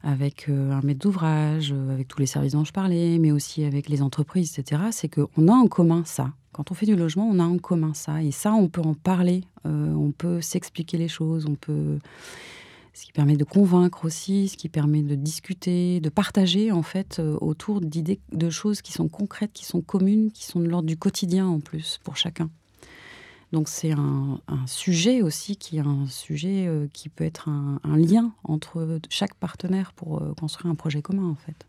avec 0.05 0.49
euh, 0.49 0.71
un 0.71 0.81
maître 0.81 0.99
d'ouvrage, 0.99 1.73
euh, 1.75 1.91
avec 1.91 2.07
tous 2.07 2.19
les 2.19 2.27
services 2.27 2.53
dont 2.53 2.63
je 2.63 2.71
parlais, 2.71 3.17
mais 3.17 3.31
aussi 3.31 3.63
avec 3.63 3.89
les 3.89 4.03
entreprises, 4.03 4.57
etc., 4.57 4.83
c'est 4.91 5.09
qu'on 5.09 5.47
a 5.47 5.51
en 5.51 5.67
commun 5.67 6.03
ça. 6.05 6.31
Quand 6.51 6.71
on 6.71 6.75
fait 6.75 6.85
du 6.85 6.95
logement, 6.95 7.27
on 7.27 7.39
a 7.39 7.43
en 7.43 7.57
commun 7.57 7.93
ça. 7.95 8.21
Et 8.21 8.31
ça, 8.31 8.53
on 8.53 8.69
peut 8.69 8.81
en 8.81 8.93
parler, 8.93 9.43
euh, 9.65 9.93
on 9.93 10.11
peut 10.11 10.41
s'expliquer 10.41 10.97
les 10.97 11.07
choses, 11.07 11.47
on 11.49 11.55
peut... 11.55 11.97
Ce 12.95 13.05
qui 13.05 13.11
permet 13.11 13.35
de 13.35 13.43
convaincre 13.43 14.05
aussi, 14.05 14.47
ce 14.47 14.57
qui 14.57 14.69
permet 14.69 15.03
de 15.03 15.15
discuter, 15.15 15.99
de 15.99 16.09
partager 16.09 16.71
en 16.71 16.81
fait 16.81 17.21
autour 17.41 17.81
d'idées, 17.81 18.21
de 18.31 18.49
choses 18.49 18.81
qui 18.81 18.93
sont 18.93 19.09
concrètes, 19.09 19.51
qui 19.53 19.65
sont 19.65 19.81
communes, 19.81 20.31
qui 20.31 20.45
sont 20.45 20.61
de 20.61 20.67
l'ordre 20.67 20.87
du 20.87 20.97
quotidien 20.97 21.45
en 21.45 21.59
plus 21.59 21.99
pour 22.03 22.15
chacun. 22.15 22.49
Donc 23.55 23.69
c'est 23.69 23.91
un, 23.91 24.41
sujet 24.65 25.21
aussi 25.21 25.55
qui 25.55 25.77
est 25.77 25.81
un 25.81 26.07
sujet 26.07 26.67
euh, 26.67 26.87
qui 26.91 27.07
peut 27.07 27.23
être 27.23 27.47
un, 27.47 27.79
lien 27.97 28.33
entre 28.43 28.99
chaque 29.09 29.33
partenaire 29.35 29.93
pour 29.93 30.21
euh, 30.21 30.33
construire 30.33 30.69
un 30.69 30.75
projet 30.75 31.01
commun 31.01 31.29
en 31.29 31.35
fait. 31.35 31.65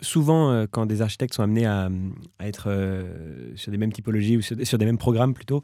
Souvent, 0.00 0.50
euh, 0.50 0.66
quand 0.70 0.86
des 0.86 1.00
architectes 1.02 1.34
sont 1.34 1.42
amenés 1.42 1.66
à, 1.66 1.90
être 2.40 3.04
sur 3.54 3.70
des 3.70 3.78
mêmes 3.78 3.92
typologies 3.92 4.36
ou 4.36 4.42
sur 4.42 4.78
des 4.78 4.84
mêmes 4.84 4.98
programmes 4.98 5.34
plutôt, 5.34 5.62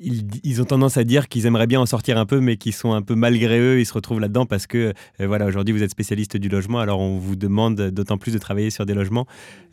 ils, 0.00 0.62
ont 0.62 0.64
tendance 0.64 0.96
à 0.96 1.04
dire 1.04 1.28
qu'ils 1.28 1.46
aimeraient 1.46 1.66
bien 1.66 1.80
en 1.80 1.86
sortir 1.86 2.16
un 2.16 2.26
peu, 2.26 2.40
mais 2.40 2.56
qu'ils 2.56 2.72
sont 2.72 2.92
un 2.92 3.02
peu 3.02 3.14
malgré 3.14 3.60
eux, 3.60 3.80
ils 3.80 3.86
se 3.86 3.92
retrouvent 3.92 4.20
là-dedans 4.20 4.46
parce 4.46 4.66
que, 4.66 4.94
euh, 5.20 5.26
voilà, 5.26 5.46
aujourd'hui 5.46 5.74
vous 5.74 5.82
êtes 5.82 5.90
spécialiste 5.90 6.36
du 6.36 6.48
logement, 6.48 6.78
alors 6.78 7.00
on 7.00 7.18
vous 7.18 7.36
demande 7.36 7.76
d'autant 7.90 8.16
plus 8.16 8.32
de 8.32 8.38
travailler 8.38 8.70
sur 8.70 8.86
des 8.86 8.94
logements. 8.94 9.26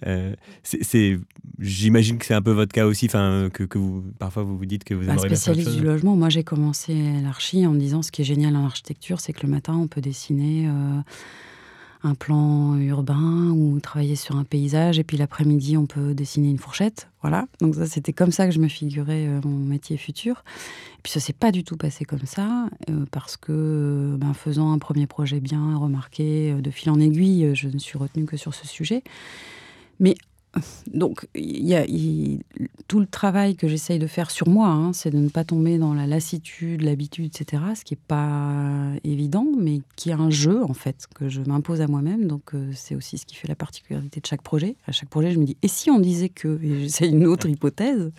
Euh, 0.06 0.34
c'est, 0.63 1.18
j'imagine 1.60 2.18
que 2.18 2.26
c'est 2.26 2.34
un 2.34 2.42
peu 2.42 2.52
votre 2.52 2.74
cas 2.74 2.86
aussi, 2.86 3.06
enfin, 3.06 3.50
que, 3.54 3.63
que, 3.63 3.78
vous, 3.78 4.04
parfois 4.20 4.44
vous 4.44 4.58
vous 4.58 4.66
dites 4.66 4.84
que 4.84 4.94
vous 4.94 5.06
bah, 5.06 5.13
aimeriez 5.13 5.36
spécialiste 5.36 5.76
du 5.76 5.84
logement, 5.84 6.16
moi 6.16 6.30
j'ai 6.30 6.44
commencé 6.44 6.94
l'archi 7.24 7.66
en 7.66 7.72
me 7.72 7.80
disant 7.80 8.02
ce 8.02 8.12
qui 8.12 8.22
est 8.22 8.26
génial 8.26 8.56
en 8.56 8.66
architecture, 8.66 9.22
c'est 9.22 9.34
que 9.34 9.46
le 9.46 9.52
matin 9.52 9.76
on 9.76 9.88
peut 9.88 10.02
dessiner. 10.02 10.68
Euh, 10.68 11.02
un 12.03 12.15
plan 12.15 12.75
urbain 12.77 13.49
ou 13.49 13.79
travailler 13.79 14.15
sur 14.15 14.36
un 14.36 14.43
paysage 14.43 14.99
et 14.99 15.03
puis 15.03 15.17
l'après-midi 15.17 15.77
on 15.77 15.86
peut 15.86 16.13
dessiner 16.13 16.49
une 16.49 16.57
fourchette. 16.57 17.10
Voilà. 17.21 17.47
Donc 17.60 17.75
ça 17.75 17.88
c'était 17.88 18.13
comme 18.13 18.31
ça 18.31 18.45
que 18.45 18.51
je 18.51 18.60
me 18.60 18.67
figurais 18.67 19.27
euh, 19.27 19.41
mon 19.43 19.57
métier 19.57 19.97
futur. 19.97 20.43
Puis 21.03 21.12
ça 21.12 21.19
s'est 21.19 21.33
pas 21.33 21.51
du 21.51 21.63
tout 21.63 21.77
passé 21.77 22.05
comme 22.05 22.25
ça 22.25 22.67
euh, 22.89 23.05
parce 23.12 23.38
que 23.38 23.51
euh, 23.51 24.17
ben, 24.17 24.33
faisant 24.33 24.71
un 24.71 24.79
premier 24.79 25.07
projet 25.07 25.39
bien 25.39 25.77
remarqué 25.77 26.53
de 26.53 26.71
fil 26.71 26.89
en 26.91 26.99
aiguille, 26.99 27.55
je 27.55 27.67
ne 27.67 27.79
suis 27.79 27.97
retenue 27.97 28.25
que 28.25 28.38
sur 28.38 28.53
ce 28.53 28.67
sujet. 28.67 29.03
Mais 29.99 30.15
donc, 30.93 31.28
y 31.36 31.74
a, 31.76 31.86
tout 32.88 33.00
le 33.00 33.06
travail 33.06 33.56
que 33.56 33.67
j'essaye 33.67 34.00
de 34.00 34.08
faire 34.08 34.32
sur 34.32 34.48
moi, 34.48 34.67
hein, 34.70 34.93
c'est 34.93 35.10
de 35.10 35.17
ne 35.17 35.30
pas 35.30 35.43
tomber 35.43 35.78
dans 35.78 35.93
la 35.93 36.08
lassitude, 36.08 36.82
l'habitude, 36.82 37.26
etc. 37.26 37.63
Ce 37.76 37.84
qui 37.84 37.93
n'est 37.93 38.02
pas 38.08 38.91
évident, 39.04 39.46
mais 39.58 39.82
qui 39.96 40.10
est 40.10 40.13
un 40.13 40.30
jeu, 40.30 40.63
en 40.63 40.74
fait, 40.74 41.08
que 41.13 41.30
je 41.30 41.41
m'impose 41.41 41.82
à 41.82 41.88
moi-même. 41.88 42.28
Donc, 42.28 42.54
euh, 42.54 42.72
c'est 42.74 42.96
aussi 42.96 43.17
ce 43.17 43.26
qui 43.26 43.36
fait 43.36 43.48
la 43.48 43.56
particularité 43.56 44.20
de 44.20 44.26
chaque 44.26 44.41
projet. 44.41 44.76
À 44.86 44.91
chaque 44.91 45.10
projet, 45.10 45.32
je 45.32 45.39
me 45.39 45.46
dis, 45.46 45.58
et 45.62 45.67
si 45.67 45.89
on 45.89 46.00
disait 46.00 46.30
que 46.30 46.60
Et 46.63 46.82
j'essaie 46.82 47.08
une 47.08 47.26
autre 47.26 47.48
hypothèse. 47.48 48.12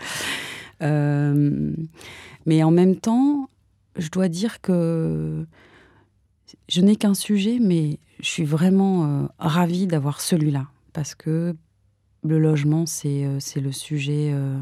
Euh, 0.82 1.72
mais 2.46 2.62
en 2.62 2.70
même 2.70 2.96
temps, 2.96 3.48
je 3.96 4.10
dois 4.10 4.28
dire 4.28 4.60
que 4.60 5.44
je 6.68 6.80
n'ai 6.80 6.96
qu'un 6.96 7.14
sujet, 7.14 7.58
mais 7.60 7.98
je 8.20 8.26
suis 8.26 8.44
vraiment 8.44 9.04
euh, 9.04 9.26
ravie 9.38 9.86
d'avoir 9.86 10.20
celui-là. 10.20 10.66
Parce 10.92 11.14
que 11.14 11.54
le 12.24 12.38
logement, 12.38 12.86
c'est 12.86 13.24
euh, 13.24 13.38
le 13.56 13.72
sujet 13.72 14.30
euh, 14.32 14.58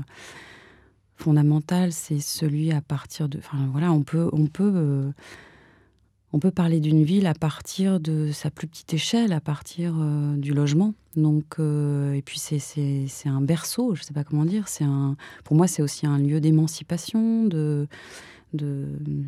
fondamental, 1.17 1.93
c'est 1.93 2.21
celui 2.21 2.73
à 2.73 2.81
partir 2.81 3.29
de. 3.29 3.39
Enfin 3.39 3.69
voilà, 3.73 3.93
on 3.93 4.03
peut, 4.03 4.29
on 4.33 4.47
peut, 4.47 4.73
euh, 4.75 5.11
on 6.33 6.39
peut 6.39 6.51
parler 6.51 6.81
d'une 6.81 7.03
ville 7.03 7.27
à 7.27 7.35
partir 7.35 8.01
de 8.01 8.31
sa 8.31 8.51
plus 8.51 8.67
petite 8.67 8.93
échelle, 8.93 9.33
à 9.33 9.41
partir 9.41 9.95
du 10.37 10.53
logement. 10.53 10.95
Donc, 11.17 11.59
et 11.59 12.23
puis 12.23 12.39
c'est 12.39 13.29
un 13.29 13.41
berceau, 13.41 13.95
je 13.95 14.03
ne 14.03 14.05
sais 14.05 14.13
pas 14.13 14.25
comment 14.25 14.45
dire. 14.45 14.67
Pour 15.45 15.57
moi, 15.57 15.67
c'est 15.67 15.81
aussi 15.81 16.07
un 16.07 16.19
lieu 16.19 16.41
d'émancipation, 16.41 17.45
de, 17.45 17.89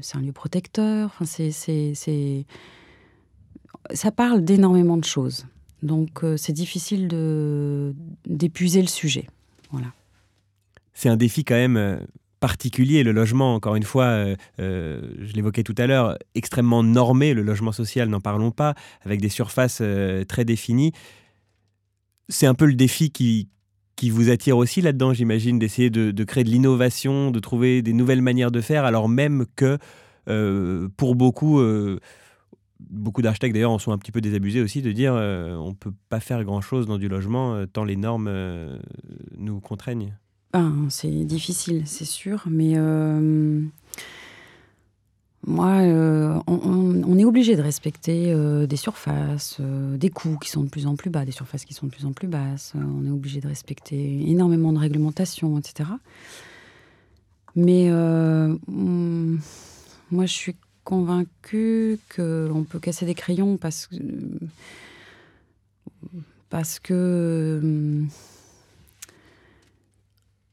c'est 0.02 0.18
un 0.18 0.20
lieu 0.20 0.32
protecteur. 0.32 1.06
Enfin, 1.18 1.24
c'est, 1.24 2.44
ça 3.94 4.10
parle 4.10 4.44
d'énormément 4.44 4.98
de 4.98 5.04
choses. 5.04 5.46
Donc 5.82 6.24
euh, 6.24 6.36
c'est 6.36 6.52
difficile 6.52 7.08
d'épuiser 8.26 8.80
le 8.80 8.88
sujet. 8.88 9.26
Voilà. 9.70 9.88
C'est 10.94 11.08
un 11.08 11.16
défi 11.16 11.44
quand 11.44 11.54
même 11.54 11.76
euh, 11.76 11.98
particulier, 12.40 13.02
le 13.02 13.12
logement, 13.12 13.54
encore 13.54 13.76
une 13.76 13.84
fois, 13.84 14.04
euh, 14.04 14.36
je 14.58 15.32
l'évoquais 15.34 15.62
tout 15.62 15.74
à 15.78 15.86
l'heure, 15.86 16.18
extrêmement 16.34 16.82
normé, 16.82 17.34
le 17.34 17.42
logement 17.42 17.72
social, 17.72 18.08
n'en 18.08 18.20
parlons 18.20 18.50
pas, 18.50 18.74
avec 19.02 19.20
des 19.20 19.28
surfaces 19.28 19.82
très 20.28 20.44
définies. 20.44 20.92
C'est 22.28 22.46
un 22.46 22.54
peu 22.54 22.66
le 22.66 22.74
défi 22.74 23.10
qui, 23.10 23.48
qui 23.96 24.10
vous 24.10 24.30
attire 24.30 24.56
aussi 24.56 24.80
là-dedans, 24.80 25.12
j'imagine, 25.12 25.58
d'essayer 25.58 25.90
de, 25.90 26.10
de, 26.10 26.24
créer 26.24 26.44
de 26.44 26.50
l'innovation, 26.50 27.30
de 27.30 27.38
trouver 27.40 27.82
des 27.82 27.92
nouvelles 27.92 28.22
manières 28.22 28.50
de 28.50 28.60
faire, 28.60 28.84
alors 28.84 29.08
même 29.08 29.46
que 29.56 29.78
pour 30.96 31.14
beaucoup 31.14 31.60
beaucoup 32.80 33.22
d'architectes 33.22 33.54
d'ailleurs 33.54 33.70
en 33.70 33.78
sont 33.78 33.92
un 33.92 33.98
petit 33.98 34.12
peu 34.12 34.20
désabusés 34.20 34.60
aussi 34.60 34.82
de 34.82 34.92
dire 34.92 35.14
euh, 35.14 35.54
on 35.56 35.70
ne 35.70 35.74
peut 35.74 35.92
pas 36.08 36.20
faire 36.20 36.44
grand-chose 36.44 36.86
dans 36.86 36.98
du 36.98 37.08
logement 37.08 37.54
euh, 37.54 37.66
tant 37.66 37.84
les 37.84 37.96
normes 37.96 38.28
euh, 38.28 38.78
nous 39.36 39.60
contraignent. 39.60 40.14
Ben, 40.52 40.86
c'est 40.88 41.24
difficile, 41.24 41.82
c'est 41.86 42.06
sûr, 42.06 42.44
mais 42.48 42.74
moi, 45.46 45.76
on, 46.46 47.18
est 47.18 47.24
obligé 47.24 47.54
de 47.54 47.62
respecter 47.62 48.34
des 48.66 48.76
surfaces, 48.76 49.60
des 49.60 50.08
coûts 50.08 50.38
qui 50.38 50.48
sont 50.48 50.62
de 50.64 50.70
plus 50.70 50.86
en 50.86 50.96
plus 50.96 51.10
bas, 51.10 51.26
des 51.26 51.32
surfaces 51.32 51.66
qui 51.66 51.74
sont 51.74 51.86
de 51.86 51.90
plus 51.90 52.06
en 52.06 52.12
plus 52.12 52.28
basses. 52.28 52.72
on 52.74 53.06
est 53.06 53.10
obligé 53.10 53.40
de 53.40 53.48
respecter 53.48 54.28
énormément 54.30 54.72
de 54.72 54.78
réglementations, 54.78 55.58
etc. 55.58 55.90
Mais 57.54 57.90
moi, 60.10 60.26
je 60.26 60.32
suis 60.32 60.56
convaincu 60.88 62.00
qu'on 62.16 62.64
peut 62.66 62.78
casser 62.78 63.04
des 63.04 63.14
crayons 63.14 63.58
parce 63.58 63.88
que. 63.88 63.96
Parce 66.48 66.78
que. 66.78 68.02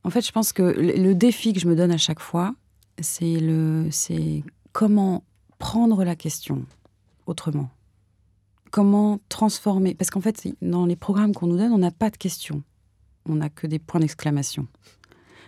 En 0.03 0.09
fait, 0.09 0.25
je 0.25 0.33
pense 0.33 0.51
que 0.51 0.61
le 0.61 1.13
défi 1.15 1.53
que 1.53 1.61
je 1.61 1.67
me 1.69 1.75
donne 1.75 1.91
à 1.91 1.97
chaque 1.97 2.19
fois, 2.19 2.53
c'est 2.99 3.39
le, 3.39 3.87
c'est 3.91 4.43
comment 4.73 5.23
prendre 5.57 6.03
la 6.03 6.17
question 6.17 6.65
autrement. 7.27 7.69
Comment 8.71 9.21
transformer 9.29 9.95
Parce 9.95 10.09
qu'en 10.09 10.19
fait, 10.19 10.45
dans 10.61 10.85
les 10.85 10.97
programmes 10.97 11.33
qu'on 11.33 11.47
nous 11.47 11.57
donne, 11.57 11.71
on 11.71 11.77
n'a 11.77 11.91
pas 11.91 12.09
de 12.09 12.17
questions. 12.17 12.61
On 13.25 13.35
n'a 13.35 13.49
que 13.49 13.67
des 13.67 13.79
points 13.79 14.01
d'exclamation 14.01 14.67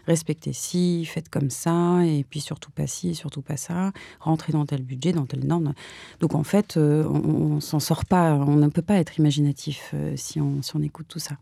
respectez 0.08 0.54
ci, 0.54 1.06
faites 1.06 1.30
comme 1.30 1.50
ça, 1.50 2.04
et 2.06 2.26
puis 2.28 2.40
surtout 2.40 2.72
pas 2.72 2.88
ci, 2.88 3.14
surtout 3.14 3.42
pas 3.42 3.58
ça, 3.58 3.92
rentrez 4.20 4.54
dans 4.54 4.66
tel 4.66 4.82
budget, 4.82 5.12
dans 5.12 5.26
telle 5.26 5.46
norme. 5.46 5.74
Donc 6.22 6.34
en 6.34 6.44
fait, 6.44 6.78
euh, 6.78 7.08
on, 7.08 7.60
s'en 7.60 7.80
sort 7.80 8.06
pas, 8.06 8.34
on 8.34 8.56
ne 8.56 8.68
peut 8.68 8.82
pas 8.82 8.96
être 8.96 9.20
imaginatif 9.20 9.92
euh, 9.94 10.14
si, 10.16 10.40
on, 10.42 10.62
si 10.62 10.76
on 10.76 10.82
écoute 10.82 11.08
tout 11.08 11.20
ça. 11.20 11.36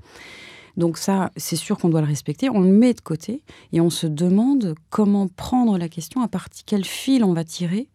Donc 0.78 0.98
ça, 0.98 1.32
c'est 1.38 1.56
sûr 1.56 1.78
qu'on 1.78 1.90
doit 1.90 2.02
le 2.02 2.08
respecter, 2.08 2.50
on 2.50 2.60
le 2.60 2.72
met 2.72 2.94
de 2.94 3.02
côté 3.02 3.44
et 3.72 3.80
on 3.80 3.90
se 3.90 4.08
demande 4.08 4.76
comment 4.90 5.28
prendre 5.28 5.78
la 5.78 5.88
question, 5.88 6.22
à 6.22 6.28
partir 6.28 6.64
quel 6.66 6.84
fil 6.84 7.24
on 7.24 7.34
va 7.34 7.44
tirer 7.46 7.88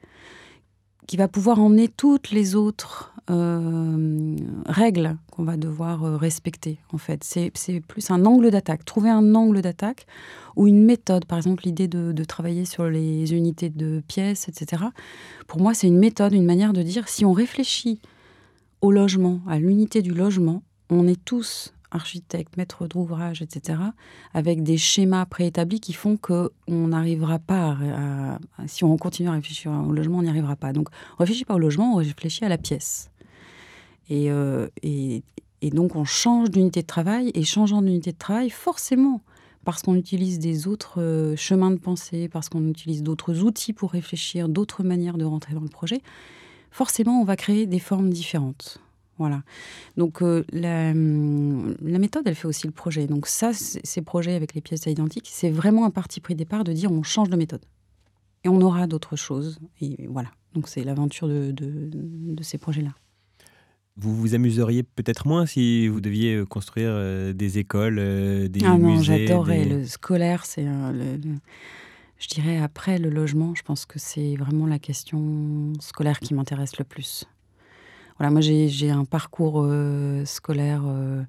qui 1.06 1.16
va 1.16 1.26
pouvoir 1.26 1.58
emmener 1.58 1.88
toutes 1.88 2.30
les 2.30 2.54
autres 2.54 3.12
règles 4.66 5.16
qu'on 5.30 5.44
va 5.44 5.56
devoir 5.56 6.18
respecter, 6.18 6.78
en 6.92 6.98
fait. 6.98 7.24
C'est 7.24 7.80
plus 7.80 8.10
un 8.10 8.24
angle 8.24 8.50
d'attaque. 8.50 8.84
Trouver 8.84 9.10
un 9.10 9.34
angle 9.34 9.62
d'attaque 9.62 10.06
ou 10.56 10.66
une 10.66 10.84
méthode. 10.84 11.24
Par 11.24 11.38
exemple, 11.38 11.64
l'idée 11.64 11.88
de, 11.88 12.24
travailler 12.24 12.64
sur 12.64 12.84
les 12.84 13.32
unités 13.34 13.70
de 13.70 14.02
pièces, 14.06 14.48
etc. 14.48 14.84
Pour 15.46 15.60
moi, 15.60 15.74
c'est 15.74 15.86
une 15.86 15.98
méthode, 15.98 16.32
une 16.32 16.44
manière 16.44 16.72
de 16.72 16.82
dire 16.82 17.08
si 17.08 17.24
on 17.24 17.32
réfléchit 17.32 18.00
au 18.80 18.92
logement, 18.92 19.40
à 19.48 19.58
l'unité 19.58 20.02
du 20.02 20.12
logement, 20.12 20.62
on 20.88 21.06
est 21.06 21.22
tous 21.24 21.74
architectes, 21.90 22.56
maîtres 22.56 22.86
d'ouvrage, 22.86 23.42
etc., 23.42 23.78
avec 24.32 24.62
des 24.62 24.76
schémas 24.76 25.26
préétablis 25.26 25.80
qui 25.80 25.92
font 25.92 26.16
qu'on 26.16 26.50
n'arrivera 26.68 27.38
pas 27.38 27.76
à, 27.80 28.38
Si 28.68 28.84
on 28.84 28.96
continue 28.96 29.28
à 29.28 29.32
réfléchir 29.32 29.72
au 29.72 29.92
logement, 29.92 30.18
on 30.18 30.22
n'y 30.22 30.28
arrivera 30.28 30.56
pas. 30.56 30.72
Donc, 30.72 30.88
on 30.90 31.14
ne 31.14 31.18
réfléchit 31.26 31.44
pas 31.44 31.54
au 31.54 31.58
logement, 31.58 31.94
on 31.94 31.96
réfléchit 31.96 32.44
à 32.44 32.48
la 32.48 32.58
pièce. 32.58 33.09
Et, 34.10 34.30
euh, 34.30 34.68
et, 34.82 35.22
donc, 35.70 35.96
on 35.96 36.04
change 36.04 36.50
d'unité 36.50 36.82
de 36.82 36.86
travail, 36.86 37.30
et 37.34 37.44
changeant 37.44 37.80
d'unité 37.80 38.12
de 38.12 38.18
travail, 38.18 38.50
forcément, 38.50 39.22
parce 39.64 39.82
qu'on 39.82 39.94
utilise 39.94 40.38
des 40.38 40.68
autres 40.68 41.00
euh, 41.00 41.36
chemins 41.36 41.70
de 41.70 41.78
pensée, 41.78 42.28
parce 42.28 42.48
qu'on 42.48 42.66
utilise 42.68 43.02
d'autres 43.02 43.42
outils 43.42 43.72
pour 43.72 43.92
réfléchir, 43.92 44.48
d'autres 44.48 44.82
manières 44.82 45.16
de 45.16 45.24
rentrer 45.24 45.54
dans 45.54 45.60
le 45.60 45.68
projet, 45.68 46.02
forcément, 46.70 47.20
on 47.20 47.24
va 47.24 47.36
créer 47.36 47.66
des 47.66 47.78
formes 47.78 48.10
différentes. 48.10 48.80
Voilà. 49.20 49.42
Donc 49.98 50.22
euh, 50.22 50.44
la, 50.50 50.94
méthode, 50.94 52.22
elle 52.26 52.34
fait 52.34 52.48
aussi 52.48 52.66
le 52.66 52.72
projet. 52.72 53.06
Donc 53.06 53.26
ça, 53.26 53.52
ces 53.52 54.00
projets 54.00 54.34
avec 54.34 54.54
les 54.54 54.62
pièces 54.62 54.86
identiques, 54.86 55.28
c'est 55.30 55.50
vraiment 55.50 55.84
un 55.84 55.90
parti 55.90 56.20
pris 56.20 56.34
départ 56.34 56.64
de 56.64 56.72
dire 56.72 56.90
on 56.90 57.02
change 57.02 57.28
de 57.28 57.36
méthode. 57.36 57.60
Et 58.44 58.48
on 58.48 58.62
aura 58.62 58.86
d'autres 58.86 59.16
choses. 59.16 59.58
Et 59.82 60.06
voilà. 60.08 60.30
Donc 60.54 60.68
c'est 60.68 60.82
l'aventure 60.84 61.28
de, 61.28 62.42
ces 62.42 62.56
projets-là. 62.56 62.94
Vous 64.00 64.16
vous 64.16 64.34
amuseriez 64.34 64.82
peut-être 64.82 65.26
moins 65.26 65.46
si 65.46 65.88
vous 65.88 66.00
deviez 66.00 66.36
euh, 66.36 66.46
construire 66.46 66.90
euh, 66.92 67.32
des 67.32 67.58
écoles, 67.58 67.96
des 68.48 68.60
ah 68.64 68.78
non, 68.78 69.00
j'adorerais. 69.02 69.64
Le 69.64 69.84
scolaire, 69.84 70.46
c'est 70.46 70.66
je 72.20 72.28
dirais 72.28 72.58
après 72.58 72.98
le 72.98 73.08
logement, 73.08 73.54
je 73.54 73.62
pense 73.62 73.86
que 73.86 73.98
c'est 73.98 74.36
vraiment 74.36 74.66
la 74.66 74.78
question 74.78 75.72
scolaire 75.80 76.20
qui 76.20 76.34
m'intéresse 76.34 76.78
le 76.78 76.84
plus. 76.84 77.24
Voilà, 78.18 78.30
moi 78.30 78.42
j'ai 78.42 78.90
un 78.90 79.06
parcours 79.06 79.62
euh, 79.64 80.26
scolaire 80.26 80.82
euh, 80.84 81.22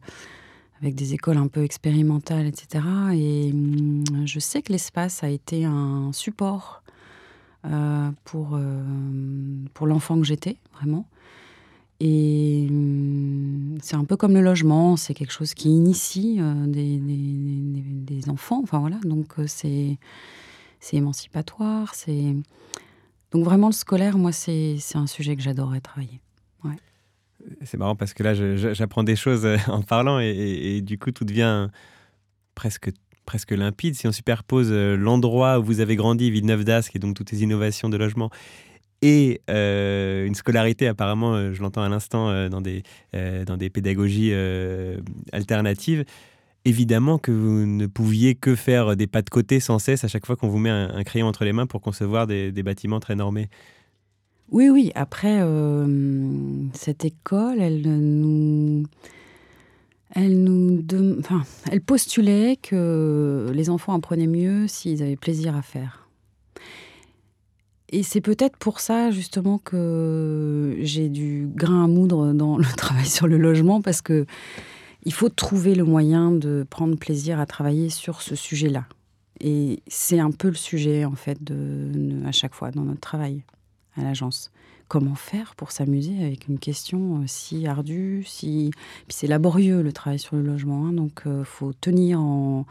avec 0.81 0.93
des 0.95 1.13
écoles 1.13 1.37
un 1.37 1.47
peu 1.47 1.63
expérimentales, 1.63 2.45
etc. 2.45 2.83
Et 3.13 3.51
hum, 3.53 4.03
je 4.25 4.39
sais 4.39 4.61
que 4.61 4.73
l'espace 4.73 5.23
a 5.23 5.29
été 5.29 5.63
un 5.63 6.11
support 6.11 6.83
euh, 7.65 8.11
pour, 8.25 8.59
pour 9.73 9.87
l'enfant 9.87 10.19
que 10.19 10.25
j'étais, 10.25 10.57
vraiment. 10.73 11.07
Et 12.03 12.67
hum, 12.69 13.77
c'est 13.81 13.95
un 13.95 14.05
peu 14.05 14.17
comme 14.17 14.33
le 14.33 14.41
logement, 14.41 14.97
c'est 14.97 15.13
quelque 15.13 15.33
chose 15.33 15.53
qui 15.53 15.69
initie 15.69 16.39
des, 16.67 16.97
des, 16.97 18.29
enfants. 18.29 18.61
Enfin 18.63 18.79
voilà, 18.79 18.97
donc 19.03 19.33
c'est 19.45 19.97
c'est 20.79 20.97
émancipatoire. 20.97 21.93
Donc 23.31 23.45
vraiment 23.45 23.67
le 23.67 23.73
scolaire, 23.73 24.17
moi 24.17 24.31
c'est 24.31 24.77
un 24.95 25.07
sujet 25.07 25.35
que 25.35 25.43
j'adorerais 25.43 25.81
travailler. 25.81 26.21
C'est 27.63 27.77
marrant 27.77 27.95
parce 27.95 28.13
que 28.13 28.23
là, 28.23 28.33
j'apprends 28.73 29.03
des 29.03 29.15
choses 29.15 29.45
euh, 29.45 29.57
en 29.67 29.81
parlant 29.81 30.19
et, 30.19 30.81
du 30.81 30.97
coup, 30.97 31.11
tout 31.11 31.25
devient 31.25 31.69
presque, 32.55 32.91
presque 33.25 33.51
limpide. 33.51 33.95
Si 33.95 34.07
on 34.07 34.11
superpose 34.11 34.69
euh, 34.71 34.95
l'endroit 34.95 35.59
où 35.59 35.63
vous 35.63 35.79
avez 35.79 35.95
grandi, 35.95 36.31
Villeneuve 36.31 36.63
d'Ascq, 36.63 36.95
et 36.95 36.99
donc 36.99 37.15
toutes 37.15 37.29
ces 37.29 37.43
innovations 37.43 37.89
de 37.89 37.97
logement, 37.97 38.29
et 39.01 39.41
euh, 39.49 40.25
une 40.25 40.35
scolarité, 40.35 40.87
apparemment, 40.87 41.53
je 41.53 41.61
l'entends 41.61 41.81
à 41.81 41.89
l'instant, 41.89 42.49
dans, 42.49 42.61
des, 42.61 42.83
dans 43.13 43.57
des 43.57 43.69
pédagogies 43.69 44.33
alternatives, 45.31 46.05
évidemment 46.65 47.17
que 47.17 47.31
vous 47.31 47.65
ne 47.65 47.87
pouviez 47.87 48.35
que 48.35 48.55
faire 48.55 48.95
des 48.95 49.07
pas 49.07 49.21
de 49.21 49.29
côté 49.29 49.59
sans 49.59 49.79
cesse 49.79 50.03
à 50.03 50.07
chaque 50.07 50.25
fois 50.25 50.35
qu'on 50.35 50.49
vous 50.49 50.59
met 50.59 50.69
un, 50.69 51.03
crayon 51.03 51.27
entre 51.27 51.45
les 51.45 51.53
mains 51.53 51.65
pour 51.65 51.81
concevoir 51.81 52.27
des, 52.27 52.51
bâtiments 52.63 52.99
très 52.99 53.15
normés. 53.15 53.49
Oui, 54.51 54.69
oui. 54.69 54.91
Après, 54.95 55.39
euh, 55.41 55.87
cette 56.73 57.05
école, 57.05 57.61
elle 57.61 57.81
nous, 57.81 58.83
elle 60.13 60.43
nous, 60.43 60.83
enfin, 61.19 61.43
elle 61.71 61.81
postulait 61.81 62.57
que 62.61 63.49
les 63.53 63.69
enfants 63.69 63.93
apprenaient 63.93 64.27
mieux 64.27 64.67
s'ils 64.67 65.01
avaient 65.01 65.15
plaisir 65.15 65.55
à 65.55 65.61
faire. 65.61 66.00
Et 67.91 68.03
c'est 68.03 68.21
peut-être 68.21 68.57
pour 68.57 68.79
ça 68.79 69.11
justement 69.11 69.57
que 69.57 70.77
j'ai 70.79 71.09
du 71.09 71.47
grain 71.53 71.83
à 71.83 71.87
moudre 71.87 72.33
dans 72.33 72.57
le 72.57 72.65
travail 72.77 73.05
sur 73.05 73.27
le 73.27 73.37
logement 73.37 73.81
parce 73.81 74.01
que 74.01 74.25
il 75.03 75.13
faut 75.13 75.29
trouver 75.29 75.75
le 75.75 75.83
moyen 75.83 76.31
de 76.31 76.65
prendre 76.69 76.95
plaisir 76.95 77.39
à 77.39 77.45
travailler 77.45 77.89
sur 77.89 78.21
ce 78.21 78.35
sujet-là. 78.35 78.85
Et 79.39 79.81
c'est 79.87 80.19
un 80.19 80.31
peu 80.31 80.49
le 80.49 80.55
sujet 80.55 81.05
en 81.05 81.15
fait 81.15 81.39
à 82.25 82.31
chaque 82.31 82.53
fois 82.53 82.71
dans 82.71 82.83
notre 82.83 82.99
travail 82.99 83.43
à 83.97 84.03
l'agence. 84.03 84.51
Comment 84.87 85.15
faire 85.15 85.55
pour 85.55 85.71
s'amuser 85.71 86.23
avec 86.23 86.49
une 86.49 86.59
question 86.59 87.21
euh, 87.21 87.23
si 87.25 87.65
ardue, 87.65 88.23
si 88.25 88.71
puis 89.07 89.15
c'est 89.15 89.27
laborieux 89.27 89.81
le 89.81 89.93
travail 89.93 90.19
sur 90.19 90.35
le 90.35 90.41
logement, 90.41 90.85
hein, 90.85 90.91
donc 90.91 91.23
euh, 91.25 91.45
faut 91.45 91.71
tenir 91.71 92.19
en, 92.19 92.65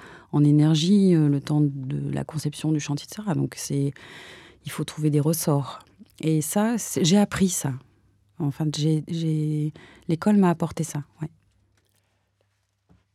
énergie 0.45 1.15
euh, 1.15 1.29
le 1.29 1.41
temps 1.41 1.63
de 1.63 2.13
la 2.13 2.23
conception 2.23 2.73
du 2.73 2.81
chantier, 2.81 3.07
etc. 3.11 3.35
Donc 3.35 3.55
c'est 3.57 3.95
il 4.65 4.71
faut 4.71 4.85
trouver 4.85 5.11
des 5.11 5.21
ressorts. 5.21 5.81
Et 6.21 6.43
ça, 6.43 6.77
j'ai 7.01 7.19
appris 7.19 7.49
ça. 7.49 7.73
Enfin, 8.39 8.67
j'ai 8.75 9.73
l'école 10.09 10.37
m'a 10.37 10.51
apporté 10.51 10.85
ça. 10.85 11.03
Ouais. 11.23 11.29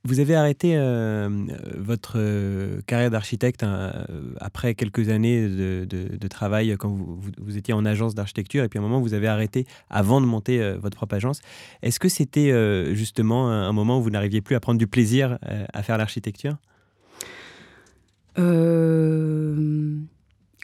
Vous 0.05 0.19
avez 0.19 0.35
arrêté 0.35 0.73
euh, 0.75 1.27
votre 1.75 2.13
euh, 2.17 2.79
carrière 2.85 3.09
d'architecte 3.09 3.63
hein, 3.63 4.05
euh, 4.11 4.33
après 4.39 4.75
quelques 4.75 5.09
années 5.09 5.49
de, 5.49 6.27
travail 6.27 6.75
quand 6.77 6.89
vous, 6.89 7.57
étiez 7.57 7.73
en 7.73 7.85
agence 7.85 8.13
d'architecture 8.13 8.63
et 8.63 8.69
puis 8.69 8.77
à 8.77 8.81
un 8.81 8.85
moment 8.85 8.99
vous 8.99 9.15
avez 9.15 9.27
arrêté 9.27 9.65
avant 9.89 10.21
de 10.21 10.27
monter 10.27 10.73
votre 10.73 10.97
propre 10.97 11.15
agence. 11.15 11.41
Est-ce 11.81 11.99
que 11.99 12.09
c'était 12.09 12.51
justement 12.93 13.49
un 13.49 13.71
moment 13.71 13.99
où 13.99 14.01
vous 14.01 14.09
n'arriviez 14.09 14.41
plus 14.41 14.55
à 14.55 14.59
prendre 14.59 14.77
du 14.77 14.87
plaisir 14.87 15.37
à 15.73 15.83
faire 15.83 15.97
l'architecture? 15.97 16.57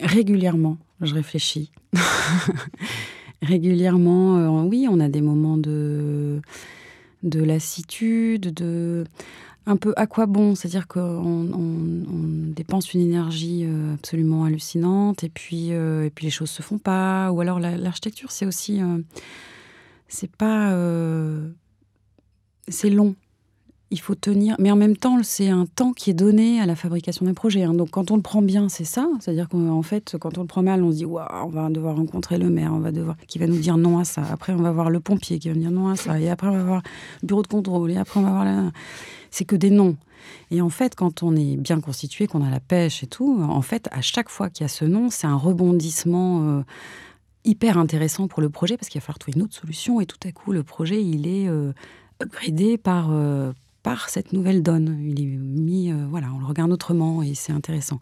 Régulièrement, 0.01 0.77
je 1.01 1.13
réfléchis. 1.13 1.71
régulièrement, 3.41 4.65
oui, 4.65 4.87
on 4.89 4.99
a 4.99 5.09
des 5.09 5.21
moments 5.21 5.57
de 5.57 6.41
de 7.23 7.43
lassitude, 7.43 8.53
de 8.53 9.05
un 9.67 9.77
peu 9.77 9.93
à 9.95 10.07
quoi 10.07 10.25
bon, 10.25 10.55
c'est-à-dire 10.55 10.87
qu'on 10.87 11.45
dépense 12.55 12.93
une 12.93 13.01
énergie 13.01 13.63
euh, 13.65 13.93
absolument 13.93 14.45
hallucinante 14.45 15.23
et 15.23 15.29
puis 15.29 15.71
euh, 15.71 16.05
et 16.05 16.09
puis 16.09 16.25
les 16.25 16.31
choses 16.31 16.49
se 16.49 16.61
font 16.61 16.79
pas. 16.79 17.31
Ou 17.31 17.41
alors 17.41 17.59
l'architecture, 17.59 18.31
c'est 18.31 18.45
aussi 18.45 18.81
euh, 18.81 18.97
c'est 20.07 20.31
pas 20.35 20.75
c'est 22.67 22.89
long 22.89 23.15
il 23.91 23.99
faut 23.99 24.15
tenir. 24.15 24.55
Mais 24.57 24.71
en 24.71 24.75
même 24.75 24.95
temps, 24.95 25.21
c'est 25.21 25.49
un 25.49 25.65
temps 25.65 25.91
qui 25.91 26.09
est 26.09 26.13
donné 26.13 26.61
à 26.61 26.65
la 26.65 26.75
fabrication 26.75 27.25
d'un 27.25 27.33
projet. 27.33 27.63
Hein. 27.63 27.73
Donc 27.73 27.91
quand 27.91 28.09
on 28.09 28.15
le 28.15 28.21
prend 28.21 28.41
bien, 28.41 28.69
c'est 28.69 28.85
ça. 28.85 29.07
C'est-à-dire 29.19 29.49
qu'en 29.49 29.81
fait, 29.81 30.15
quand 30.19 30.37
on 30.37 30.41
le 30.41 30.47
prend 30.47 30.63
mal, 30.63 30.83
on 30.83 30.91
se 30.91 30.97
dit 30.97 31.05
waouh, 31.05 31.27
on 31.45 31.49
va 31.49 31.69
devoir 31.69 31.97
rencontrer 31.97 32.37
le 32.37 32.49
maire, 32.49 32.71
on 32.73 32.79
va 32.79 32.91
devoir 32.91 33.17
qui 33.27 33.37
va 33.37 33.47
nous 33.47 33.59
dire 33.59 33.77
non 33.77 33.99
à 33.99 34.05
ça. 34.05 34.23
Après, 34.31 34.53
on 34.53 34.61
va 34.61 34.71
voir 34.71 34.89
le 34.89 35.01
pompier 35.01 35.39
qui 35.39 35.49
va 35.49 35.55
nous 35.55 35.61
dire 35.61 35.71
non 35.71 35.89
à 35.89 35.95
ça. 35.95 36.19
Et 36.19 36.29
après, 36.29 36.47
on 36.47 36.53
va 36.53 36.63
voir 36.63 36.81
le 37.21 37.27
bureau 37.27 37.41
de 37.41 37.47
contrôle. 37.47 37.91
Et 37.91 37.97
après, 37.97 38.19
on 38.19 38.23
va 38.23 38.31
voir 38.31 38.45
la... 38.45 38.71
C'est 39.29 39.45
que 39.45 39.55
des 39.55 39.69
noms. 39.69 39.97
Et 40.51 40.61
en 40.61 40.69
fait, 40.69 40.95
quand 40.95 41.23
on 41.23 41.35
est 41.35 41.57
bien 41.57 41.81
constitué, 41.81 42.27
qu'on 42.27 42.45
a 42.45 42.49
la 42.49 42.59
pêche 42.59 43.03
et 43.03 43.07
tout, 43.07 43.41
en 43.41 43.61
fait, 43.61 43.89
à 43.91 44.01
chaque 44.01 44.29
fois 44.29 44.49
qu'il 44.49 44.63
y 44.63 44.65
a 44.65 44.69
ce 44.69 44.85
nom, 44.85 45.09
c'est 45.09 45.27
un 45.27 45.37
rebondissement. 45.37 46.41
Euh, 46.43 46.61
hyper 47.43 47.79
intéressant 47.79 48.27
pour 48.27 48.39
le 48.39 48.51
projet 48.51 48.77
parce 48.77 48.87
qu'il 48.87 49.01
va 49.01 49.05
falloir 49.05 49.17
trouver 49.17 49.35
une 49.35 49.41
autre 49.43 49.55
solution 49.55 49.99
et 49.99 50.05
tout 50.05 50.19
à 50.23 50.31
coup 50.31 50.51
le 50.51 50.61
projet 50.61 51.03
il 51.03 51.27
est 51.27 51.47
euh, 51.47 51.73
upgradé 52.21 52.77
par, 52.77 53.07
euh, 53.09 53.51
par 53.83 54.09
cette 54.09 54.33
nouvelle 54.33 54.61
donne. 54.61 54.99
Il 55.03 55.21
est 55.21 55.37
mis, 55.37 55.91
euh, 55.91 56.05
voilà, 56.09 56.27
on 56.33 56.39
le 56.39 56.45
regarde 56.45 56.71
autrement 56.71 57.23
et 57.23 57.33
c'est 57.33 57.51
intéressant. 57.51 57.99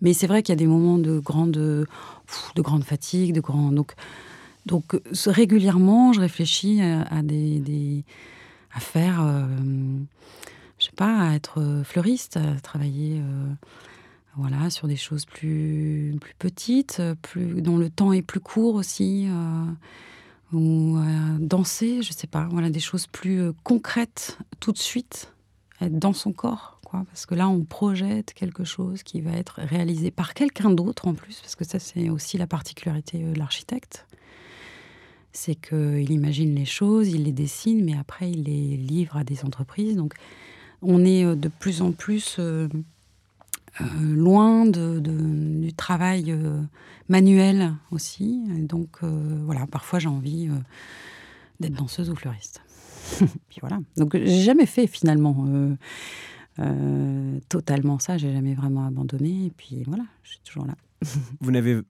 Mais 0.00 0.12
c'est 0.12 0.26
vrai 0.26 0.42
qu'il 0.42 0.52
y 0.52 0.56
a 0.56 0.56
des 0.56 0.66
moments 0.66 0.98
de 0.98 1.18
grande, 1.18 1.52
de 1.52 1.86
fatigue, 2.84 3.34
de. 3.34 3.42
Donc, 3.72 3.94
donc 4.66 5.00
régulièrement, 5.26 6.12
je 6.12 6.20
réfléchis 6.20 6.80
à, 6.82 7.22
des, 7.22 8.04
à 8.72 8.80
faire, 8.80 9.22
euh, 9.22 9.46
je 10.78 10.86
sais 10.86 10.92
pas, 10.96 11.30
à 11.30 11.34
être 11.34 11.82
fleuriste, 11.84 12.36
à 12.36 12.60
travailler. 12.60 13.20
Euh, 13.20 13.52
voilà, 14.36 14.70
sur 14.70 14.86
des 14.86 14.94
choses 14.94 15.24
plus, 15.24 16.14
plus 16.20 16.34
petites, 16.38 17.02
plus, 17.22 17.60
dont 17.60 17.76
le 17.76 17.90
temps 17.90 18.12
est 18.12 18.22
plus 18.22 18.38
court 18.38 18.76
aussi 18.76 19.26
ou 20.52 20.96
euh, 20.96 21.36
danser, 21.38 22.02
je 22.02 22.12
sais 22.12 22.26
pas, 22.26 22.48
voilà 22.50 22.70
des 22.70 22.80
choses 22.80 23.06
plus 23.06 23.40
euh, 23.40 23.52
concrètes 23.64 24.38
tout 24.60 24.72
de 24.72 24.78
suite, 24.78 25.32
être 25.80 25.98
dans 25.98 26.12
son 26.12 26.32
corps, 26.32 26.80
quoi, 26.84 27.04
parce 27.08 27.26
que 27.26 27.34
là 27.34 27.48
on 27.48 27.64
projette 27.64 28.32
quelque 28.32 28.64
chose 28.64 29.02
qui 29.02 29.20
va 29.20 29.32
être 29.32 29.60
réalisé 29.60 30.10
par 30.10 30.34
quelqu'un 30.34 30.70
d'autre 30.70 31.06
en 31.06 31.14
plus, 31.14 31.40
parce 31.40 31.54
que 31.54 31.64
ça 31.64 31.78
c'est 31.78 32.08
aussi 32.08 32.38
la 32.38 32.46
particularité 32.46 33.22
euh, 33.22 33.32
de 33.32 33.38
l'architecte, 33.38 34.06
c'est 35.32 35.54
qu'il 35.54 36.10
imagine 36.10 36.54
les 36.54 36.64
choses, 36.64 37.08
il 37.08 37.24
les 37.24 37.32
dessine, 37.32 37.84
mais 37.84 37.96
après 37.96 38.30
il 38.30 38.44
les 38.44 38.76
livre 38.76 39.16
à 39.16 39.24
des 39.24 39.44
entreprises. 39.44 39.94
Donc 39.94 40.14
on 40.80 41.04
est 41.04 41.36
de 41.36 41.48
plus 41.48 41.82
en 41.82 41.92
plus 41.92 42.40
loin 44.00 44.66
de, 44.66 45.00
du 45.00 45.72
travail 45.72 46.36
manuel 47.08 47.74
aussi. 47.90 48.42
donc 48.60 49.02
voilà, 49.02 49.66
parfois 49.66 49.98
j'ai 49.98 50.08
envie 50.08 50.48
d'être 51.60 51.74
danseuse 51.74 52.10
ou 52.10 52.16
fleuriste. 52.16 52.62
Puis 53.48 53.58
voilà. 53.60 53.78
Donc 53.96 54.16
j'ai 54.16 54.42
jamais 54.42 54.66
fait 54.66 54.86
finalement 54.86 55.46
totalement 57.48 57.98
ça. 57.98 58.18
J'ai 58.18 58.32
jamais 58.32 58.54
vraiment 58.54 58.86
abandonné. 58.86 59.46
Et 59.46 59.52
puis 59.56 59.84
voilà, 59.86 60.04
je 60.22 60.30
suis 60.30 60.40
toujours 60.44 60.66
là. 60.66 60.74
Vous 61.40 61.50
n'avez 61.50 61.80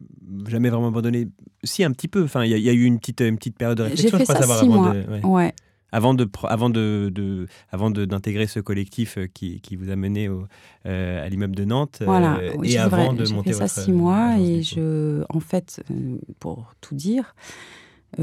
jamais 0.47 0.71
vraiment 0.71 0.89
abandonné? 0.89 1.29
Si, 1.65 1.83
un 1.85 1.93
petit 1.93 2.09
peu. 2.09 2.25
Enfin, 2.25 2.45
il 2.45 2.51
y, 2.51 2.69
a 2.69 2.73
eu 2.73 2.85
une 2.85 2.99
petite, 2.99 3.21
une 3.21 3.37
petite 3.37 3.57
période 3.57 3.79
de 3.79 3.85
réflexion, 3.85 4.19
je 4.19 4.25
crois. 4.25 4.59
Six 4.59 4.69
mois. 4.69 4.95
ouais. 5.25 5.55
Avant 5.91 6.13
de 6.13 6.29
avant 6.45 6.69
de, 6.69 7.11
de 7.15 7.47
avant 7.71 7.91
d'intégrer 7.91 8.47
ce 8.47 8.61
collectif 8.61 9.17
euh, 9.17 9.27
qui, 9.27 9.63
qui, 9.63 9.75
vous 9.75 9.91
a 9.91 9.97
mené 9.97 10.29
au, 10.29 10.47
euh, 10.85 11.25
à 11.25 11.29
l'immeuble 11.31 11.57
de 11.57 11.65
Nantes 11.65 12.03
voilà, 12.05 12.37
euh, 12.39 12.63
et 12.63 12.77
avant 12.77 13.15
de 13.15 13.27
monter 13.33 13.55
fait 13.55 13.67
ça 13.67 13.69
six 13.69 13.93
mois 13.93 14.39
et 14.39 14.63
je 14.63 15.25
en 15.31 15.41
fait 15.41 15.83
pour 16.41 16.75
tout 16.83 16.95
dire 16.95 17.35
je 18.19 18.23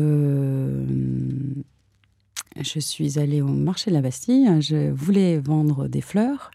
suis 2.79 3.17
allée 3.17 3.41
au 3.41 3.47
marché 3.47 3.89
de 3.89 3.95
la 3.95 4.01
Bastille 4.01 4.47
je 4.61 4.91
voulais 4.91 5.39
vendre 5.39 5.87
des 5.87 6.01
fleurs. 6.01 6.51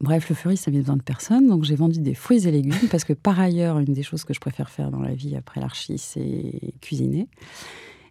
Bref, 0.00 0.28
le 0.28 0.34
fleuriste, 0.34 0.68
avait 0.68 0.80
besoin 0.80 0.96
de 0.96 1.02
personne, 1.02 1.48
donc 1.48 1.64
j'ai 1.64 1.74
vendu 1.74 2.00
des 2.00 2.12
fruits 2.12 2.46
et 2.46 2.50
légumes, 2.50 2.74
parce 2.90 3.04
que 3.04 3.14
par 3.14 3.40
ailleurs, 3.40 3.78
une 3.78 3.94
des 3.94 4.02
choses 4.02 4.24
que 4.24 4.34
je 4.34 4.40
préfère 4.40 4.68
faire 4.68 4.90
dans 4.90 5.00
la 5.00 5.14
vie 5.14 5.36
après 5.36 5.58
l'archi, 5.58 5.96
c'est 5.96 6.74
cuisiner. 6.82 7.28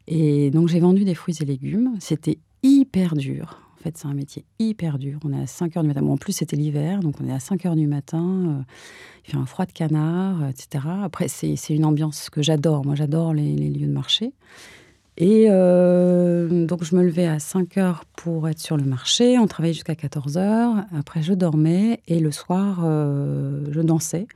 Et 0.07 0.51
donc 0.51 0.67
j'ai 0.67 0.79
vendu 0.79 1.03
des 1.03 1.15
fruits 1.15 1.35
et 1.41 1.45
légumes. 1.45 1.95
C'était 1.99 2.37
hyper 2.63 3.15
dur. 3.15 3.61
En 3.79 3.83
fait, 3.83 3.97
c'est 3.97 4.07
un 4.07 4.13
métier 4.15 4.45
hyper 4.57 4.97
dur. 4.97 5.19
On 5.23 5.31
est 5.31 5.41
à 5.41 5.45
5 5.45 5.77
heures 5.77 5.83
du 5.83 5.89
matin. 5.89 6.03
en 6.03 6.17
plus, 6.17 6.33
c'était 6.33 6.55
l'hiver, 6.55 7.01
donc 7.01 7.21
on 7.21 7.27
est 7.27 7.31
à 7.31 7.39
5 7.39 7.67
heures 7.67 7.75
du 7.75 7.85
matin. 7.85 8.23
Euh, 8.23 8.61
il 9.27 9.31
fait 9.31 9.37
un 9.37 9.45
froid 9.45 9.65
de 9.65 9.71
canard, 9.71 10.47
etc. 10.47 10.85
Après, 11.03 11.27
c'est 11.27 11.55
une 11.69 11.85
ambiance 11.85 12.31
que 12.31 12.41
j'adore. 12.41 12.83
Moi, 12.83 12.95
j'adore 12.95 13.33
les, 13.33 13.55
lieux 13.55 13.85
de 13.85 13.91
marché. 13.91 14.33
Et 15.17 15.45
euh, 15.49 16.65
donc, 16.65 16.83
je 16.83 16.95
me 16.95 17.03
levais 17.03 17.27
à 17.27 17.37
5 17.37 17.77
heures 17.77 18.05
pour 18.15 18.49
être 18.49 18.59
sur 18.59 18.75
le 18.75 18.85
marché. 18.85 19.37
On 19.37 19.45
travaillait 19.45 19.75
jusqu'à 19.75 19.95
14 19.95 20.37
heures. 20.37 20.85
Après, 20.97 21.21
je 21.21 21.33
dormais 21.33 22.01
et 22.07 22.19
le 22.19 22.31
soir, 22.31 22.81
euh, 22.83 23.65
je 23.71 23.81
dansais. 23.81 24.27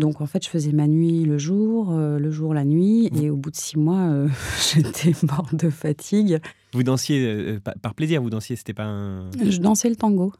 Donc, 0.00 0.20
en 0.20 0.26
fait, 0.26 0.44
je 0.44 0.50
faisais 0.50 0.72
ma 0.72 0.88
nuit 0.88 1.24
le 1.24 1.38
jour, 1.38 1.92
euh, 1.92 2.18
le 2.18 2.30
jour 2.30 2.54
la 2.54 2.64
nuit. 2.64 3.10
Et 3.20 3.30
au 3.30 3.36
bout 3.36 3.50
de 3.50 3.56
six 3.56 3.78
mois, 3.78 4.26
j'étais 4.74 5.12
morte 5.22 5.54
de 5.54 5.70
fatigue. 5.70 6.40
Vous 6.72 6.82
dansiez 6.82 7.58
par 7.82 7.94
plaisir, 7.94 8.22
vous 8.22 8.30
dansiez, 8.30 8.56
c'était 8.56 8.74
pas 8.74 8.86
un. 8.86 9.30
Je 9.32 9.58
dansais 9.58 9.88
le 9.88 9.96
tango. 9.96 10.32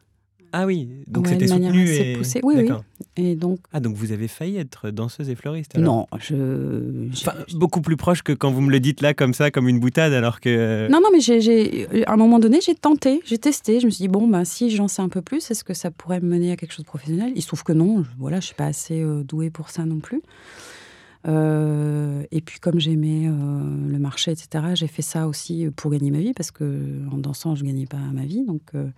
Ah 0.53 0.67
oui, 0.67 0.89
donc 1.07 1.29
c'était 1.29 1.47
soutenu 1.47 1.89
et... 1.89 2.17
poussée. 2.17 2.41
Oui, 2.43 2.55
oui. 2.59 2.69
Et 3.17 3.35
donc... 3.35 3.59
Ah, 3.73 3.81
donc 3.81 3.97
vous 3.97 4.13
avez 4.13 4.29
failli 4.29 4.57
être 4.57 4.91
danseuse 4.91 5.29
et 5.31 5.35
fleuriste 5.35 5.77
Non, 5.77 6.07
je... 6.19 7.09
beaucoup 7.57 7.81
plus 7.81 7.97
proche 7.97 8.23
que 8.23 8.33
quand 8.33 8.51
vous 8.51 8.61
me 8.61 8.71
le 8.71 8.81
dites 8.81 9.01
là, 9.01 9.15
comme 9.15 9.35
ça, 9.35 9.51
comme 9.51 9.69
une 9.69 9.81
boutade, 9.81 10.13
alors 10.13 10.41
que... 10.41 10.89
Non, 10.91 11.01
non, 11.03 11.09
mais 11.13 11.21
j'ai, 11.21 12.05
à 12.07 12.13
un 12.13 12.17
moment 12.17 12.39
donné, 12.39 12.61
j'ai 12.61 12.75
tenté, 12.75 13.21
j'ai 13.25 13.39
testé. 13.39 13.81
Je 13.81 13.87
me 13.87 13.91
suis 13.91 14.03
dit, 14.03 14.09
bon, 14.09 14.27
ben, 14.27 14.45
si 14.45 14.71
j'en 14.71 14.89
sais 14.89 15.03
un 15.03 15.09
peu 15.09 15.23
plus, 15.23 15.51
est-ce 15.51 15.65
que 15.65 15.75
ça 15.75 15.91
pourrait 15.91 16.21
me 16.21 16.29
mener 16.29 16.53
à 16.53 16.57
quelque 16.57 16.73
chose 16.73 16.85
de 16.85 16.91
professionnel? 16.91 17.33
Il 17.37 17.43
se 17.43 17.47
trouve 17.47 17.65
que 17.65 17.73
non, 17.73 18.05
voilà, 18.19 18.37
je 18.37 18.45
ne 18.45 18.47
suis 18.47 18.55
pas 18.55 18.67
assez 18.67 19.01
euh, 19.01 19.23
douée 19.23 19.51
pour 19.51 19.71
ça 19.71 19.85
non 19.85 20.01
plus. 20.01 20.23
Euh, 21.29 22.23
et 22.31 22.41
puis 22.41 22.61
comme 22.61 22.81
j'aimais 22.81 23.27
euh, 23.27 23.89
le 23.89 23.99
marché, 23.99 24.31
etc., 24.31 24.65
j'ai 24.75 24.87
fait 24.87 25.03
ça 25.03 25.29
aussi 25.29 25.69
pour 25.77 25.91
gagner 25.91 26.11
ma 26.11 26.19
vie, 26.19 26.33
parce 26.33 26.51
que 26.51 26.65
en 27.13 27.19
dansant, 27.19 27.55
je 27.55 27.63
ne 27.63 27.69
gagnais 27.69 27.87
pas 27.87 27.99
ma 27.99 28.25
vie. 28.25 28.45
Donc 28.45 28.63
euh, 28.75 28.89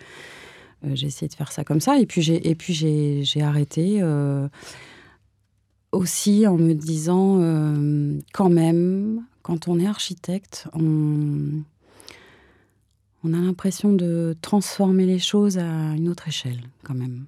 j'ai 0.94 1.06
essayé 1.06 1.28
de 1.28 1.34
faire 1.34 1.52
ça 1.52 1.64
comme 1.64 1.80
ça. 1.80 1.98
Et 1.98 2.06
puis 2.06 2.22
j'ai, 2.22 2.48
et 2.48 2.54
puis 2.54 2.74
j'ai, 2.74 3.22
j'ai 3.24 3.42
arrêté 3.42 3.98
euh, 4.00 4.48
aussi 5.92 6.46
en 6.46 6.56
me 6.56 6.74
disant, 6.74 7.40
euh, 7.40 8.18
quand 8.32 8.50
même, 8.50 9.24
quand 9.42 9.68
on 9.68 9.78
est 9.78 9.86
architecte, 9.86 10.68
on, 10.72 11.62
on 13.24 13.32
a 13.32 13.38
l'impression 13.38 13.92
de 13.92 14.36
transformer 14.42 15.06
les 15.06 15.18
choses 15.18 15.58
à 15.58 15.94
une 15.94 16.08
autre 16.08 16.28
échelle, 16.28 16.60
quand 16.82 16.94
même. 16.94 17.26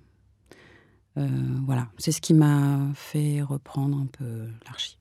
voilà, 1.66 1.88
c'est 1.98 2.12
ce 2.12 2.20
qui 2.20 2.34
m'a 2.34 2.80
fait 2.94 3.40
reprendre 3.42 3.98
un 3.98 4.06
peu 4.06 4.46
l'archi. 4.66 4.98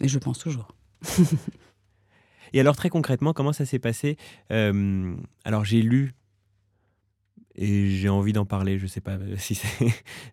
Et 0.00 0.08
je 0.08 0.18
pense 0.18 0.38
toujours. 0.38 0.68
Et 2.54 2.60
alors 2.60 2.76
très 2.76 2.88
concrètement, 2.88 3.34
comment 3.34 3.52
ça 3.52 3.66
s'est 3.66 3.78
passé? 3.78 4.16
Alors 4.50 5.64
j'ai 5.64 5.82
lu 5.82 6.14
et 7.58 7.90
j'ai 7.90 8.08
envie 8.08 8.32
d'en 8.32 8.46
parler. 8.46 8.78
Je 8.78 8.84
ne 8.84 8.88
sais 8.88 9.00
pas 9.00 9.12
euh, 9.12 9.34
si 9.36 9.54
c'est 9.54 9.66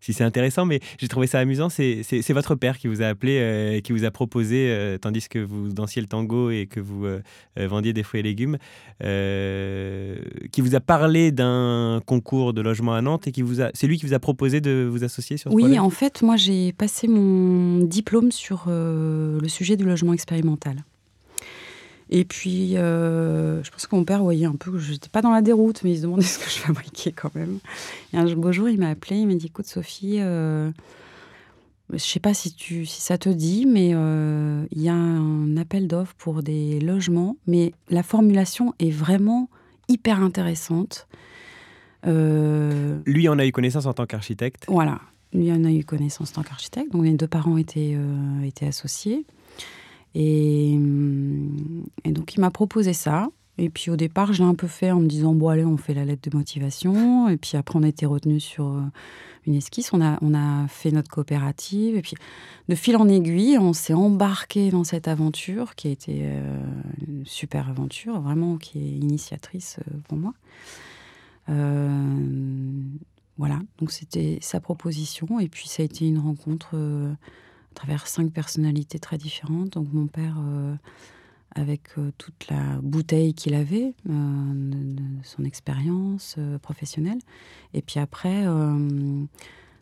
si 0.13 0.23
intéressant, 0.23 0.65
mais 0.65 0.79
j'ai 0.97 1.07
trouvé 1.07 1.27
ça 1.27 1.39
amusant. 1.39 1.69
C'est 1.69 2.33
votre 2.33 2.55
père 2.55 2.77
qui 2.77 2.87
vous 2.87 3.01
a 3.01 3.07
appelé, 3.07 3.39
euh, 3.39 3.81
qui 3.81 3.91
vous 3.91 4.05
a 4.05 4.11
proposé, 4.11 4.67
euh, 4.69 4.97
tandis 4.97 5.27
que 5.27 5.39
vous 5.39 5.69
dansiez 5.69 6.01
le 6.01 6.07
tango 6.07 6.51
et 6.51 6.67
que 6.67 6.79
vous 6.79 7.05
vendiez 7.57 7.93
des 7.93 8.03
fruits 8.03 8.19
et 8.19 8.23
légumes, 8.23 8.57
qui 8.99 10.61
vous 10.61 10.75
a 10.75 10.79
parlé 10.79 11.31
d'un 11.31 12.01
concours 12.05 12.53
de 12.53 12.61
logement 12.61 12.93
à 12.93 13.01
Nantes 13.01 13.27
et 13.27 13.31
qui 13.31 13.41
vous 13.41 13.61
a, 13.61 13.71
c'est 13.73 13.87
lui 13.87 13.97
qui 13.97 14.05
vous 14.05 14.13
a 14.13 14.19
proposé 14.19 14.61
de 14.61 14.87
vous 14.89 15.03
associer 15.03 15.37
sur 15.37 15.51
ce 15.51 15.55
Oui, 15.55 15.79
en 15.79 15.89
fait, 15.89 16.21
moi 16.21 16.35
j'ai 16.35 16.73
passé 16.73 17.07
mon 17.07 17.79
diplôme 17.79 18.31
sur 18.31 18.65
le 18.67 19.47
sujet 19.47 19.77
du 19.77 19.83
logement 19.83 20.13
expérimental. 20.13 20.83
Et 22.09 22.23
puis, 22.23 22.77
euh, 22.77 23.63
je 23.63 23.71
pense 23.71 23.87
que 23.87 23.95
mon 23.95 24.03
père 24.03 24.21
voyait 24.21 24.45
un 24.45 24.55
peu 24.55 24.71
que 24.71 24.77
je 24.77 24.91
n'étais 24.91 25.09
pas 25.09 25.21
dans 25.21 25.31
la 25.31 25.41
déroute, 25.41 25.83
mais 25.83 25.91
il 25.91 25.97
se 25.97 26.01
demandait 26.03 26.23
ce 26.23 26.39
que 26.39 26.49
je 26.49 26.57
fabriquais 26.57 27.11
quand 27.11 27.33
même. 27.35 27.59
Et 28.13 28.17
un 28.17 28.25
beau 28.35 28.51
jour, 28.51 28.69
il 28.69 28.79
m'a 28.79 28.89
appelé, 28.89 29.17
il 29.17 29.27
m'a 29.27 29.35
dit 29.35 29.47
Écoute, 29.47 29.65
Sophie, 29.65 30.17
euh, 30.19 30.69
je 31.89 31.95
ne 31.95 31.99
sais 31.99 32.19
pas 32.19 32.33
si, 32.33 32.53
tu, 32.53 32.85
si 32.85 33.01
ça 33.01 33.17
te 33.17 33.29
dit, 33.29 33.65
mais 33.65 33.91
euh, 33.93 34.65
il 34.71 34.81
y 34.81 34.89
a 34.89 34.93
un 34.93 35.57
appel 35.57 35.87
d'offres 35.87 36.15
pour 36.17 36.43
des 36.43 36.79
logements, 36.79 37.37
mais 37.47 37.73
la 37.89 38.03
formulation 38.03 38.73
est 38.79 38.91
vraiment 38.91 39.49
hyper 39.87 40.21
intéressante. 40.21 41.07
Lui 42.03 43.27
en 43.27 43.39
a 43.39 43.45
eu 43.47 43.51
connaissance 43.51 43.87
en 43.87 43.93
tant 43.93 44.05
qu'architecte 44.05 44.65
Voilà, 44.67 45.01
lui 45.33 45.51
en 45.51 45.63
a 45.63 45.71
eu 45.71 45.83
connaissance 45.83 46.29
en 46.31 46.33
tant 46.35 46.43
qu'architecte. 46.43 46.91
Donc, 46.91 47.03
les 47.03 47.13
deux 47.13 47.27
parents 47.27 47.57
étaient, 47.57 47.97
étaient 48.43 48.67
associés. 48.67 49.25
Et, 50.15 50.73
et 52.03 52.11
donc, 52.11 52.33
il 52.35 52.39
m'a 52.39 52.51
proposé 52.51 52.93
ça. 52.93 53.29
Et 53.57 53.69
puis 53.69 53.89
au 53.89 53.95
départ, 53.95 54.33
je 54.33 54.43
l'ai 54.43 54.49
un 54.49 54.55
peu 54.55 54.67
fait 54.67 54.91
en 54.91 54.99
me 54.99 55.07
disant 55.07 55.33
bon 55.33 55.47
allez, 55.47 55.63
on 55.63 55.77
fait 55.77 55.93
la 55.93 56.03
lettre 56.03 56.29
de 56.29 56.35
motivation. 56.35 57.29
Et 57.29 57.37
puis 57.37 57.55
après, 57.55 57.79
on 57.79 57.83
a 57.83 57.87
été 57.87 58.05
retenu 58.05 58.39
sur 58.39 58.67
euh, 58.67 58.81
une 59.47 59.55
esquisse. 59.55 59.93
On 59.93 60.01
a, 60.01 60.17
on 60.21 60.33
a 60.33 60.67
fait 60.67 60.91
notre 60.91 61.09
coopérative. 61.09 61.95
Et 61.95 62.01
puis 62.01 62.15
de 62.67 62.75
fil 62.75 62.97
en 62.97 63.07
aiguille, 63.07 63.57
on 63.57 63.71
s'est 63.71 63.93
embarqué 63.93 64.71
dans 64.71 64.83
cette 64.83 65.07
aventure 65.07 65.75
qui 65.75 65.87
a 65.87 65.91
été 65.91 66.19
euh, 66.23 66.59
une 67.07 67.25
super 67.25 67.69
aventure, 67.69 68.19
vraiment 68.19 68.57
qui 68.57 68.79
est 68.79 68.97
initiatrice 68.97 69.77
euh, 69.79 69.97
pour 70.09 70.17
moi. 70.17 70.33
voilà, 73.37 73.59
donc 73.79 73.91
c'était 73.91 74.37
sa 74.41 74.59
proposition. 74.59 75.39
Et 75.39 75.47
puis 75.47 75.69
ça 75.69 75.81
a 75.81 75.85
été 75.85 76.05
une 76.05 76.19
rencontre 76.19 76.75
à 77.75 77.79
travers 77.79 78.07
cinq 78.07 78.31
personnalités 78.31 78.99
très 78.99 79.17
différentes. 79.17 79.71
Donc 79.71 79.91
mon 79.91 80.07
père, 80.07 80.37
euh, 80.39 80.75
avec 81.55 81.81
euh, 81.97 82.11
toute 82.17 82.47
la 82.49 82.79
bouteille 82.81 83.33
qu'il 83.33 83.53
avait, 83.53 83.93
euh, 84.09 84.95
son 85.23 85.43
expérience 85.43 86.37
professionnelle. 86.61 87.19
Et 87.73 87.81
puis 87.81 87.99
après, 87.99 88.45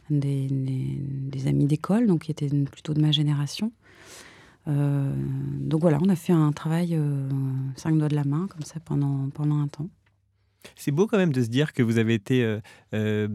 des, 0.09 0.47
des, 0.49 1.47
amis 1.47 1.65
d'école, 1.65 2.07
donc 2.07 2.23
qui 2.23 2.31
étaient 2.31 2.49
plutôt 2.65 2.95
de 2.95 3.01
ma 3.01 3.11
génération. 3.11 3.71
donc 4.65 5.81
voilà, 5.81 5.99
on 6.01 6.09
a 6.09 6.15
fait 6.15 6.33
un 6.33 6.51
travail 6.51 6.99
cinq 7.75 7.95
doigts 7.97 8.09
de 8.09 8.15
la 8.15 8.23
main, 8.23 8.47
comme 8.47 8.63
ça, 8.63 8.79
pendant, 8.79 9.29
pendant 9.29 9.59
un 9.59 9.67
temps. 9.67 9.89
C'est 10.75 10.91
beau 10.91 11.07
quand 11.07 11.17
même 11.17 11.31
de 11.31 11.41
se 11.41 11.49
dire 11.49 11.73
que 11.73 11.83
vous 11.83 11.97
avez 11.97 12.13
été, 12.13 12.43
euh, 12.43 12.59
euh, 12.93 13.27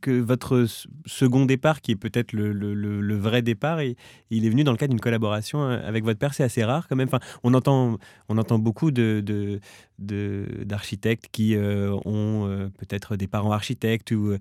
que, 0.00 0.10
votre 0.20 0.66
second 1.06 1.46
départ, 1.46 1.80
qui 1.80 1.92
est 1.92 1.96
peut-être 1.96 2.32
le, 2.32 3.16
vrai 3.16 3.42
départ, 3.42 3.82
il 3.82 4.46
est 4.46 4.48
venu 4.48 4.64
dans 4.64 4.72
le 4.72 4.76
cadre 4.76 4.90
d'une 4.90 5.00
collaboration 5.00 5.62
euh, 5.62 5.86
avec 5.86 6.04
votre 6.04 6.18
père. 6.18 6.34
C'est 6.34 6.44
assez 6.44 6.64
rare 6.64 6.88
quand 6.88 6.96
même. 6.96 7.08
Enfin, 7.08 7.20
on 7.42 7.54
entend, 7.54 7.98
on 8.28 8.38
entend 8.38 8.58
beaucoup 8.58 8.90
de, 8.90 9.60
d'architectes 9.98 11.28
qui 11.30 11.56
ont 11.56 12.70
peut-être 12.78 13.16
des 13.16 13.26
parents 13.26 13.52
architectes 13.52 14.10
ou 14.12 14.36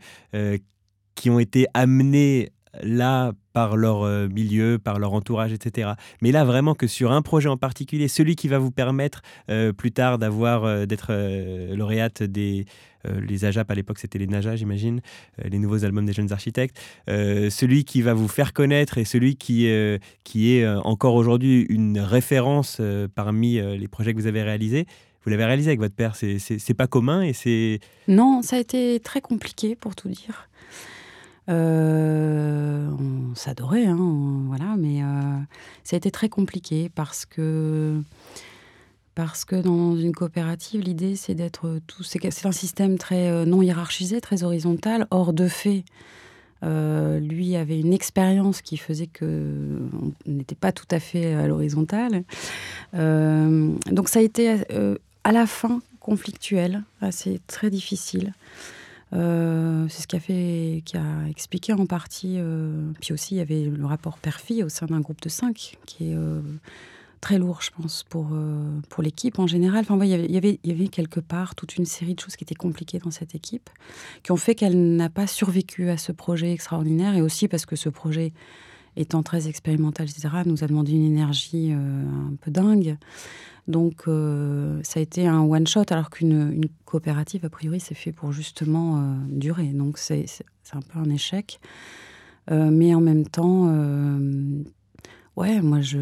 qui 1.16 1.30
ont 1.30 1.40
été 1.40 1.68
amenés 1.74 2.52
là 2.82 3.34
par 3.54 3.78
leur 3.78 4.04
euh, 4.04 4.28
milieu, 4.28 4.80
par 4.80 5.00
leur 5.00 5.14
entourage, 5.14 5.54
etc. 5.54 5.92
Mais 6.22 6.32
là, 6.32 6.44
vraiment 6.44 6.74
que 6.74 6.88
sur 6.88 7.12
un 7.12 7.22
projet 7.22 7.50
en 7.50 7.58
particulier, 7.58 8.08
celui 8.08 8.36
qui 8.36 8.48
va 8.48 8.58
vous 8.58 8.72
permettre 8.72 9.22
euh, 9.50 9.72
plus 9.72 9.92
tard 9.92 10.18
d'avoir, 10.18 10.64
euh, 10.64 10.86
d'être 10.86 11.14
lauréate 11.76 12.24
des 12.24 12.66
les 13.20 13.44
AJAP 13.44 13.70
à 13.70 13.76
l'époque, 13.76 14.00
c'était 14.00 14.18
les 14.18 14.28
NAJA, 14.28 14.56
j'imagine, 14.56 15.02
les 15.44 15.60
nouveaux 15.60 15.84
albums 15.84 16.06
des 16.06 16.14
jeunes 16.14 16.32
architectes. 16.32 16.80
celui 17.06 17.84
qui 17.84 18.02
va 18.02 18.14
vous 18.14 18.30
faire 18.30 18.54
connaître 18.54 18.98
et 18.98 19.04
celui 19.04 19.36
qui, 19.36 19.70
qui 20.24 20.54
est 20.54 20.66
encore 20.66 21.16
aujourd'hui 21.16 21.66
une 21.68 22.00
référence 22.00 22.82
parmi 23.14 23.56
les 23.56 23.88
projets 23.90 24.14
que 24.14 24.20
vous 24.20 24.28
avez 24.28 24.42
réalisés. 24.42 24.86
Vous 25.26 25.32
l'avez 25.32 25.44
réalisé 25.44 25.72
avec 25.72 25.82
votre 25.82 25.96
père, 25.96 26.16
c'est 26.16 26.74
pas 26.74 26.88
commun 26.88 27.24
et 27.24 27.34
c'est. 27.34 27.82
Non, 28.08 28.42
ça 28.42 28.56
a 28.56 28.60
été 28.60 29.02
très 29.02 29.20
compliqué 29.20 29.76
pour 29.76 29.96
tout 29.96 30.08
dire. 30.08 30.48
Euh, 31.50 32.88
on 33.00 33.36
s'adorait, 33.36 33.86
hein, 33.86 34.44
voilà, 34.48 34.76
mais 34.78 35.04
euh, 35.04 35.06
ça 35.84 35.96
a 35.96 35.98
été 35.98 36.12
très 36.12 36.30
compliqué 36.30 36.90
parce 36.94 37.26
que 37.26 38.02
parce 39.16 39.46
que 39.46 39.56
dans 39.58 39.96
une 39.96 40.14
coopérative, 40.14 40.82
l'idée 40.82 41.16
c'est 41.16 41.36
d'être 41.36 41.80
tout. 41.86 42.04
C'est 42.04 42.46
un 42.46 42.52
système 42.52 42.98
très 42.98 43.30
euh, 43.30 43.46
non 43.46 43.62
hiérarchisé, 43.62 44.22
très 44.22 44.44
horizontal. 44.44 45.08
Or, 45.12 45.34
de 45.34 45.48
fait, 45.48 45.84
lui 46.62 47.58
avait 47.58 47.80
une 47.80 47.92
expérience 47.92 48.62
qui 48.62 48.78
faisait 48.78 49.08
que 49.08 49.80
on 50.26 50.32
n'était 50.32 50.56
pas 50.56 50.72
tout 50.72 50.88
à 50.92 51.00
fait 51.02 51.34
à 51.34 51.46
l'horizontale. 51.46 52.24
donc, 52.94 54.08
ça 54.08 54.20
a 54.20 54.22
été 54.22 54.56
à 55.26 55.32
la 55.34 55.46
fin 55.46 55.82
conflictuel, 56.00 56.84
c'est 57.12 57.46
très 57.48 57.70
difficile. 57.70 58.34
Euh, 59.14 59.86
c'est 59.90 60.02
ce 60.02 60.08
qui 60.08 60.98
a 60.98 61.30
expliqué 61.30 61.74
en 61.74 61.86
partie. 61.86 62.36
Euh, 62.38 62.92
puis 63.00 63.14
aussi, 63.14 63.36
il 63.36 63.38
y 63.38 63.42
avait 63.42 63.66
le 63.66 63.86
rapport 63.86 64.18
père-fille 64.18 64.64
au 64.64 64.70
sein 64.70 64.88
d'un 64.88 65.02
groupe 65.02 65.22
de 65.22 65.30
cinq, 65.30 65.78
qui 65.86 66.10
est 66.10 66.16
euh, 66.16 66.42
très 67.22 67.38
lourd, 67.38 67.62
je 67.62 67.70
pense, 67.72 68.04
pour, 68.10 68.32
pour 68.90 69.04
l'équipe 69.04 69.40
en 69.40 69.48
général. 69.48 69.86
Enfin, 69.88 70.04
il, 70.04 70.10
y 70.10 70.14
avait, 70.14 70.60
il, 70.64 70.70
y 70.70 70.72
avait, 70.74 70.88
quelque 70.88 71.20
part 71.20 71.56
toute 71.56 71.76
une 71.78 71.86
série 71.86 72.16
de 72.16 72.20
choses 72.20 72.36
qui 72.36 72.44
étaient 72.44 72.56
compliquées 72.56 73.00
dans 73.00 73.12
cette 73.12 73.36
équipe, 73.36 73.70
qui 74.24 74.32
ont 74.32 74.38
fait 74.38 74.56
qu'elle 74.56 74.96
n'a 74.96 75.10
pas 75.10 75.28
survécu 75.28 75.90
à 75.90 75.98
ce 75.98 76.12
projet 76.12 76.52
extraordinaire, 76.52 77.16
et 77.16 77.22
aussi 77.22 77.48
parce 77.48 77.66
que 77.66 77.76
ce 77.76 77.90
projet, 77.90 78.34
étant 78.96 79.24
très 79.24 79.48
expérimental, 79.48 80.08
etc., 80.10 80.30
nous 80.46 80.64
a 80.64 80.68
demandé 80.68 80.94
une 80.94 81.06
énergie 81.06 81.72
un 81.72 82.36
peu 82.42 82.52
dingue. 82.52 82.98
Donc 83.68 84.04
euh, 84.08 84.82
ça 84.84 85.00
a 85.00 85.04
été 85.04 85.26
un 85.26 85.42
one-shot 85.42 85.86
alors 85.90 86.10
qu'une 86.10 86.66
coopérative, 86.86 87.46
a 87.46 87.50
priori, 87.50 87.80
c'est 87.80 87.96
fait 87.96 88.12
pour 88.12 88.32
justement 88.32 88.98
euh, 88.98 89.16
durer. 89.30 89.68
Donc 89.68 89.98
c'est 89.98 90.26
un 90.74 90.82
peu 90.82 91.00
un 91.00 91.10
échec. 91.10 91.60
Euh, 92.52 92.70
mais 92.72 92.94
en 92.94 93.00
même 93.00 93.26
temps, 93.26 93.68
ouais, 95.38 95.62
moi, 95.62 95.80
je, 95.80 96.00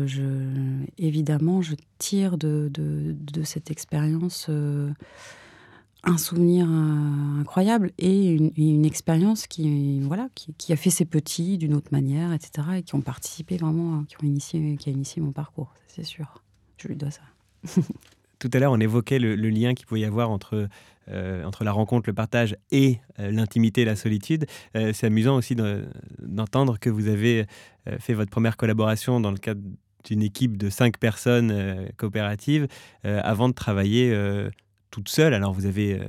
évidemment, 0.98 1.62
je 1.62 1.76
tire 2.00 2.38
de, 2.38 2.72
cette 3.44 3.70
expérience 3.70 4.50
un 6.04 6.18
souvenir 6.18 6.68
incroyable 6.68 7.92
et 8.00 8.32
une, 8.32 8.86
expérience 8.86 9.46
qui, 9.46 10.00
voilà, 10.00 10.30
qui, 10.34 10.74
a 10.74 10.76
fait 10.76 10.90
ses 10.90 11.06
petits 11.06 11.60
d'une 11.60 11.76
autre 11.76 11.90
manière, 11.92 12.34
etc. 12.34 12.68
et 12.78 12.82
qui 12.82 12.96
ont 12.96 13.02
participé 13.02 13.58
vraiment, 13.58 14.04
qui, 14.06 14.16
ont 14.16 14.26
initié, 14.26 14.78
qui 14.78 14.90
a 14.90 14.92
initié 14.92 15.22
mon 15.22 15.32
parcours, 15.32 15.76
c'est 15.86 16.04
sûr. 16.04 16.42
Je 16.78 16.88
lui 16.88 16.96
dois 16.96 17.12
ça. 17.12 17.22
Tout 18.42 18.50
à 18.54 18.60
l'heure, 18.60 18.72
on 18.72 18.80
évoquait 18.80 19.20
le, 19.20 19.36
lien 19.36 19.76
qu'il 19.76 19.86
pouvait 19.86 20.02
y 20.02 20.06
avoir 20.06 20.32
entre, 20.32 20.68
euh, 21.10 21.44
entre 21.44 21.64
la 21.64 21.72
rencontre, 21.72 22.10
le 22.10 22.14
partage 22.16 22.56
et 22.72 23.00
euh, 23.20 23.30
l'intimité, 23.30 23.86
la 23.86 23.96
solitude. 23.96 24.48
Euh, 24.76 24.94
c'est 24.94 25.06
amusant 25.06 25.36
aussi 25.36 25.56
d'entendre 26.20 26.80
que 26.80 26.90
vous 26.90 27.08
avez 27.08 27.46
fait 28.00 28.14
votre 28.14 28.30
première 28.32 28.58
collaboration 28.58 29.20
dans 29.20 29.32
le 29.32 29.38
cadre 29.38 29.62
d'une 30.06 30.22
équipe 30.22 30.58
de 30.58 30.70
cinq 30.70 30.98
personnes 30.98 31.88
coopératives 31.98 32.68
avant 33.04 33.50
de 33.50 33.56
travailler 33.56 34.16
toute 34.92 35.10
seule. 35.10 35.34
Alors 35.34 35.52
vous 35.52 35.66
avez 35.66 36.00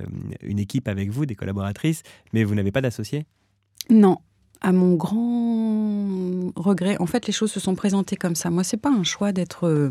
une 0.43 0.59
équipe 0.59 0.87
avec 0.87 1.09
vous, 1.09 1.25
des 1.25 1.35
collaboratrices, 1.35 2.03
mais 2.35 2.45
vous 2.45 2.55
n'avez 2.55 2.73
pas 2.73 2.83
d'associés? 2.83 3.25
Non, 3.89 4.19
à 4.61 4.73
mon 4.73 4.97
grand 4.97 6.53
regret, 6.57 6.97
en 7.01 7.07
fait, 7.07 7.27
les 7.27 7.33
choses 7.33 7.53
se 7.53 7.61
sont 7.61 7.75
présentées 7.75 8.17
comme 8.17 8.35
ça. 8.35 8.51
Moi, 8.51 8.65
c'est 8.65 8.77
pas 8.77 8.91
un 8.91 9.05
choix 9.05 9.33
d'être 9.33 9.91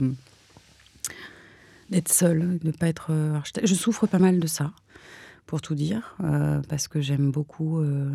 d'être 1.91 2.11
seule, 2.11 2.57
de 2.59 2.67
ne 2.67 2.71
pas 2.71 2.87
être 2.87 3.07
euh, 3.11 3.35
architecte. 3.35 3.67
Je 3.67 3.75
souffre 3.75 4.07
pas 4.07 4.19
mal 4.19 4.39
de 4.39 4.47
ça, 4.47 4.71
pour 5.45 5.61
tout 5.61 5.75
dire, 5.75 6.15
euh, 6.23 6.61
parce 6.69 6.87
que 6.87 7.01
j'aime 7.01 7.31
beaucoup 7.31 7.79
euh, 7.79 8.09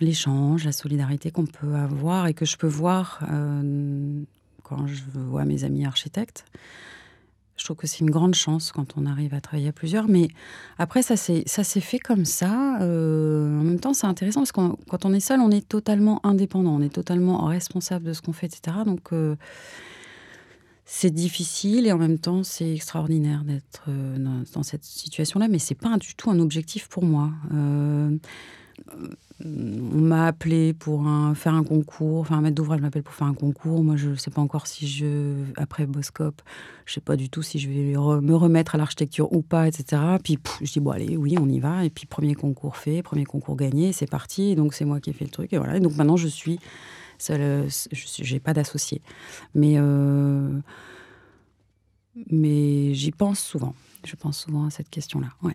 l'échange, 0.00 0.64
la 0.64 0.72
solidarité 0.72 1.30
qu'on 1.30 1.46
peut 1.46 1.74
avoir 1.74 2.26
et 2.26 2.34
que 2.34 2.44
je 2.44 2.56
peux 2.56 2.66
voir 2.66 3.20
quand 4.64 4.86
je 4.86 5.02
vois 5.14 5.44
mes 5.44 5.64
amis 5.64 5.86
architectes. 5.86 6.44
Je 7.56 7.64
trouve 7.64 7.76
que 7.76 7.86
c'est 7.86 8.00
une 8.00 8.10
grande 8.10 8.34
chance 8.34 8.72
quand 8.72 8.96
on 8.96 9.06
arrive 9.06 9.34
à 9.34 9.40
travailler 9.40 9.68
à 9.68 9.72
plusieurs. 9.72 10.08
Mais 10.08 10.28
après, 10.78 11.02
ça 11.02 11.16
s'est 11.16 11.80
fait 11.80 12.00
comme 12.00 12.24
ça. 12.24 12.50
en 12.80 13.62
même 13.62 13.78
temps, 13.78 13.94
c'est 13.94 14.08
intéressant 14.08 14.40
parce 14.40 14.50
que 14.50 14.60
quand 14.88 15.04
on 15.04 15.12
est 15.12 15.20
seul, 15.20 15.38
on 15.38 15.50
est 15.52 15.68
totalement 15.68 16.18
indépendant, 16.26 16.74
on 16.74 16.80
est 16.80 16.92
totalement 16.92 17.44
responsable 17.44 18.06
de 18.06 18.12
ce 18.12 18.22
qu'on 18.22 18.32
fait, 18.32 18.46
etc. 18.46 18.78
Donc, 18.84 19.10
c'est 20.84 21.10
difficile 21.10 21.86
et 21.86 21.92
en 21.92 21.98
même 21.98 22.18
temps 22.18 22.42
c'est 22.42 22.74
extraordinaire 22.74 23.44
d'être 23.44 23.84
euh, 23.88 24.42
dans, 24.54 24.62
cette 24.62 24.84
situation-là, 24.84 25.48
mais 25.48 25.58
c'est 25.58 25.74
pas 25.74 25.96
du 25.96 26.14
tout 26.14 26.30
un 26.30 26.40
objectif 26.40 26.88
pour 26.88 27.04
moi. 27.04 27.30
Euh, 27.54 28.16
on 29.44 30.00
m'a 30.00 30.26
appelé 30.26 30.72
pour 30.72 31.04
faire 31.34 31.54
un 31.54 31.64
concours, 31.64 32.20
enfin 32.20 32.38
un 32.38 32.40
maître 32.40 32.54
d'ouvrage 32.54 32.80
m'appelle 32.80 33.02
pour 33.02 33.14
faire 33.14 33.26
un 33.26 33.34
concours. 33.34 33.82
Moi 33.82 33.96
je 33.96 34.10
ne 34.10 34.14
sais 34.14 34.30
pas 34.30 34.40
encore 34.40 34.66
si 34.66 34.86
je, 34.86 35.34
après 35.56 35.86
Boscop, 35.86 36.42
je 36.86 36.94
sais 36.94 37.00
pas 37.00 37.16
du 37.16 37.28
tout 37.28 37.42
si 37.42 37.58
je 37.58 37.68
vais 37.68 37.92
me 38.20 38.34
remettre 38.34 38.74
à 38.74 38.78
l'architecture 38.78 39.32
ou 39.32 39.42
pas, 39.42 39.66
etc. 39.68 40.02
Puis 40.22 40.38
je 40.62 40.72
dis 40.72 40.80
bon 40.80 40.90
allez, 40.90 41.16
oui 41.16 41.36
on 41.40 41.48
y 41.48 41.60
va. 41.60 41.84
Et 41.84 41.90
puis 41.90 42.06
premier 42.06 42.34
concours 42.34 42.76
fait, 42.76 43.02
premier 43.02 43.24
concours 43.24 43.56
gagné, 43.56 43.92
c'est 43.92 44.10
parti. 44.10 44.54
donc 44.54 44.74
c'est 44.74 44.84
moi 44.84 45.00
qui 45.00 45.10
ai 45.10 45.12
fait 45.12 45.24
le 45.24 45.30
truc 45.30 45.52
et 45.52 45.58
voilà. 45.58 45.76
Et 45.76 45.80
donc 45.80 45.96
maintenant 45.96 46.16
je 46.16 46.28
suis 46.28 46.58
euh, 47.30 47.68
je 47.92 48.34
n'ai 48.34 48.40
pas 48.40 48.52
d'associé. 48.52 49.00
Mais, 49.54 49.74
euh, 49.76 50.60
mais 52.30 52.94
j'y 52.94 53.12
pense 53.12 53.40
souvent. 53.40 53.74
Je 54.04 54.16
pense 54.16 54.38
souvent 54.38 54.66
à 54.66 54.70
cette 54.70 54.90
question-là. 54.90 55.28
Ouais. 55.42 55.54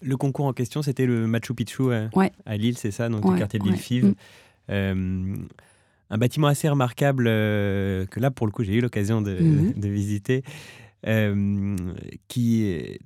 Le 0.00 0.16
concours 0.16 0.46
en 0.46 0.52
question, 0.52 0.82
c'était 0.82 1.06
le 1.06 1.26
Machu 1.26 1.54
Picchu 1.54 1.92
à, 1.92 2.10
à 2.44 2.56
Lille, 2.56 2.76
c'est 2.76 2.90
ça, 2.90 3.08
donc 3.08 3.24
le 3.24 3.38
quartier 3.38 3.58
de 3.58 3.64
l'île 3.64 4.04
mm. 4.04 4.14
euh, 4.70 5.36
un 6.10 6.18
bâtiment 6.18 6.48
assez 6.48 6.68
remarquable 6.68 7.24
que 7.24 8.20
là, 8.20 8.30
pour 8.30 8.46
le 8.46 8.52
coup, 8.52 8.62
j'ai 8.64 8.74
eu 8.74 8.80
l'occasion 8.80 9.22
de, 9.22 9.34
mm-hmm. 9.34 9.78
de, 9.78 9.88
visiter. 9.88 10.44
Euh, 11.06 11.76
qui 12.28 12.98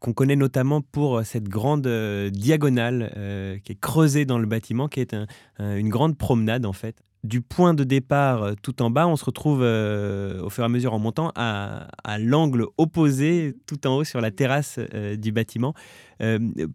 qu'on 0.00 0.12
connaît 0.12 0.36
notamment 0.36 0.82
pour 0.82 1.24
cette 1.24 1.48
grande 1.48 1.88
diagonale 2.30 3.60
qui 3.64 3.72
est 3.72 3.80
creusée 3.80 4.24
dans 4.24 4.38
le 4.38 4.46
bâtiment, 4.46 4.88
qui 4.88 5.00
est 5.00 5.16
une 5.58 5.88
grande 5.88 6.16
promenade 6.16 6.66
en 6.66 6.72
fait, 6.72 6.96
du 7.24 7.40
point 7.40 7.74
de 7.74 7.84
départ 7.84 8.42
euh, 8.42 8.54
tout 8.62 8.82
en 8.82 8.90
bas, 8.90 9.06
on 9.06 9.16
se 9.16 9.24
retrouve 9.24 9.60
euh, 9.62 10.40
au 10.42 10.50
fur 10.50 10.62
et 10.62 10.66
à 10.66 10.68
mesure 10.68 10.94
en 10.94 10.98
montant 10.98 11.32
à, 11.34 11.88
l'angle 12.18 12.66
opposé 12.78 13.56
tout 13.66 13.86
en 13.86 13.96
haut 13.96 14.04
sur 14.04 14.20
la 14.20 14.30
terrasse 14.30 14.78
euh, 14.94 15.16
du 15.16 15.32
bâtiment. 15.32 15.74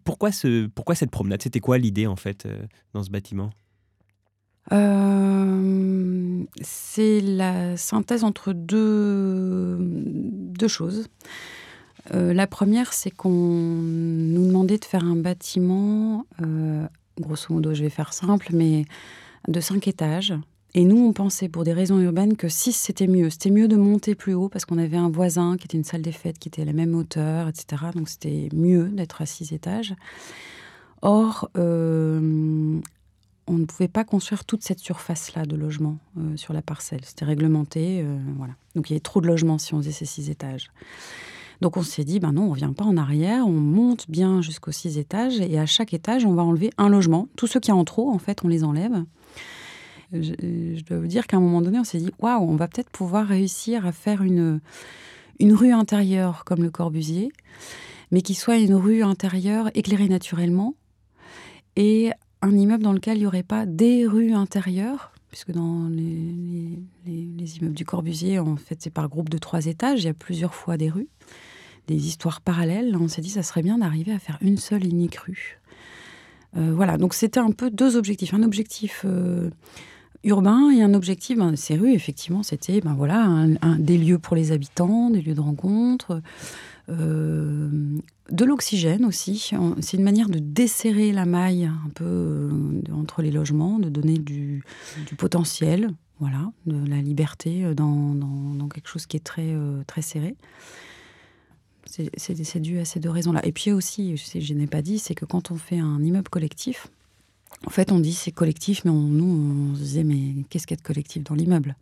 pourquoi, 0.04 0.32
ce, 0.32 0.66
pourquoi 0.66 0.94
cette 0.94 1.10
promenade? 1.10 1.42
C'était 1.42 1.60
quoi 1.60 1.78
l'idée 1.78 2.06
en 2.06 2.16
fait 2.16 2.48
dans 2.92 3.02
ce 3.02 3.10
bâtiment? 3.10 3.50
C'est 6.62 7.20
la 7.20 7.76
synthèse 7.76 8.24
entre 8.24 8.54
deux, 8.54 9.76
deux 9.78 10.68
choses. 10.68 11.08
la 12.10 12.46
première, 12.46 12.94
c'est 12.94 13.10
qu'on 13.10 13.28
nous 13.28 14.46
demandait 14.46 14.78
de 14.78 14.84
faire 14.86 15.04
un 15.04 15.16
bâtiment, 15.16 16.24
grosso 17.20 17.52
modo, 17.52 17.74
je 17.74 17.82
vais 17.82 17.90
faire 17.90 18.14
simple, 18.14 18.48
mais 18.52 18.86
de 19.48 19.60
cinq 19.60 19.88
étages. 19.88 20.34
Et 20.76 20.84
nous, 20.84 20.96
on 20.96 21.12
pensait 21.12 21.48
pour 21.48 21.62
des 21.62 21.72
raisons 21.72 22.00
urbaines 22.00 22.36
que 22.36 22.48
6, 22.48 22.72
c'était 22.72 23.06
mieux. 23.06 23.30
C'était 23.30 23.50
mieux 23.50 23.68
de 23.68 23.76
monter 23.76 24.16
plus 24.16 24.34
haut 24.34 24.48
parce 24.48 24.64
qu'on 24.64 24.78
avait 24.78 24.96
un 24.96 25.08
voisin 25.08 25.56
qui 25.56 25.66
était 25.66 25.76
une 25.76 25.84
salle 25.84 26.02
des 26.02 26.10
fêtes 26.10 26.38
qui 26.38 26.48
était 26.48 26.62
à 26.62 26.64
la 26.64 26.72
même 26.72 26.96
hauteur, 26.96 27.46
etc. 27.48 27.84
Donc 27.94 28.08
c'était 28.08 28.48
mieux 28.52 28.88
d'être 28.88 29.22
à 29.22 29.26
6 29.26 29.52
étages. 29.52 29.94
Or, 31.02 31.48
euh, 31.56 32.80
on 33.46 33.52
ne 33.52 33.64
pouvait 33.66 33.88
pas 33.88 34.02
construire 34.02 34.44
toute 34.44 34.64
cette 34.64 34.80
surface-là 34.80 35.44
de 35.46 35.54
logement 35.54 35.98
euh, 36.18 36.36
sur 36.36 36.52
la 36.52 36.62
parcelle. 36.62 37.04
C'était 37.04 37.24
réglementé. 37.24 38.02
Euh, 38.02 38.18
voilà. 38.36 38.54
Donc 38.74 38.90
il 38.90 38.94
y 38.94 38.96
avait 38.96 39.00
trop 39.00 39.20
de 39.20 39.28
logements 39.28 39.58
si 39.58 39.74
on 39.74 39.78
faisait 39.78 39.92
ces 39.92 40.06
6 40.06 40.30
étages. 40.30 40.72
Donc 41.60 41.76
on 41.76 41.82
s'est 41.84 42.04
dit, 42.04 42.18
ben 42.18 42.32
non, 42.32 42.42
on 42.42 42.46
ne 42.46 42.50
revient 42.50 42.72
pas 42.76 42.84
en 42.84 42.96
arrière, 42.96 43.46
on 43.46 43.52
monte 43.52 44.10
bien 44.10 44.42
jusqu'aux 44.42 44.72
6 44.72 44.98
étages 44.98 45.40
et 45.40 45.56
à 45.58 45.66
chaque 45.66 45.94
étage, 45.94 46.24
on 46.24 46.34
va 46.34 46.42
enlever 46.42 46.70
un 46.78 46.88
logement. 46.88 47.28
Tous 47.36 47.46
ceux 47.46 47.60
qui 47.60 47.70
en 47.70 47.84
trop, 47.84 48.10
en 48.10 48.18
fait, 48.18 48.44
on 48.44 48.48
les 48.48 48.64
enlève 48.64 49.04
je, 50.22 50.82
dois 50.84 50.98
vous 50.98 51.06
dire 51.06 51.26
qu'à 51.26 51.36
un 51.36 51.40
moment 51.40 51.62
donné, 51.62 51.78
on 51.78 51.84
s'est 51.84 51.98
dit 51.98 52.10
waouh, 52.18 52.42
on 52.42 52.56
va 52.56 52.68
peut-être 52.68 52.90
pouvoir 52.90 53.26
réussir 53.26 53.86
à 53.86 53.92
faire 53.92 54.22
une, 54.22 54.60
rue 55.40 55.72
intérieure 55.72 56.44
comme 56.44 56.62
le 56.62 56.70
Corbusier, 56.70 57.32
mais 58.10 58.22
qui 58.22 58.34
soit 58.34 58.58
une 58.58 58.74
rue 58.74 59.02
intérieure 59.02 59.70
éclairée 59.74 60.08
naturellement 60.08 60.74
et 61.76 62.12
un 62.42 62.56
immeuble 62.56 62.82
dans 62.82 62.92
lequel 62.92 63.16
il 63.16 63.20
n'y 63.20 63.26
aurait 63.26 63.42
pas 63.42 63.66
des 63.66 64.06
rues 64.06 64.34
intérieures, 64.34 65.12
puisque 65.30 65.50
dans 65.50 65.88
les, 65.88 66.78
les, 67.06 67.56
immeubles 67.56 67.74
du 67.74 67.84
Corbusier, 67.84 68.38
en 68.38 68.56
fait, 68.56 68.80
c'est 68.80 68.90
par 68.90 69.08
groupe 69.08 69.28
de 69.28 69.38
trois 69.38 69.66
étages, 69.66 70.02
il 70.02 70.06
y 70.06 70.10
a 70.10 70.14
plusieurs 70.14 70.54
fois 70.54 70.76
des 70.76 70.90
rues, 70.90 71.08
des 71.88 72.06
histoires 72.06 72.40
parallèles. 72.40 72.96
On 72.96 73.08
s'est 73.08 73.22
dit, 73.22 73.30
ça 73.30 73.42
serait 73.42 73.62
bien 73.62 73.78
d'arriver 73.78 74.12
à 74.12 74.18
faire 74.18 74.38
une 74.40 74.58
seule 74.58 74.84
unique 74.84 75.16
rue. 75.16 75.58
Euh, 76.56 76.72
voilà, 76.74 76.98
donc 76.98 77.14
c'était 77.14 77.40
un 77.40 77.50
peu 77.50 77.70
deux 77.70 77.96
objectifs. 77.96 78.34
Un 78.34 78.42
objectif 78.42 79.02
euh, 79.04 79.50
urbain 80.24 80.70
et 80.70 80.82
un 80.82 80.94
objectif, 80.94 81.38
ben, 81.38 81.54
ces 81.56 81.76
rues, 81.76 81.92
effectivement, 81.92 82.42
c'était 82.42 82.80
ben, 82.80 82.94
voilà, 82.94 83.46
des 83.78 83.98
lieux 83.98 84.18
pour 84.18 84.36
les 84.36 84.52
habitants, 84.52 85.10
des 85.10 85.22
lieux 85.22 85.34
de 85.34 85.40
rencontre, 85.40 86.20
euh, 86.88 87.98
de 88.30 88.44
l'oxygène 88.44 89.04
aussi. 89.04 89.52
C'est 89.80 89.96
une 89.96 90.02
manière 90.02 90.28
de 90.28 90.38
desserrer 90.38 91.12
la 91.12 91.26
maille 91.26 91.66
un 91.66 91.90
peu 91.94 92.50
entre 92.92 93.22
les 93.22 93.30
logements, 93.30 93.78
de 93.78 93.88
donner 93.88 94.18
du, 94.18 94.62
potentiel, 95.18 95.90
voilà, 96.20 96.50
de 96.66 96.88
la 96.88 97.00
liberté 97.02 97.74
dans, 97.74 98.14
dans, 98.14 98.68
quelque 98.68 98.88
chose 98.88 99.06
qui 99.06 99.16
est 99.16 99.24
très, 99.24 99.54
très 99.86 100.02
serré. 100.02 100.36
C'est 102.16 102.60
dû 102.60 102.78
à 102.78 102.84
ces 102.84 102.98
deux 102.98 103.10
raisons-là. 103.10 103.44
Et 103.46 103.52
puis 103.52 103.72
aussi, 103.72 104.16
je 104.16 104.54
n'ai 104.54 104.66
pas 104.66 104.82
dit, 104.82 104.98
c'est 104.98 105.14
que 105.14 105.24
quand 105.24 105.50
on 105.50 105.56
fait 105.56 105.78
un 105.78 106.02
immeuble 106.02 106.28
collectif, 106.28 106.88
en 107.66 107.70
fait, 107.70 107.92
on 107.92 107.98
dit 107.98 108.12
c'est 108.12 108.32
collectif, 108.32 108.84
mais 108.84 108.90
nous, 108.90 109.72
on 109.72 109.74
se 109.74 109.80
disait, 109.80 110.04
mais 110.04 110.44
qu'est-ce 110.50 110.66
qu'il 110.66 110.76
y 110.76 110.78
a 110.78 110.82
de 110.82 110.86
collectif 110.86 111.22
dans 111.24 111.34
l'immeuble 111.34 111.76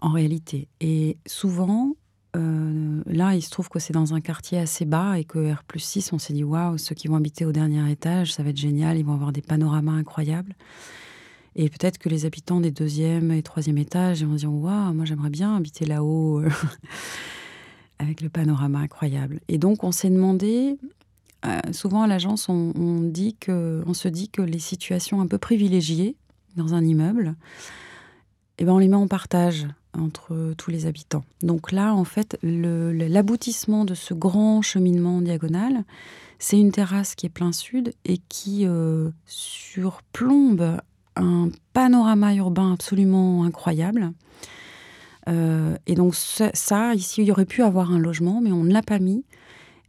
En 0.00 0.10
réalité. 0.10 0.68
Et 0.80 1.16
souvent, 1.26 1.94
euh, 2.36 3.02
là, 3.06 3.34
il 3.34 3.42
se 3.42 3.50
trouve 3.50 3.68
que 3.68 3.78
c'est 3.78 3.92
dans 3.92 4.14
un 4.14 4.20
quartier 4.20 4.58
assez 4.58 4.84
bas 4.84 5.18
et 5.18 5.24
que 5.24 5.52
R 5.52 5.62
6, 5.76 6.12
on 6.12 6.18
s'est 6.18 6.32
dit, 6.32 6.44
waouh, 6.44 6.78
ceux 6.78 6.94
qui 6.94 7.08
vont 7.08 7.16
habiter 7.16 7.44
au 7.44 7.52
dernier 7.52 7.90
étage, 7.90 8.32
ça 8.32 8.42
va 8.42 8.50
être 8.50 8.56
génial, 8.56 8.98
ils 8.98 9.04
vont 9.04 9.14
avoir 9.14 9.32
des 9.32 9.42
panoramas 9.42 9.92
incroyables. 9.92 10.54
Et 11.56 11.68
peut-être 11.68 11.98
que 11.98 12.08
les 12.08 12.26
habitants 12.26 12.60
des 12.60 12.70
deuxième 12.70 13.32
et 13.32 13.42
troisième 13.42 13.78
étages 13.78 14.22
vont 14.24 14.34
se 14.34 14.40
dire, 14.40 14.52
waouh, 14.52 14.94
moi 14.94 15.04
j'aimerais 15.04 15.30
bien 15.30 15.56
habiter 15.56 15.84
là-haut. 15.84 16.42
avec 18.00 18.22
le 18.22 18.30
panorama 18.30 18.78
incroyable. 18.78 19.40
Et 19.48 19.58
donc, 19.58 19.84
on 19.84 19.92
s'est 19.92 20.10
demandé, 20.10 20.76
euh, 21.46 21.60
souvent 21.72 22.02
à 22.02 22.06
l'agence, 22.06 22.48
on, 22.48 22.72
on 22.76 23.94
se 23.94 24.08
dit 24.08 24.28
que 24.28 24.42
les 24.42 24.58
situations 24.58 25.20
un 25.20 25.26
peu 25.26 25.38
privilégiées 25.38 26.16
dans 26.56 26.74
un 26.74 26.84
immeuble, 26.84 27.34
eh 28.58 28.64
ben, 28.64 28.72
on 28.72 28.78
les 28.78 28.88
met 28.88 28.96
en 28.96 29.08
partage 29.08 29.66
entre 29.98 30.54
tous 30.56 30.70
les 30.70 30.86
habitants. 30.86 31.24
Donc 31.42 31.72
là, 31.72 31.94
en 31.94 32.04
fait, 32.04 32.38
l'aboutissement 32.42 33.84
de 33.84 33.94
ce 33.94 34.14
grand 34.14 34.62
cheminement 34.62 35.20
diagonal, 35.20 35.84
c'est 36.38 36.58
une 36.58 36.72
terrasse 36.72 37.14
qui 37.14 37.26
est 37.26 37.30
plein 37.30 37.52
sud 37.52 37.92
et 38.04 38.18
qui 38.28 38.66
euh, 38.66 39.10
surplombe 39.26 40.80
un 41.16 41.48
panorama 41.72 42.34
urbain 42.34 42.72
absolument 42.72 43.44
incroyable. 43.44 44.12
Euh, 45.28 45.76
et 45.86 45.94
donc 45.94 46.14
ça, 46.14 46.94
ici, 46.94 47.22
il 47.22 47.26
y 47.26 47.32
aurait 47.32 47.44
pu 47.44 47.62
avoir 47.62 47.92
un 47.92 47.98
logement, 47.98 48.40
mais 48.40 48.52
on 48.52 48.64
ne 48.64 48.72
l'a 48.72 48.82
pas 48.82 48.98
mis. 48.98 49.24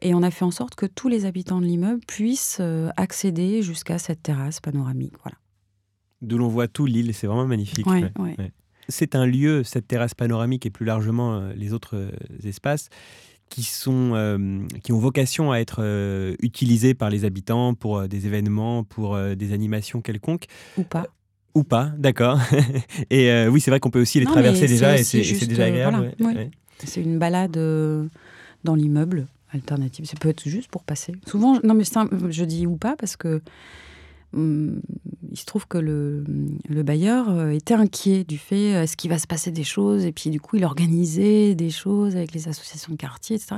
Et 0.02 0.14
on 0.14 0.24
a 0.24 0.32
fait 0.32 0.46
en 0.46 0.52
sorte 0.52 0.76
que 0.76 0.86
tous 0.86 1.08
les 1.08 1.26
habitants 1.26 1.62
de 1.62 1.66
l'immeuble 1.66 2.02
puissent 2.08 2.58
euh, 2.60 2.90
accéder 2.98 3.62
jusqu'à 3.62 4.00
cette 4.00 4.24
terrasse 4.24 4.60
panoramique. 4.60 5.14
Voilà. 5.24 5.38
D'où 6.22 6.38
l'on 6.38 6.48
voit 6.48 6.68
tout 6.68 6.86
l'île, 6.86 7.14
c'est 7.14 7.28
vraiment 7.28 7.48
magnifique. 7.48 7.86
C'est 8.90 9.16
un 9.16 9.26
lieu, 9.26 9.64
cette 9.64 9.88
terrasse 9.88 10.16
panoramique 10.16 10.66
et 10.66 10.70
plus 10.70 10.86
largement 10.86 11.36
euh, 11.36 11.54
les 11.56 11.72
autres 11.72 12.12
espaces, 12.44 12.90
qui, 13.50 13.64
sont, 13.64 14.66
qui 14.82 14.94
ont 14.94 15.00
vocation 15.00 15.52
à 15.52 15.58
être 15.58 15.84
utilisés 16.42 16.94
par 16.94 17.10
les 17.10 17.26
habitants 17.26 17.74
pour 17.74 18.08
des 18.08 18.26
événements, 18.26 18.86
pour 18.86 19.20
des 19.20 19.52
animations 19.52 20.00
quelconques. 20.00 20.46
Ou 20.78 20.84
pas. 20.84 21.08
Ou 21.54 21.64
pas, 21.64 21.92
d'accord. 21.98 22.40
et 23.10 23.30
euh, 23.30 23.50
oui, 23.50 23.60
c'est 23.60 23.72
vrai 23.72 23.80
qu'on 23.80 23.90
peut 23.90 24.02
aussi 24.02 24.20
les 24.20 24.26
traverser 24.26 24.68
déjà 24.68 24.98
et 24.98 25.04
c'est 25.04 25.48
déjà 25.48 25.64
euh, 25.64 25.68
agréable. 25.68 26.12
C'est 26.84 27.02
une 27.02 27.20
balade 27.20 27.58
euh, 27.58 28.08
dans 28.64 28.76
l'immeuble 28.76 29.28
alternative. 29.52 30.06
Ça 30.06 30.16
peut 30.20 30.30
être 30.30 30.48
juste 30.48 30.70
pour 30.70 30.84
passer. 30.84 31.14
Souvent, 31.28 31.60
non 31.64 31.74
mais 31.74 31.84
je 32.30 32.46
dis 32.46 32.68
ou 32.68 32.78
pas 32.78 32.96
parce 32.96 33.16
que 33.16 33.42
hum, 34.34 34.82
il 35.32 35.38
se 35.38 35.46
trouve 35.46 35.68
que 35.68 35.78
le, 35.78 36.24
le 36.68 36.84
bailleur 36.84 37.50
était 37.50 37.74
inquiet 37.74 38.24
du 38.24 38.38
fait 38.38 38.70
est-ce 38.72 38.98
qu'il 38.98 39.10
va 39.10 39.20
se 39.20 39.28
passer 39.28 39.52
des 39.52 39.64
choses 39.64 40.06
et 40.06 40.12
puis 40.12 40.30
du 40.30 40.40
coup 40.40 40.56
il 40.58 40.66
organisait 40.66 41.56
des 41.56 41.70
choses 41.70 42.16
avec 42.16 42.34
les 42.34 42.48
associations 42.48 42.94
de 42.94 42.98
quartier, 42.98 43.36
etc. 43.36 43.58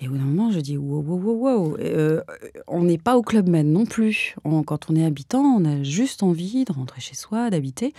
Et 0.00 0.08
au 0.08 0.12
bout 0.12 0.18
moment, 0.18 0.50
je 0.50 0.60
dis 0.60 0.78
wow, 0.78 1.02
wow, 1.02 1.18
wow, 1.18 1.34
wow. 1.34 1.76
Euh, 1.78 2.22
on 2.66 2.84
n'est 2.84 2.98
pas 2.98 3.18
au 3.18 3.22
Club 3.22 3.48
Med 3.48 3.66
non 3.66 3.84
plus. 3.84 4.34
quand 4.66 4.90
on 4.90 4.96
est 4.96 5.04
habitant, 5.04 5.42
on 5.42 5.64
a 5.66 5.82
juste 5.82 6.22
envie 6.22 6.64
de 6.64 6.72
rentrer 6.72 7.02
chez 7.02 7.14
soi, 7.14 7.50
d'habiter. 7.50 7.92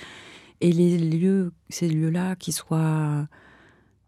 Et 0.61 0.71
les 0.71 0.97
lieux, 0.97 1.51
ces 1.69 1.87
lieux-là, 1.87 2.35
qui 2.35 2.51
soient 2.51 3.27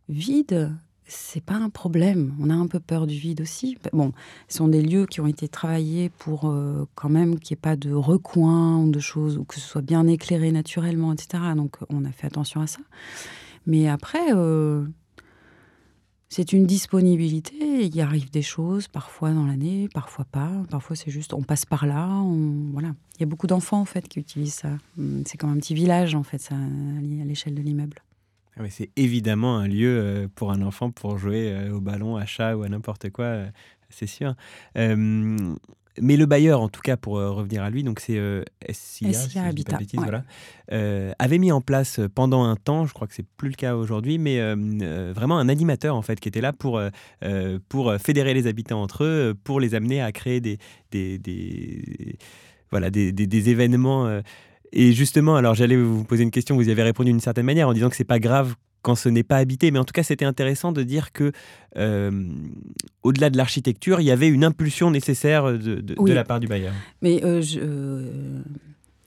vides, 0.10 0.72
c'est 1.14 1.44
pas 1.44 1.56
un 1.56 1.70
problème. 1.70 2.36
On 2.40 2.50
a 2.50 2.54
un 2.54 2.68
peu 2.68 2.80
peur 2.80 3.08
du 3.08 3.16
vide 3.16 3.42
aussi. 3.42 3.78
Bon, 3.92 4.12
ce 4.48 4.58
sont 4.58 4.68
des 4.68 4.82
lieux 4.82 5.06
qui 5.06 5.22
ont 5.22 5.28
été 5.28 5.48
travaillés 5.48 6.10
pour 6.10 6.50
euh, 6.50 6.86
quand 6.96 7.10
même 7.10 7.40
qu'il 7.40 7.56
n'y 7.56 7.60
ait 7.60 7.62
pas 7.62 7.76
de 7.76 7.94
recoins 7.94 8.78
ou 8.78 8.92
de 8.92 9.00
choses, 9.00 9.38
ou 9.38 9.44
que 9.44 9.56
ce 9.56 9.62
soit 9.62 9.82
bien 9.82 10.08
éclairé 10.08 10.52
naturellement, 10.52 11.14
etc. 11.14 11.44
Donc 11.56 11.78
on 11.90 12.06
a 12.06 12.12
fait 12.12 12.28
attention 12.28 12.62
à 12.62 12.68
ça. 12.68 12.80
Mais 13.66 13.88
après, 13.88 14.34
euh, 14.34 14.86
c'est 16.30 16.52
une 16.52 16.66
disponibilité. 16.66 17.86
Il 17.86 18.02
arrive 18.02 18.32
des 18.32 18.42
choses, 18.42 18.88
parfois 18.88 19.32
dans 19.32 19.46
l'année, 19.46 19.88
parfois 19.94 20.26
pas. 20.26 20.52
Parfois, 20.70 20.96
c'est 20.96 21.12
juste, 21.12 21.34
on 21.34 21.44
passe 21.44 21.66
par 21.66 21.86
là. 21.86 22.08
Voilà. 22.72 22.96
Il 23.16 23.20
y 23.22 23.24
a 23.24 23.28
beaucoup 23.28 23.48
d'enfants, 23.48 23.80
en 23.80 23.86
fait, 23.86 24.08
qui 24.08 24.20
utilisent 24.20 24.56
ça. 24.56 24.70
Hum, 24.98 25.24
c'est 25.26 25.38
comme 25.38 25.52
un 25.52 25.58
petit 25.58 25.76
village, 25.76 26.16
en 26.16 26.24
fait, 26.24 26.50
à 26.52 26.56
l'échelle 27.26 27.56
de 27.56 27.62
l'immeuble. 27.62 28.02
Ah 28.58 28.64
c'est 28.70 28.92
évidemment 28.96 29.58
un 29.58 29.68
lieu 29.68 29.98
euh, 30.00 30.28
pour 30.34 30.52
un 30.52 30.62
enfant 30.62 30.92
pour 30.92 31.18
jouer 31.18 31.52
euh, 31.52 31.74
au 31.74 31.82
ballon, 31.82 32.18
à 32.18 32.26
chat 32.26 32.56
ou 32.56 32.64
à 32.64 32.70
n'importe 32.70 33.10
quoi, 33.10 33.26
euh, 33.26 33.48
c'est 33.90 34.08
sûr. 34.08 34.36
Mais 36.02 36.18
le 36.18 36.26
bailleur, 36.26 36.60
en 36.60 36.70
tout 36.70 36.82
cas, 36.82 36.98
pour 36.98 37.18
revenir 37.18 37.62
à 37.62 37.70
lui, 37.70 37.84
donc 37.84 38.00
c'est 38.00 38.18
euh, 38.18 38.44
SIA, 38.68 39.44
Habitat, 39.44 39.78
voilà, 39.94 40.24
euh, 40.72 41.12
avait 41.20 41.38
mis 41.38 41.52
en 41.52 41.62
place 41.62 42.00
pendant 42.16 42.44
un 42.46 42.56
temps, 42.56 42.88
je 42.88 42.94
crois 42.94 43.06
que 43.06 43.14
c'est 43.14 43.28
plus 43.38 43.50
le 43.50 43.56
cas 43.56 43.76
aujourd'hui, 43.76 44.18
mais 44.18 44.40
vraiment 45.14 45.38
un 45.38 45.50
animateur 45.50 45.96
en 45.96 46.02
fait 46.02 46.20
qui 46.20 46.28
était 46.28 46.42
là 46.42 46.52
pour 46.52 46.82
pour 47.70 47.94
fédérer 48.00 48.34
les 48.34 48.48
habitants 48.48 48.82
entre 48.82 49.04
eux, 49.04 49.36
pour 49.44 49.60
les 49.60 49.76
amener 49.76 50.02
à 50.02 50.12
créer 50.12 50.42
des 50.42 50.58
des, 50.90 51.20
des 51.20 52.18
voilà 52.72 52.90
des, 52.90 53.12
des, 53.12 53.50
événements. 53.50 54.22
Et 54.76 54.92
justement, 54.92 55.36
alors 55.36 55.54
j'allais 55.54 55.78
vous 55.78 56.04
poser 56.04 56.24
une 56.24 56.32
question, 56.32 56.56
vous 56.56 56.68
y 56.68 56.72
avez 56.72 56.82
répondu 56.82 57.12
d'une 57.12 57.20
certaine 57.20 57.46
manière 57.46 57.70
en 57.70 57.74
disant 57.74 57.90
que 57.90 57.96
c'est 57.96 58.04
pas 58.04 58.20
grave 58.20 58.56
quand 58.82 58.96
ce 58.96 59.08
n'est 59.08 59.24
pas 59.24 59.38
habité. 59.38 59.70
Mais 59.70 59.78
en 59.78 59.86
tout 59.86 59.94
cas, 59.94 60.02
c'était 60.02 60.26
intéressant 60.26 60.72
de 60.72 60.82
dire 60.82 61.12
que, 61.12 61.32
euh, 61.78 62.28
au-delà 63.04 63.30
de 63.30 63.38
l'architecture, 63.38 64.02
il 64.02 64.06
y 64.06 64.12
avait 64.12 64.28
une 64.28 64.44
impulsion 64.44 64.90
nécessaire 64.90 65.46
de, 65.54 65.76
de, 65.76 66.12
la 66.12 66.24
part 66.24 66.40
du 66.40 66.48
bailleur. 66.48 66.74
Mais 67.04 67.24
euh, 67.24 67.44
euh, 67.58 68.42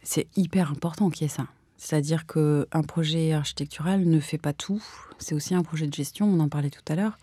c'est 0.05 0.29
hyper 0.37 0.71
important 0.71 1.11
qu'il 1.11 1.23
y 1.23 1.27
ait 1.27 1.29
ça. 1.29 1.49
C'est-à-dire 1.77 2.27
qu'un 2.27 2.83
projet 2.87 3.33
architectural 3.33 4.05
ne 4.05 4.21
fait 4.21 4.39
pas 4.39 4.53
tout. 4.53 4.83
C'est 5.19 5.35
aussi 5.35 5.55
un 5.55 5.63
projet 5.63 5.89
de 5.89 5.95
gestion, 5.95 6.27
on 6.27 6.39
en 6.39 6.49
parlait 6.49 6.71
tout 6.71 6.81
à 6.89 6.95
l'heure. 6.95 7.19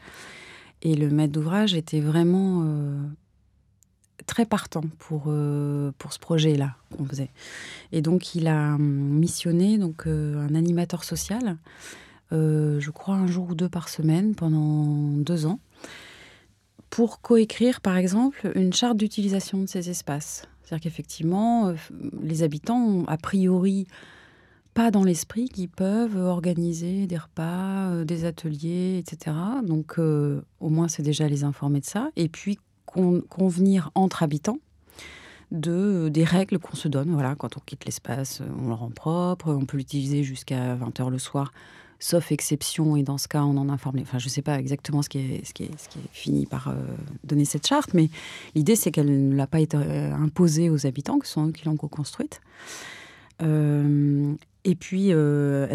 Et 0.81 0.95
le 0.95 1.09
maître 1.09 1.31
d'ouvrage 1.31 1.73
était 1.73 2.01
vraiment 2.01 2.61
très 4.26 4.45
partant 4.45 4.84
pour, 4.99 5.34
pour 5.97 6.13
ce 6.13 6.19
projet-là 6.19 6.76
qu'on 6.95 7.05
faisait. 7.05 7.30
Et 7.91 8.01
donc, 8.01 8.36
il 8.36 8.47
a 8.47 8.76
hum, 8.76 8.82
missionné 8.82 9.78
donc, 9.78 10.07
un 10.07 10.55
animateur 10.55 11.03
social 11.03 11.57
euh, 12.34 12.80
je 12.80 12.89
crois 12.89 13.15
un 13.15 13.28
jour 13.28 13.49
ou 13.49 13.55
deux 13.55 13.69
par 13.69 13.89
semaine 13.89 14.34
pendant 14.34 14.86
deux 15.17 15.45
ans, 15.45 15.59
pour 16.89 17.21
coécrire 17.21 17.80
par 17.82 17.97
exemple 17.97 18.51
une 18.55 18.74
charte 18.74 18.97
d'utilisation 18.97 19.59
de 19.59 19.67
ces 19.67 19.89
espaces. 19.89 20.47
C'est-à-dire 20.61 20.84
qu'effectivement, 20.84 21.67
euh, 21.67 21.74
les 22.21 22.43
habitants 22.43 22.80
ont 22.80 23.05
a 23.05 23.17
priori 23.17 23.88
pas 24.74 24.89
dans 24.89 25.03
l'esprit 25.03 25.49
qu'ils 25.49 25.69
peuvent 25.69 26.17
organiser 26.17 27.05
des 27.05 27.17
repas, 27.17 27.91
euh, 27.91 28.05
des 28.05 28.26
ateliers, 28.26 28.97
etc. 28.97 29.36
Donc 29.63 29.99
au 29.99 30.69
moins 30.69 30.88
c'est 30.88 31.03
déjà 31.03 31.28
les 31.28 31.43
informer 31.43 31.82
de 31.82 31.86
ça. 31.86 32.09
Et 32.15 32.30
puis 32.30 32.57
convenir 32.86 33.91
entre 33.95 34.23
habitants 34.23 34.59
de, 35.51 36.09
des 36.09 36.23
règles 36.23 36.59
qu'on 36.59 36.75
se 36.75 36.88
donne. 36.88 37.11
Voilà, 37.11 37.36
quand 37.36 37.57
on 37.57 37.59
quitte 37.59 37.86
l'espace, 37.86 38.41
on 38.61 38.67
le 38.67 38.73
rend 38.73 38.89
propre, 38.89 39.53
on 39.53 39.65
peut 39.65 39.77
l'utiliser 39.77 40.23
jusqu'à 40.23 40.75
20h 40.75 41.09
le 41.09 41.19
soir 41.19 41.51
sauf 42.03 42.34
exception, 42.34 42.97
et 42.97 43.03
dans 43.03 43.17
ce 43.17 43.29
cas, 43.29 43.43
on 43.43 43.55
en 43.55 43.69
informe. 43.69 43.99
Enfin, 44.01 44.19
je 44.19 44.25
ne 44.25 44.29
sais 44.29 44.41
pas 44.41 44.59
exactement 44.59 45.01
ce 45.01 45.07
qui 45.07 45.19
est, 45.19 45.45
ce 45.45 45.53
qui 45.53 45.63
est, 45.63 45.79
ce 45.79 45.88
qui 45.88 45.99
est 45.99 46.09
fini 46.11 46.45
par 46.45 46.67
euh, 46.67 46.73
donner 47.23 47.45
cette 47.45 47.65
charte, 47.65 47.93
mais 47.93 48.09
l'idée, 48.55 48.75
c'est 48.75 48.91
qu'elle 48.91 49.29
ne 49.29 49.36
l'a 49.36 49.47
pas 49.47 49.61
été 49.61 49.77
euh, 49.77 50.13
imposée 50.13 50.69
aux 50.69 50.86
habitants, 50.86 51.17
que 51.17 51.25
ce 51.25 51.34
sont 51.34 51.47
eux 51.47 51.51
qui 51.53 51.65
l'ont 51.65 51.77
co-construite. 51.77 52.41
Euh, 53.41 54.34
et 54.65 54.75
puis, 54.75 55.11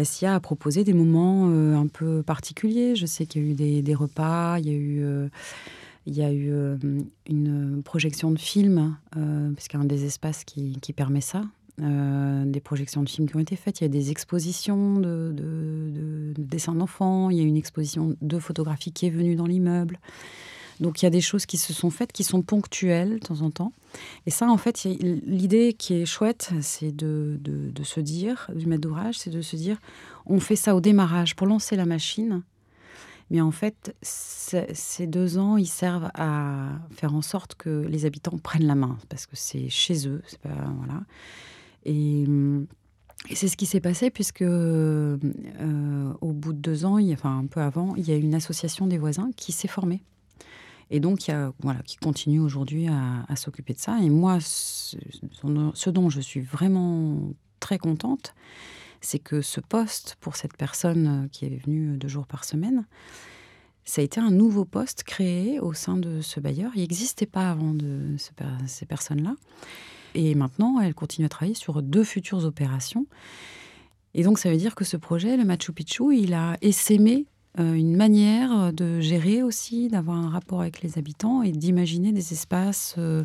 SIA 0.03 0.35
a 0.35 0.39
proposé 0.39 0.83
des 0.83 0.93
moments 0.93 1.47
un 1.47 1.85
peu 1.87 2.23
particuliers. 2.23 2.95
Je 2.95 3.05
sais 3.05 3.27
qu'il 3.27 3.43
y 3.43 3.45
a 3.45 3.79
eu 3.79 3.81
des 3.83 3.95
repas, 3.95 4.57
il 4.59 4.67
y 4.67 4.69
a 4.69 4.73
eu 4.73 5.29
Il 6.09 6.17
y 6.17 6.23
a 6.23 6.33
eu 6.33 6.51
une 7.27 7.81
projection 7.85 8.31
de 8.31 8.39
film, 8.39 8.97
parce 9.11 9.67
qu'il 9.67 9.77
y 9.77 9.81
a 9.81 9.83
un 9.83 9.87
des 9.87 10.05
espaces 10.05 10.43
qui, 10.43 10.93
permet 10.95 11.21
ça, 11.21 11.43
des 11.77 12.59
projections 12.59 13.03
de 13.03 13.09
films 13.09 13.29
qui 13.29 13.35
ont 13.35 13.39
été 13.39 13.55
faites. 13.55 13.79
Il 13.79 13.83
y 13.83 13.85
a 13.85 13.89
des 13.89 14.09
expositions 14.09 14.99
de, 14.99 15.31
de 15.35 16.33
dessins 16.35 16.73
d'enfants. 16.73 17.29
Il 17.29 17.37
y 17.37 17.41
a 17.41 17.43
une 17.43 17.57
exposition 17.57 18.15
de 18.21 18.39
photographie 18.39 18.91
qui 18.91 19.05
est 19.05 19.11
venue 19.11 19.35
dans 19.35 19.45
l'immeuble. 19.45 19.99
Donc 20.79 21.01
il 21.01 21.05
y 21.05 21.07
a 21.07 21.09
des 21.09 21.21
choses 21.21 21.45
qui 21.45 21.57
se 21.57 21.73
sont 21.73 21.89
faites 21.89 22.11
qui 22.11 22.23
sont 22.23 22.41
ponctuelles 22.41 23.19
de 23.19 23.25
temps 23.25 23.41
en 23.41 23.51
temps. 23.51 23.73
Et 24.25 24.31
ça, 24.31 24.49
en 24.49 24.57
fait, 24.57 24.83
l'idée 24.83 25.73
qui 25.73 25.95
est 25.95 26.05
chouette, 26.05 26.51
c'est 26.61 26.95
de, 26.95 27.37
de, 27.41 27.83
se 27.83 27.99
dire, 27.99 28.49
du 28.55 28.65
maître 28.65 28.81
d'ouvrage, 28.81 29.17
c'est 29.17 29.29
de 29.29 29.41
se 29.41 29.55
dire, 29.55 29.77
on 30.25 30.39
fait 30.39 30.55
ça 30.55 30.75
au 30.75 30.81
démarrage 30.81 31.35
pour 31.35 31.47
lancer 31.47 31.75
la 31.75 31.85
machine. 31.85 32.43
Mais 33.29 33.41
en 33.41 33.51
fait, 33.51 33.95
ces 34.01 35.07
deux 35.07 35.37
ans, 35.37 35.57
ils 35.57 35.67
servent 35.67 36.09
à 36.15 36.69
faire 36.91 37.13
en 37.13 37.21
sorte 37.21 37.55
que 37.55 37.85
les 37.87 38.05
habitants 38.05 38.37
prennent 38.37 38.65
la 38.65 38.75
main, 38.75 38.97
parce 39.07 39.25
que 39.25 39.35
c'est 39.35 39.69
chez 39.69 40.07
eux. 40.07 40.21
Pas, 40.41 40.49
voilà. 40.77 41.01
Et, 41.85 42.25
c'est 43.33 43.49
ce 43.49 43.57
qui 43.57 43.65
s'est 43.65 43.81
passé, 43.81 44.09
puisque 44.09 44.41
euh, 44.41 45.17
au 46.21 46.31
bout 46.31 46.53
de 46.53 46.59
deux 46.59 46.85
ans, 46.85 46.97
enfin 47.11 47.39
un 47.39 47.47
peu 47.47 47.59
avant, 47.59 47.93
il 47.95 48.07
y 48.07 48.13
a 48.13 48.15
une 48.15 48.33
association 48.33 48.87
des 48.87 48.97
voisins 48.97 49.31
qui 49.35 49.51
s'est 49.51 49.67
formée 49.67 50.01
et 50.91 50.99
donc 50.99 51.27
il 51.27 51.31
y 51.31 51.33
a, 51.33 51.53
voilà, 51.59 51.81
qui 51.83 51.97
continue 51.97 52.39
aujourd'hui 52.39 52.87
à, 52.87 53.35
s'occuper 53.35 53.73
de 53.73 53.79
ça. 53.79 53.99
Et 54.01 54.09
moi, 54.09 54.39
ce, 54.41 54.97
dont 55.89 56.09
je 56.09 56.19
suis 56.19 56.41
vraiment 56.41 57.31
très 57.59 57.77
contente, 57.77 58.33
c'est 59.01 59.19
que 59.19 59.41
ce 59.41 59.59
poste 59.59 60.17
pour 60.19 60.35
cette 60.35 60.57
personne 60.57 61.29
qui 61.31 61.45
est 61.45 61.63
venue 61.65 61.97
deux 61.97 62.07
jours 62.07 62.27
par 62.27 62.43
semaine, 62.43 62.85
ça 63.85 64.01
a 64.01 64.03
été 64.03 64.19
un 64.19 64.31
nouveau 64.31 64.65
poste 64.65 65.03
créé 65.03 65.59
au 65.59 65.73
sein 65.73 65.97
de 65.97 66.21
ce 66.21 66.39
bailleur. 66.39 66.71
Il 66.75 66.81
n'existait 66.81 67.25
pas 67.25 67.49
avant 67.49 67.73
de 67.73 68.15
ces 68.67 68.85
personnes-là. 68.85 69.35
Et 70.15 70.35
maintenant, 70.35 70.79
elle 70.79 70.93
continue 70.93 71.25
à 71.25 71.29
travailler 71.29 71.55
sur 71.55 71.81
deux 71.81 72.03
futures 72.03 72.45
opérations. 72.45 73.05
Et 74.13 74.23
donc, 74.23 74.39
ça 74.39 74.49
veut 74.49 74.57
dire 74.57 74.75
que 74.75 74.85
ce 74.85 74.97
projet, 74.97 75.37
le 75.37 75.45
Machu 75.45 75.71
Picchu, 75.71 76.15
il 76.15 76.33
a 76.33 76.57
essaimé 76.61 77.25
euh, 77.59 77.73
une 77.73 77.95
manière 77.95 78.73
de 78.73 78.99
gérer 78.99 79.43
aussi, 79.43 79.87
d'avoir 79.87 80.17
un 80.17 80.29
rapport 80.29 80.61
avec 80.61 80.81
les 80.81 80.97
habitants 80.97 81.41
et 81.41 81.51
d'imaginer 81.51 82.11
des 82.11 82.33
espaces 82.33 82.95
euh, 82.97 83.23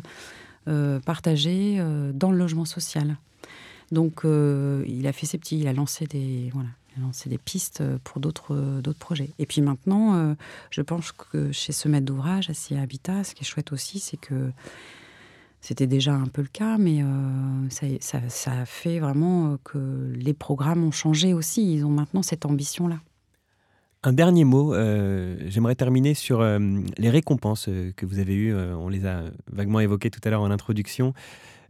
euh, 0.67 0.99
partagés 0.99 1.83
dans 2.13 2.31
le 2.31 2.37
logement 2.37 2.65
social. 2.65 3.17
Donc, 3.91 4.21
il 4.23 5.07
a 5.07 5.13
fait 5.13 5.25
ses 5.25 5.37
petits, 5.37 5.59
il 5.59 5.67
a 5.67 5.73
lancé 5.73 6.05
des, 6.05 6.49
voilà, 6.53 6.69
des 7.25 7.37
pistes 7.37 7.83
pour 8.03 8.19
d'autres 8.19 8.81
d'autres 8.81 8.99
projets. 8.99 9.29
Et 9.39 9.45
puis 9.45 9.61
maintenant, 9.61 10.35
je 10.71 10.81
pense 10.81 11.11
que 11.11 11.51
chez 11.51 11.71
ce 11.71 11.87
maître 11.87 12.05
d'ouvrage, 12.05 12.49
à 12.49 12.81
Habitat, 12.81 13.23
ce 13.23 13.35
qui 13.35 13.43
est 13.43 13.47
chouette 13.47 13.71
aussi, 13.71 13.99
c'est 13.99 14.17
que 14.17 14.51
c'était 15.61 15.87
déjà 15.87 16.13
un 16.13 16.27
peu 16.27 16.41
le 16.41 16.47
cas, 16.47 16.77
mais 16.77 17.03
ça, 17.69 18.19
ça, 18.27 18.65
fait 18.65 18.99
vraiment 18.99 19.57
que 19.63 20.13
les 20.15 20.33
programmes 20.33 20.83
ont 20.83 20.91
changé 20.91 21.33
aussi. 21.33 21.73
Ils 21.73 21.85
ont 21.85 21.89
maintenant 21.89 22.23
cette 22.23 22.45
ambition-là. 22.45 22.99
Un 24.07 24.13
dernier 24.13 24.43
mot, 24.43 24.75
euh, 24.75 25.35
j'aimerais 25.47 25.73
terminer 25.73 26.13
sur 26.13 26.41
euh, 26.41 26.59
les 26.99 27.09
récompenses 27.09 27.67
euh, 27.69 27.91
que 27.95 28.05
vous 28.05 28.19
avez 28.19 28.35
eues. 28.35 28.55
on 28.55 28.87
les 28.87 29.07
a 29.07 29.23
vaguement 29.51 29.79
évoquées 29.79 30.11
tout 30.11 30.19
à 30.23 30.29
l'heure 30.29 30.43
en 30.43 30.51
introduction. 30.51 31.15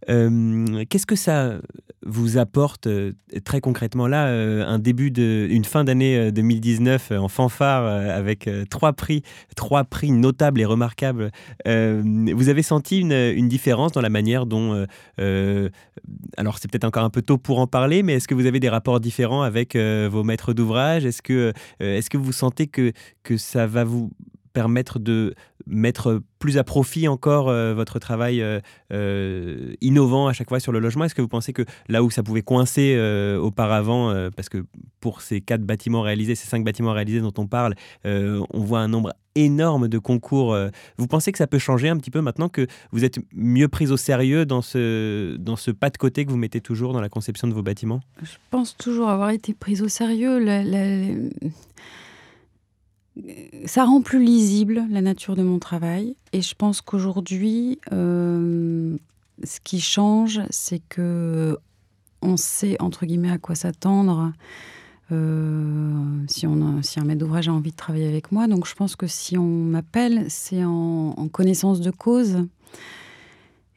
Euh, 0.10 0.86
qu'est-ce 0.90 1.06
que 1.06 1.16
ça 1.16 1.60
vous 2.06 2.38
apporte 2.38 2.88
euh, 2.88 3.14
très 3.44 3.62
concrètement 3.62 4.08
là, 4.08 4.28
euh, 4.28 4.66
un 4.66 4.78
début 4.78 5.10
de, 5.10 5.48
une 5.50 5.66
fin 5.66 5.84
d'année 5.84 6.32
2019 6.32 7.12
en 7.12 7.28
fanfare 7.28 7.86
avec 7.86 8.50
trois 8.70 8.94
prix, 8.94 9.24
trois 9.56 9.84
prix 9.84 10.12
notables 10.12 10.62
et 10.62 10.66
remarquables. 10.66 11.32
vous 11.66 12.50
avez 12.50 12.62
senti 12.62 13.00
une, 13.00 13.48
différence 13.48 13.92
dans 13.92 14.02
la 14.02 14.10
manière 14.10 14.46
dont, 14.46 14.86
alors 16.38 16.58
c'est 16.58 16.70
peut-être 16.70 16.84
encore 16.84 17.04
un 17.04 17.10
peu 17.10 17.22
tôt 17.22 17.38
pour 17.38 17.60
en 17.60 17.68
parler, 17.68 18.04
mais 18.04 18.14
est-ce 18.14 18.28
que 18.28 18.36
vous 18.36 18.46
avez 18.46 18.60
des 18.60 18.70
rapports 18.70 19.00
différents 19.00 19.42
avec 19.44 19.76
vos 19.76 20.24
maîtres 20.24 20.54
d'ouvrage? 20.54 21.06
Est-ce 21.06 21.22
que, 21.22 21.54
est-ce 21.80 22.10
que 22.10 22.18
vous 22.18 22.32
sentez 22.32 22.68
que, 22.68 22.92
que 23.24 23.38
ça 23.38 23.68
va 23.68 23.84
vous 23.84 24.12
permettre 24.56 25.00
de 25.00 25.36
mettre 25.68 26.22
plus 26.40 26.58
à 26.58 26.64
profit 26.64 27.08
encore 27.08 27.50
euh, 27.50 27.74
votre 27.74 27.98
travail 28.00 28.42
euh, 28.42 28.60
euh, 28.94 29.74
innovant 29.82 30.28
à 30.28 30.34
chaque 30.34 30.50
fois 30.50 30.60
sur 30.60 30.72
le 30.72 30.80
logement? 30.80 31.06
Est-ce 31.06 31.16
que 31.16 31.22
vous 31.22 31.28
pensez 31.28 31.54
que 31.54 31.64
là 31.90 32.04
où 32.04 32.10
ça 32.10 32.24
pouvait 32.24 32.42
coincer 32.42 32.96
auparavant, 33.42 34.14
parce 34.36 34.50
que 34.50 34.66
pour 35.00 35.22
ces 35.22 35.42
quatre 35.42 35.64
bâtiments 35.64 36.02
réalisés, 36.02 36.36
ces 36.36 36.48
cinq 36.48 36.64
bâtiments 36.64 36.94
réalisés 36.94 37.22
dont 37.22 37.34
on 37.38 37.48
parle, 37.48 37.76
on 38.04 38.46
voit 38.60 38.80
un 38.80 38.88
nombre 38.88 39.14
énorme 39.36 39.88
de 39.88 39.98
concours. 39.98 40.56
vous 40.98 41.08
pensez 41.08 41.32
que 41.32 41.38
ça 41.38 41.48
peut 41.48 41.60
changer 41.60 41.90
un 41.90 41.98
petit 41.98 42.12
peu 42.12 42.22
maintenant 42.22 42.50
que 42.50 42.68
vous 42.92 43.04
êtes 43.04 43.20
mieux 43.34 43.68
pris 43.68 43.92
au 43.92 43.98
sérieux 43.98 44.46
dans 44.46 44.62
ce, 44.62 45.36
dans 45.38 45.56
ce 45.56 45.72
pas 45.72 45.90
de 45.90 45.98
côté 45.98 46.26
que 46.26 46.32
vous 46.32 46.38
mettez 46.38 46.62
toujours 46.62 46.94
dans 46.94 47.02
la 47.02 47.10
conception 47.10 47.48
de 47.48 47.54
vos 47.54 47.64
bâtiments? 47.64 48.02
Je 48.22 48.38
pense 48.50 48.78
toujours 48.78 49.10
avoir 49.10 49.32
été 49.32 49.54
prise 49.54 49.82
au 49.82 49.90
sérieux. 49.90 50.40
Ça 53.66 53.86
rend 53.86 54.02
plus 54.02 54.24
lisible 54.24 54.86
la 54.90 55.02
nature 55.02 55.36
de 55.36 55.44
mon 55.44 55.60
travail. 55.60 56.16
Et 56.34 56.42
je 56.42 56.54
pense 56.56 56.82
qu'aujourd'hui, 56.82 57.80
euh, 57.92 58.98
ce 59.44 59.60
qui 59.64 59.80
change, 59.80 60.42
c'est 60.50 60.82
que 60.90 61.58
on 62.22 62.38
sait 62.38 62.76
entre 62.82 63.06
guillemets 63.06 63.32
à 63.32 63.38
quoi 63.38 63.56
s'attendre. 63.56 64.34
Euh, 65.12 65.94
si, 66.28 66.48
on 66.48 66.82
si 66.82 67.00
un 67.00 67.04
maître 67.04 67.20
d'ouvrage 67.20 67.48
a 67.48 67.54
envie 67.54 67.72
de 67.72 67.76
travailler 67.76 68.08
avec 68.08 68.32
moi. 68.32 68.48
Donc 68.48 68.68
je 68.68 68.74
pense 68.74 68.96
que 68.96 69.08
si 69.08 69.38
on 69.38 69.48
m'appelle, 69.48 70.26
c'est 70.30 70.64
en, 70.64 71.14
connaissance 71.32 71.80
de 71.80 71.92
cause. 71.92 72.38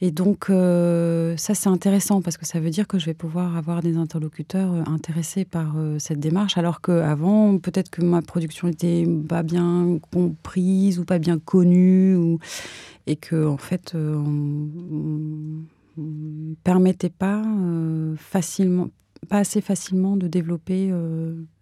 Et 0.01 0.13
donc, 0.13 0.49
euh, 0.49 1.37
ça, 1.37 1.55
c'est 1.55 1.69
intéressant 1.69 2.23
parce 2.23 2.37
que 2.37 2.47
ça 2.47 2.61
veut 2.61 2.71
dire 2.71 2.87
que 2.87 3.01
je 3.01 3.07
vais 3.07 3.15
pouvoir 3.15 3.57
avoir 3.57 3.83
des 3.83 3.97
interlocuteurs 3.97 4.73
euh, 4.73 4.83
intéressés 4.87 5.45
par 5.45 5.75
euh, 5.77 5.99
cette 5.99 6.21
démarche, 6.21 6.57
alors 6.57 6.81
qu'avant, 6.81 7.59
peut-être 7.59 7.91
que 7.91 8.03
ma 8.03 8.23
production 8.23 8.69
n'était 8.69 9.05
pas 9.29 9.43
bien 9.43 9.99
comprise 10.13 11.01
ou 11.01 11.05
pas 11.05 11.19
bien 11.19 11.41
connue, 11.41 12.15
ou... 12.15 12.39
et 13.09 13.17
que, 13.17 13.45
en 13.45 13.57
fait, 13.57 13.95
on 13.97 15.65
ne 15.97 16.55
permettait 16.63 17.11
pas 17.11 17.43
facilement, 18.19 18.91
pas 19.29 19.39
assez 19.39 19.61
facilement 19.61 20.17
de 20.17 20.29
développer 20.29 20.93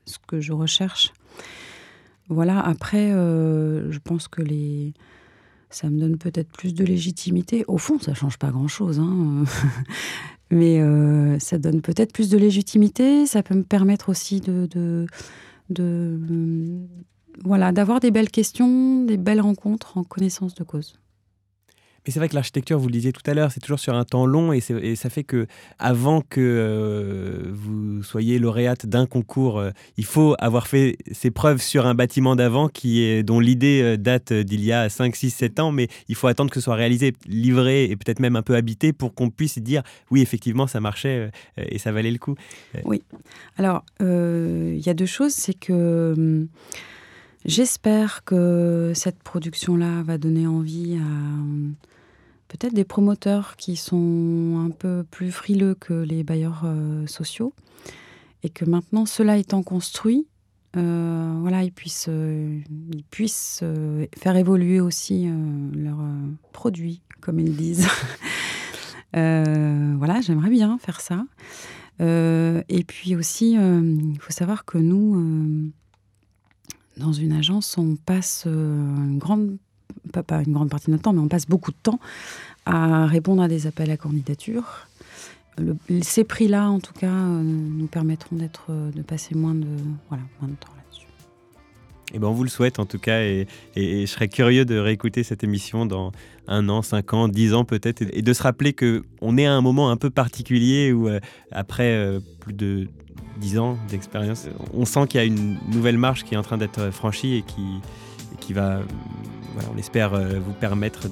ce 0.04 0.18
que 0.26 0.40
je 0.40 0.52
recherche. 0.52 1.14
Voilà, 2.28 2.60
après, 2.60 3.12
je 3.12 3.98
pense 4.00 4.28
que 4.28 4.42
les 4.42 4.92
ça 5.70 5.90
me 5.90 5.98
donne 5.98 6.16
peut-être 6.16 6.50
plus 6.50 6.74
de 6.74 6.84
légitimité. 6.84 7.64
Au 7.68 7.78
fond, 7.78 7.98
ça 7.98 8.14
change 8.14 8.38
pas 8.38 8.50
grand-chose, 8.50 9.00
hein. 9.00 9.44
mais 10.50 10.80
euh, 10.80 11.38
ça 11.38 11.58
donne 11.58 11.82
peut-être 11.82 12.12
plus 12.12 12.28
de 12.28 12.38
légitimité. 12.38 13.26
Ça 13.26 13.42
peut 13.42 13.54
me 13.54 13.64
permettre 13.64 14.08
aussi 14.08 14.40
de, 14.40 14.66
de 15.70 16.80
voilà, 17.44 17.72
d'avoir 17.72 18.00
des 18.00 18.10
belles 18.10 18.30
questions, 18.30 19.04
des 19.04 19.16
belles 19.16 19.40
rencontres 19.40 19.98
en 19.98 20.04
connaissance 20.04 20.54
de 20.54 20.64
cause. 20.64 20.98
Et 22.06 22.12
c'est 22.12 22.20
vrai 22.20 22.28
que 22.28 22.36
l'architecture, 22.36 22.78
vous 22.78 22.86
le 22.86 22.92
disiez 22.92 23.12
tout 23.12 23.28
à 23.28 23.34
l'heure, 23.34 23.50
c'est 23.50 23.60
toujours 23.60 23.80
sur 23.80 23.94
un 23.94 24.04
temps 24.04 24.26
long 24.26 24.52
et, 24.52 24.60
ça 24.60 25.10
fait 25.10 25.24
que 25.24 25.46
avant 25.80 26.20
que 26.20 26.40
euh, 26.40 27.50
vous 27.52 28.02
soyez 28.04 28.38
lauréate 28.38 28.86
d'un 28.86 29.06
concours, 29.06 29.58
euh, 29.58 29.70
il 29.96 30.04
faut 30.04 30.36
avoir 30.38 30.68
fait 30.68 30.96
ses 31.10 31.32
preuves 31.32 31.60
sur 31.60 31.84
un 31.84 31.94
bâtiment 31.94 32.36
d'avant 32.36 32.70
dont 33.24 33.40
l'idée 33.40 33.80
euh, 33.82 33.96
date 33.96 34.32
d'il 34.32 34.64
y 34.64 34.72
a 34.72 34.88
5, 34.88 35.16
6, 35.16 35.30
7 35.30 35.60
ans, 35.60 35.72
mais 35.72 35.88
il 36.08 36.14
faut 36.14 36.28
attendre 36.28 36.50
que 36.50 36.60
ce 36.60 36.64
soit 36.64 36.76
réalisé, 36.76 37.12
livré 37.26 37.84
et 37.84 37.96
peut-être 37.96 38.20
même 38.20 38.36
un 38.36 38.42
peu 38.42 38.54
habité 38.54 38.92
pour 38.92 39.12
qu'on 39.12 39.30
puisse 39.30 39.58
dire 39.58 39.82
oui, 40.10 40.22
effectivement, 40.22 40.68
ça 40.68 40.78
marchait 40.78 41.30
et 41.56 41.78
ça 41.78 41.90
valait 41.90 42.12
le 42.12 42.18
coup. 42.18 42.36
Oui. 42.84 43.02
Alors, 43.58 43.84
il 44.00 44.78
y 44.78 44.88
a 44.88 44.94
deux 44.94 45.06
choses, 45.06 45.32
c'est 45.32 45.54
que 45.54 46.14
hum, 46.16 46.48
J'espère 47.46 48.24
que 48.24 48.90
cette 48.96 49.22
production-là 49.22 50.02
va 50.02 50.18
donner 50.18 50.48
envie 50.48 50.96
à 50.96 51.06
hum, 51.06 51.74
peut-être 52.48 52.74
des 52.74 52.84
promoteurs 52.84 53.56
qui 53.56 53.76
sont 53.76 54.64
un 54.64 54.70
peu 54.70 55.04
plus 55.10 55.32
frileux 55.32 55.74
que 55.74 55.94
les 55.94 56.22
bailleurs 56.22 56.62
euh, 56.64 57.06
sociaux 57.06 57.52
et 58.42 58.50
que 58.50 58.64
maintenant, 58.64 59.06
cela 59.06 59.36
étant 59.36 59.62
construit, 59.62 60.26
euh, 60.76 61.34
voilà, 61.40 61.62
ils 61.62 61.72
puissent, 61.72 62.08
euh, 62.08 62.60
ils 62.92 63.04
puissent 63.04 63.64
faire 64.18 64.36
évoluer 64.36 64.80
aussi 64.80 65.28
leurs 65.74 66.04
produits, 66.52 67.02
comme 67.20 67.40
ils 67.40 67.56
disent. 67.56 67.88
voilà, 69.12 70.20
j'aimerais 70.20 70.50
bien 70.50 70.78
faire 70.78 71.00
ça. 71.00 71.24
et 71.98 72.84
puis 72.86 73.16
aussi, 73.16 73.52
il 73.54 74.18
faut 74.20 74.32
savoir 74.32 74.64
que 74.64 74.78
nous, 74.78 75.72
dans 76.98 77.12
une 77.12 77.32
agence, 77.32 77.78
on 77.78 77.96
passe 77.96 78.44
une 78.46 79.18
grande 79.18 79.56
pas, 80.22 80.42
une 80.42 80.52
grande 80.52 80.70
partie 80.70 80.86
de 80.86 80.92
notre 80.92 81.04
temps, 81.04 81.12
mais 81.12 81.20
on 81.20 81.28
passe 81.28 81.46
beaucoup 81.46 81.70
de 81.70 81.76
temps 81.82 82.00
à 82.64 83.06
répondre 83.06 83.42
à 83.42 83.48
des 83.48 83.66
appels 83.66 83.90
à 83.90 83.96
candidature. 83.96 84.88
ces 86.02 86.24
prix-là, 86.24 86.68
en 86.68 86.80
tout 86.80 86.92
cas, 86.92 87.06
euh, 87.06 87.42
nous 87.42 87.86
permettront 87.86 88.36
d'être, 88.36 88.66
euh, 88.70 88.90
de 88.90 89.02
passer 89.02 89.34
moins 89.34 89.54
de, 89.54 89.66
voilà, 90.08 90.24
moins 90.40 90.50
de 90.50 90.56
temps 90.56 90.72
là-dessus. 90.76 91.06
Eh 92.12 92.18
ben, 92.18 92.28
on 92.28 92.32
vous 92.32 92.44
le 92.44 92.50
souhaite 92.50 92.78
en 92.78 92.86
tout 92.86 92.98
cas 92.98 93.20
et, 93.22 93.46
je 93.74 94.06
serais 94.06 94.28
curieux 94.28 94.64
de 94.64 94.78
réécouter 94.78 95.22
cette 95.22 95.42
émission 95.42 95.86
dans 95.86 96.12
un 96.46 96.68
an, 96.68 96.82
cinq 96.82 97.14
ans, 97.14 97.28
dix 97.28 97.52
ans 97.52 97.64
peut-être 97.64 98.02
et 98.12 98.22
de 98.22 98.32
se 98.32 98.42
rappeler 98.42 98.74
qu'on 98.74 99.36
est 99.36 99.46
à 99.46 99.52
un 99.52 99.60
moment 99.60 99.90
un 99.90 99.96
peu 99.96 100.10
particulier 100.10 100.92
où 100.92 101.08
euh, 101.08 101.18
après 101.50 102.18
plus 102.40 102.52
de 102.52 102.88
dix 103.38 103.58
ans 103.58 103.76
d'expérience, 103.88 104.46
on 104.72 104.84
sent 104.84 105.08
qu'il 105.08 105.20
y 105.20 105.22
a 105.22 105.26
une 105.26 105.58
nouvelle 105.68 105.98
marche 105.98 106.24
qui 106.24 106.34
est 106.34 106.38
en 106.38 106.42
train 106.42 106.58
d'être 106.58 106.90
franchie 106.90 107.34
et 107.34 107.42
qui, 107.42 107.80
qui 108.40 108.52
va, 108.52 108.80
on 109.74 109.78
espère, 109.78 110.14
euh, 110.14 110.40
vous 110.44 110.52
permettre 110.52 111.08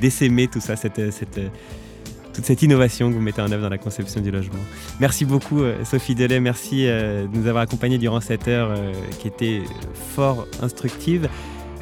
d'essaimer 0.00 0.48
tout 0.48 0.60
ça, 0.60 0.76
cette, 0.76 1.12
cette 1.12 1.40
toute 2.38 2.46
cette 2.46 2.62
innovation 2.62 3.08
que 3.10 3.14
vous 3.14 3.20
mettez 3.20 3.42
en 3.42 3.50
œuvre 3.50 3.64
dans 3.64 3.68
la 3.68 3.78
conception 3.78 4.20
du 4.20 4.30
logement. 4.30 4.60
Merci 5.00 5.24
beaucoup 5.24 5.60
euh, 5.60 5.84
Sophie 5.84 6.14
Delay, 6.14 6.38
merci 6.38 6.86
euh, 6.86 7.26
de 7.26 7.36
nous 7.36 7.48
avoir 7.48 7.64
accompagnés 7.64 7.98
durant 7.98 8.20
cette 8.20 8.46
heure 8.46 8.70
euh, 8.70 8.92
qui 9.18 9.26
était 9.26 9.62
fort 10.14 10.46
instructive. 10.62 11.28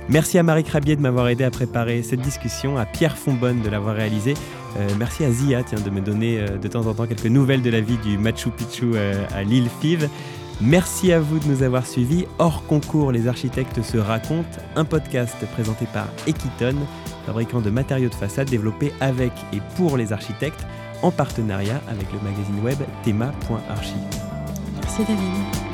Merci 0.08 0.38
à 0.38 0.42
Marie 0.42 0.64
Crabier 0.64 0.96
de 0.96 1.02
m'avoir 1.02 1.28
aidé 1.28 1.44
à 1.44 1.50
préparer 1.50 2.02
cette 2.02 2.22
discussion, 2.22 2.78
à 2.78 2.86
Pierre 2.86 3.18
Fonbonne 3.18 3.60
de 3.60 3.68
l'avoir 3.68 3.96
réalisée. 3.96 4.32
merci 4.98 5.24
à 5.24 5.30
Zia 5.30 5.62
tiens, 5.62 5.80
de 5.80 5.90
me 5.90 6.00
donner 6.00 6.42
de 6.62 6.68
temps 6.68 6.86
en 6.86 6.94
temps 6.94 7.06
quelques 7.06 7.26
nouvelles 7.26 7.60
de 7.60 7.70
la 7.70 7.80
vie 7.80 7.98
du 7.98 8.16
Machu 8.16 8.50
Picchu 8.50 8.92
à 8.96 9.42
l'île 9.42 9.68
Five. 9.80 10.08
Merci 10.60 11.12
à 11.12 11.20
vous 11.20 11.38
de 11.38 11.46
nous 11.46 11.62
avoir 11.62 11.86
suivis. 11.86 12.26
Hors 12.38 12.64
concours, 12.66 13.12
les 13.12 13.28
architectes 13.28 13.82
se 13.82 13.98
racontent, 13.98 14.58
un 14.74 14.84
podcast 14.84 15.36
présenté 15.52 15.84
par 15.92 16.06
Equiton 16.26 16.76
fabricant 17.26 17.60
de 17.60 17.70
matériaux 17.70 18.08
de 18.08 18.14
façade 18.14 18.48
développés 18.48 18.92
avec 19.00 19.32
et 19.52 19.60
pour 19.76 19.96
les 19.96 20.12
architectes 20.12 20.64
en 21.02 21.10
partenariat 21.10 21.82
avec 21.88 22.10
le 22.12 22.20
magazine 22.20 22.60
web 22.62 22.78
thema.archi. 23.04 23.94
Merci 24.80 25.02
David. 25.04 25.65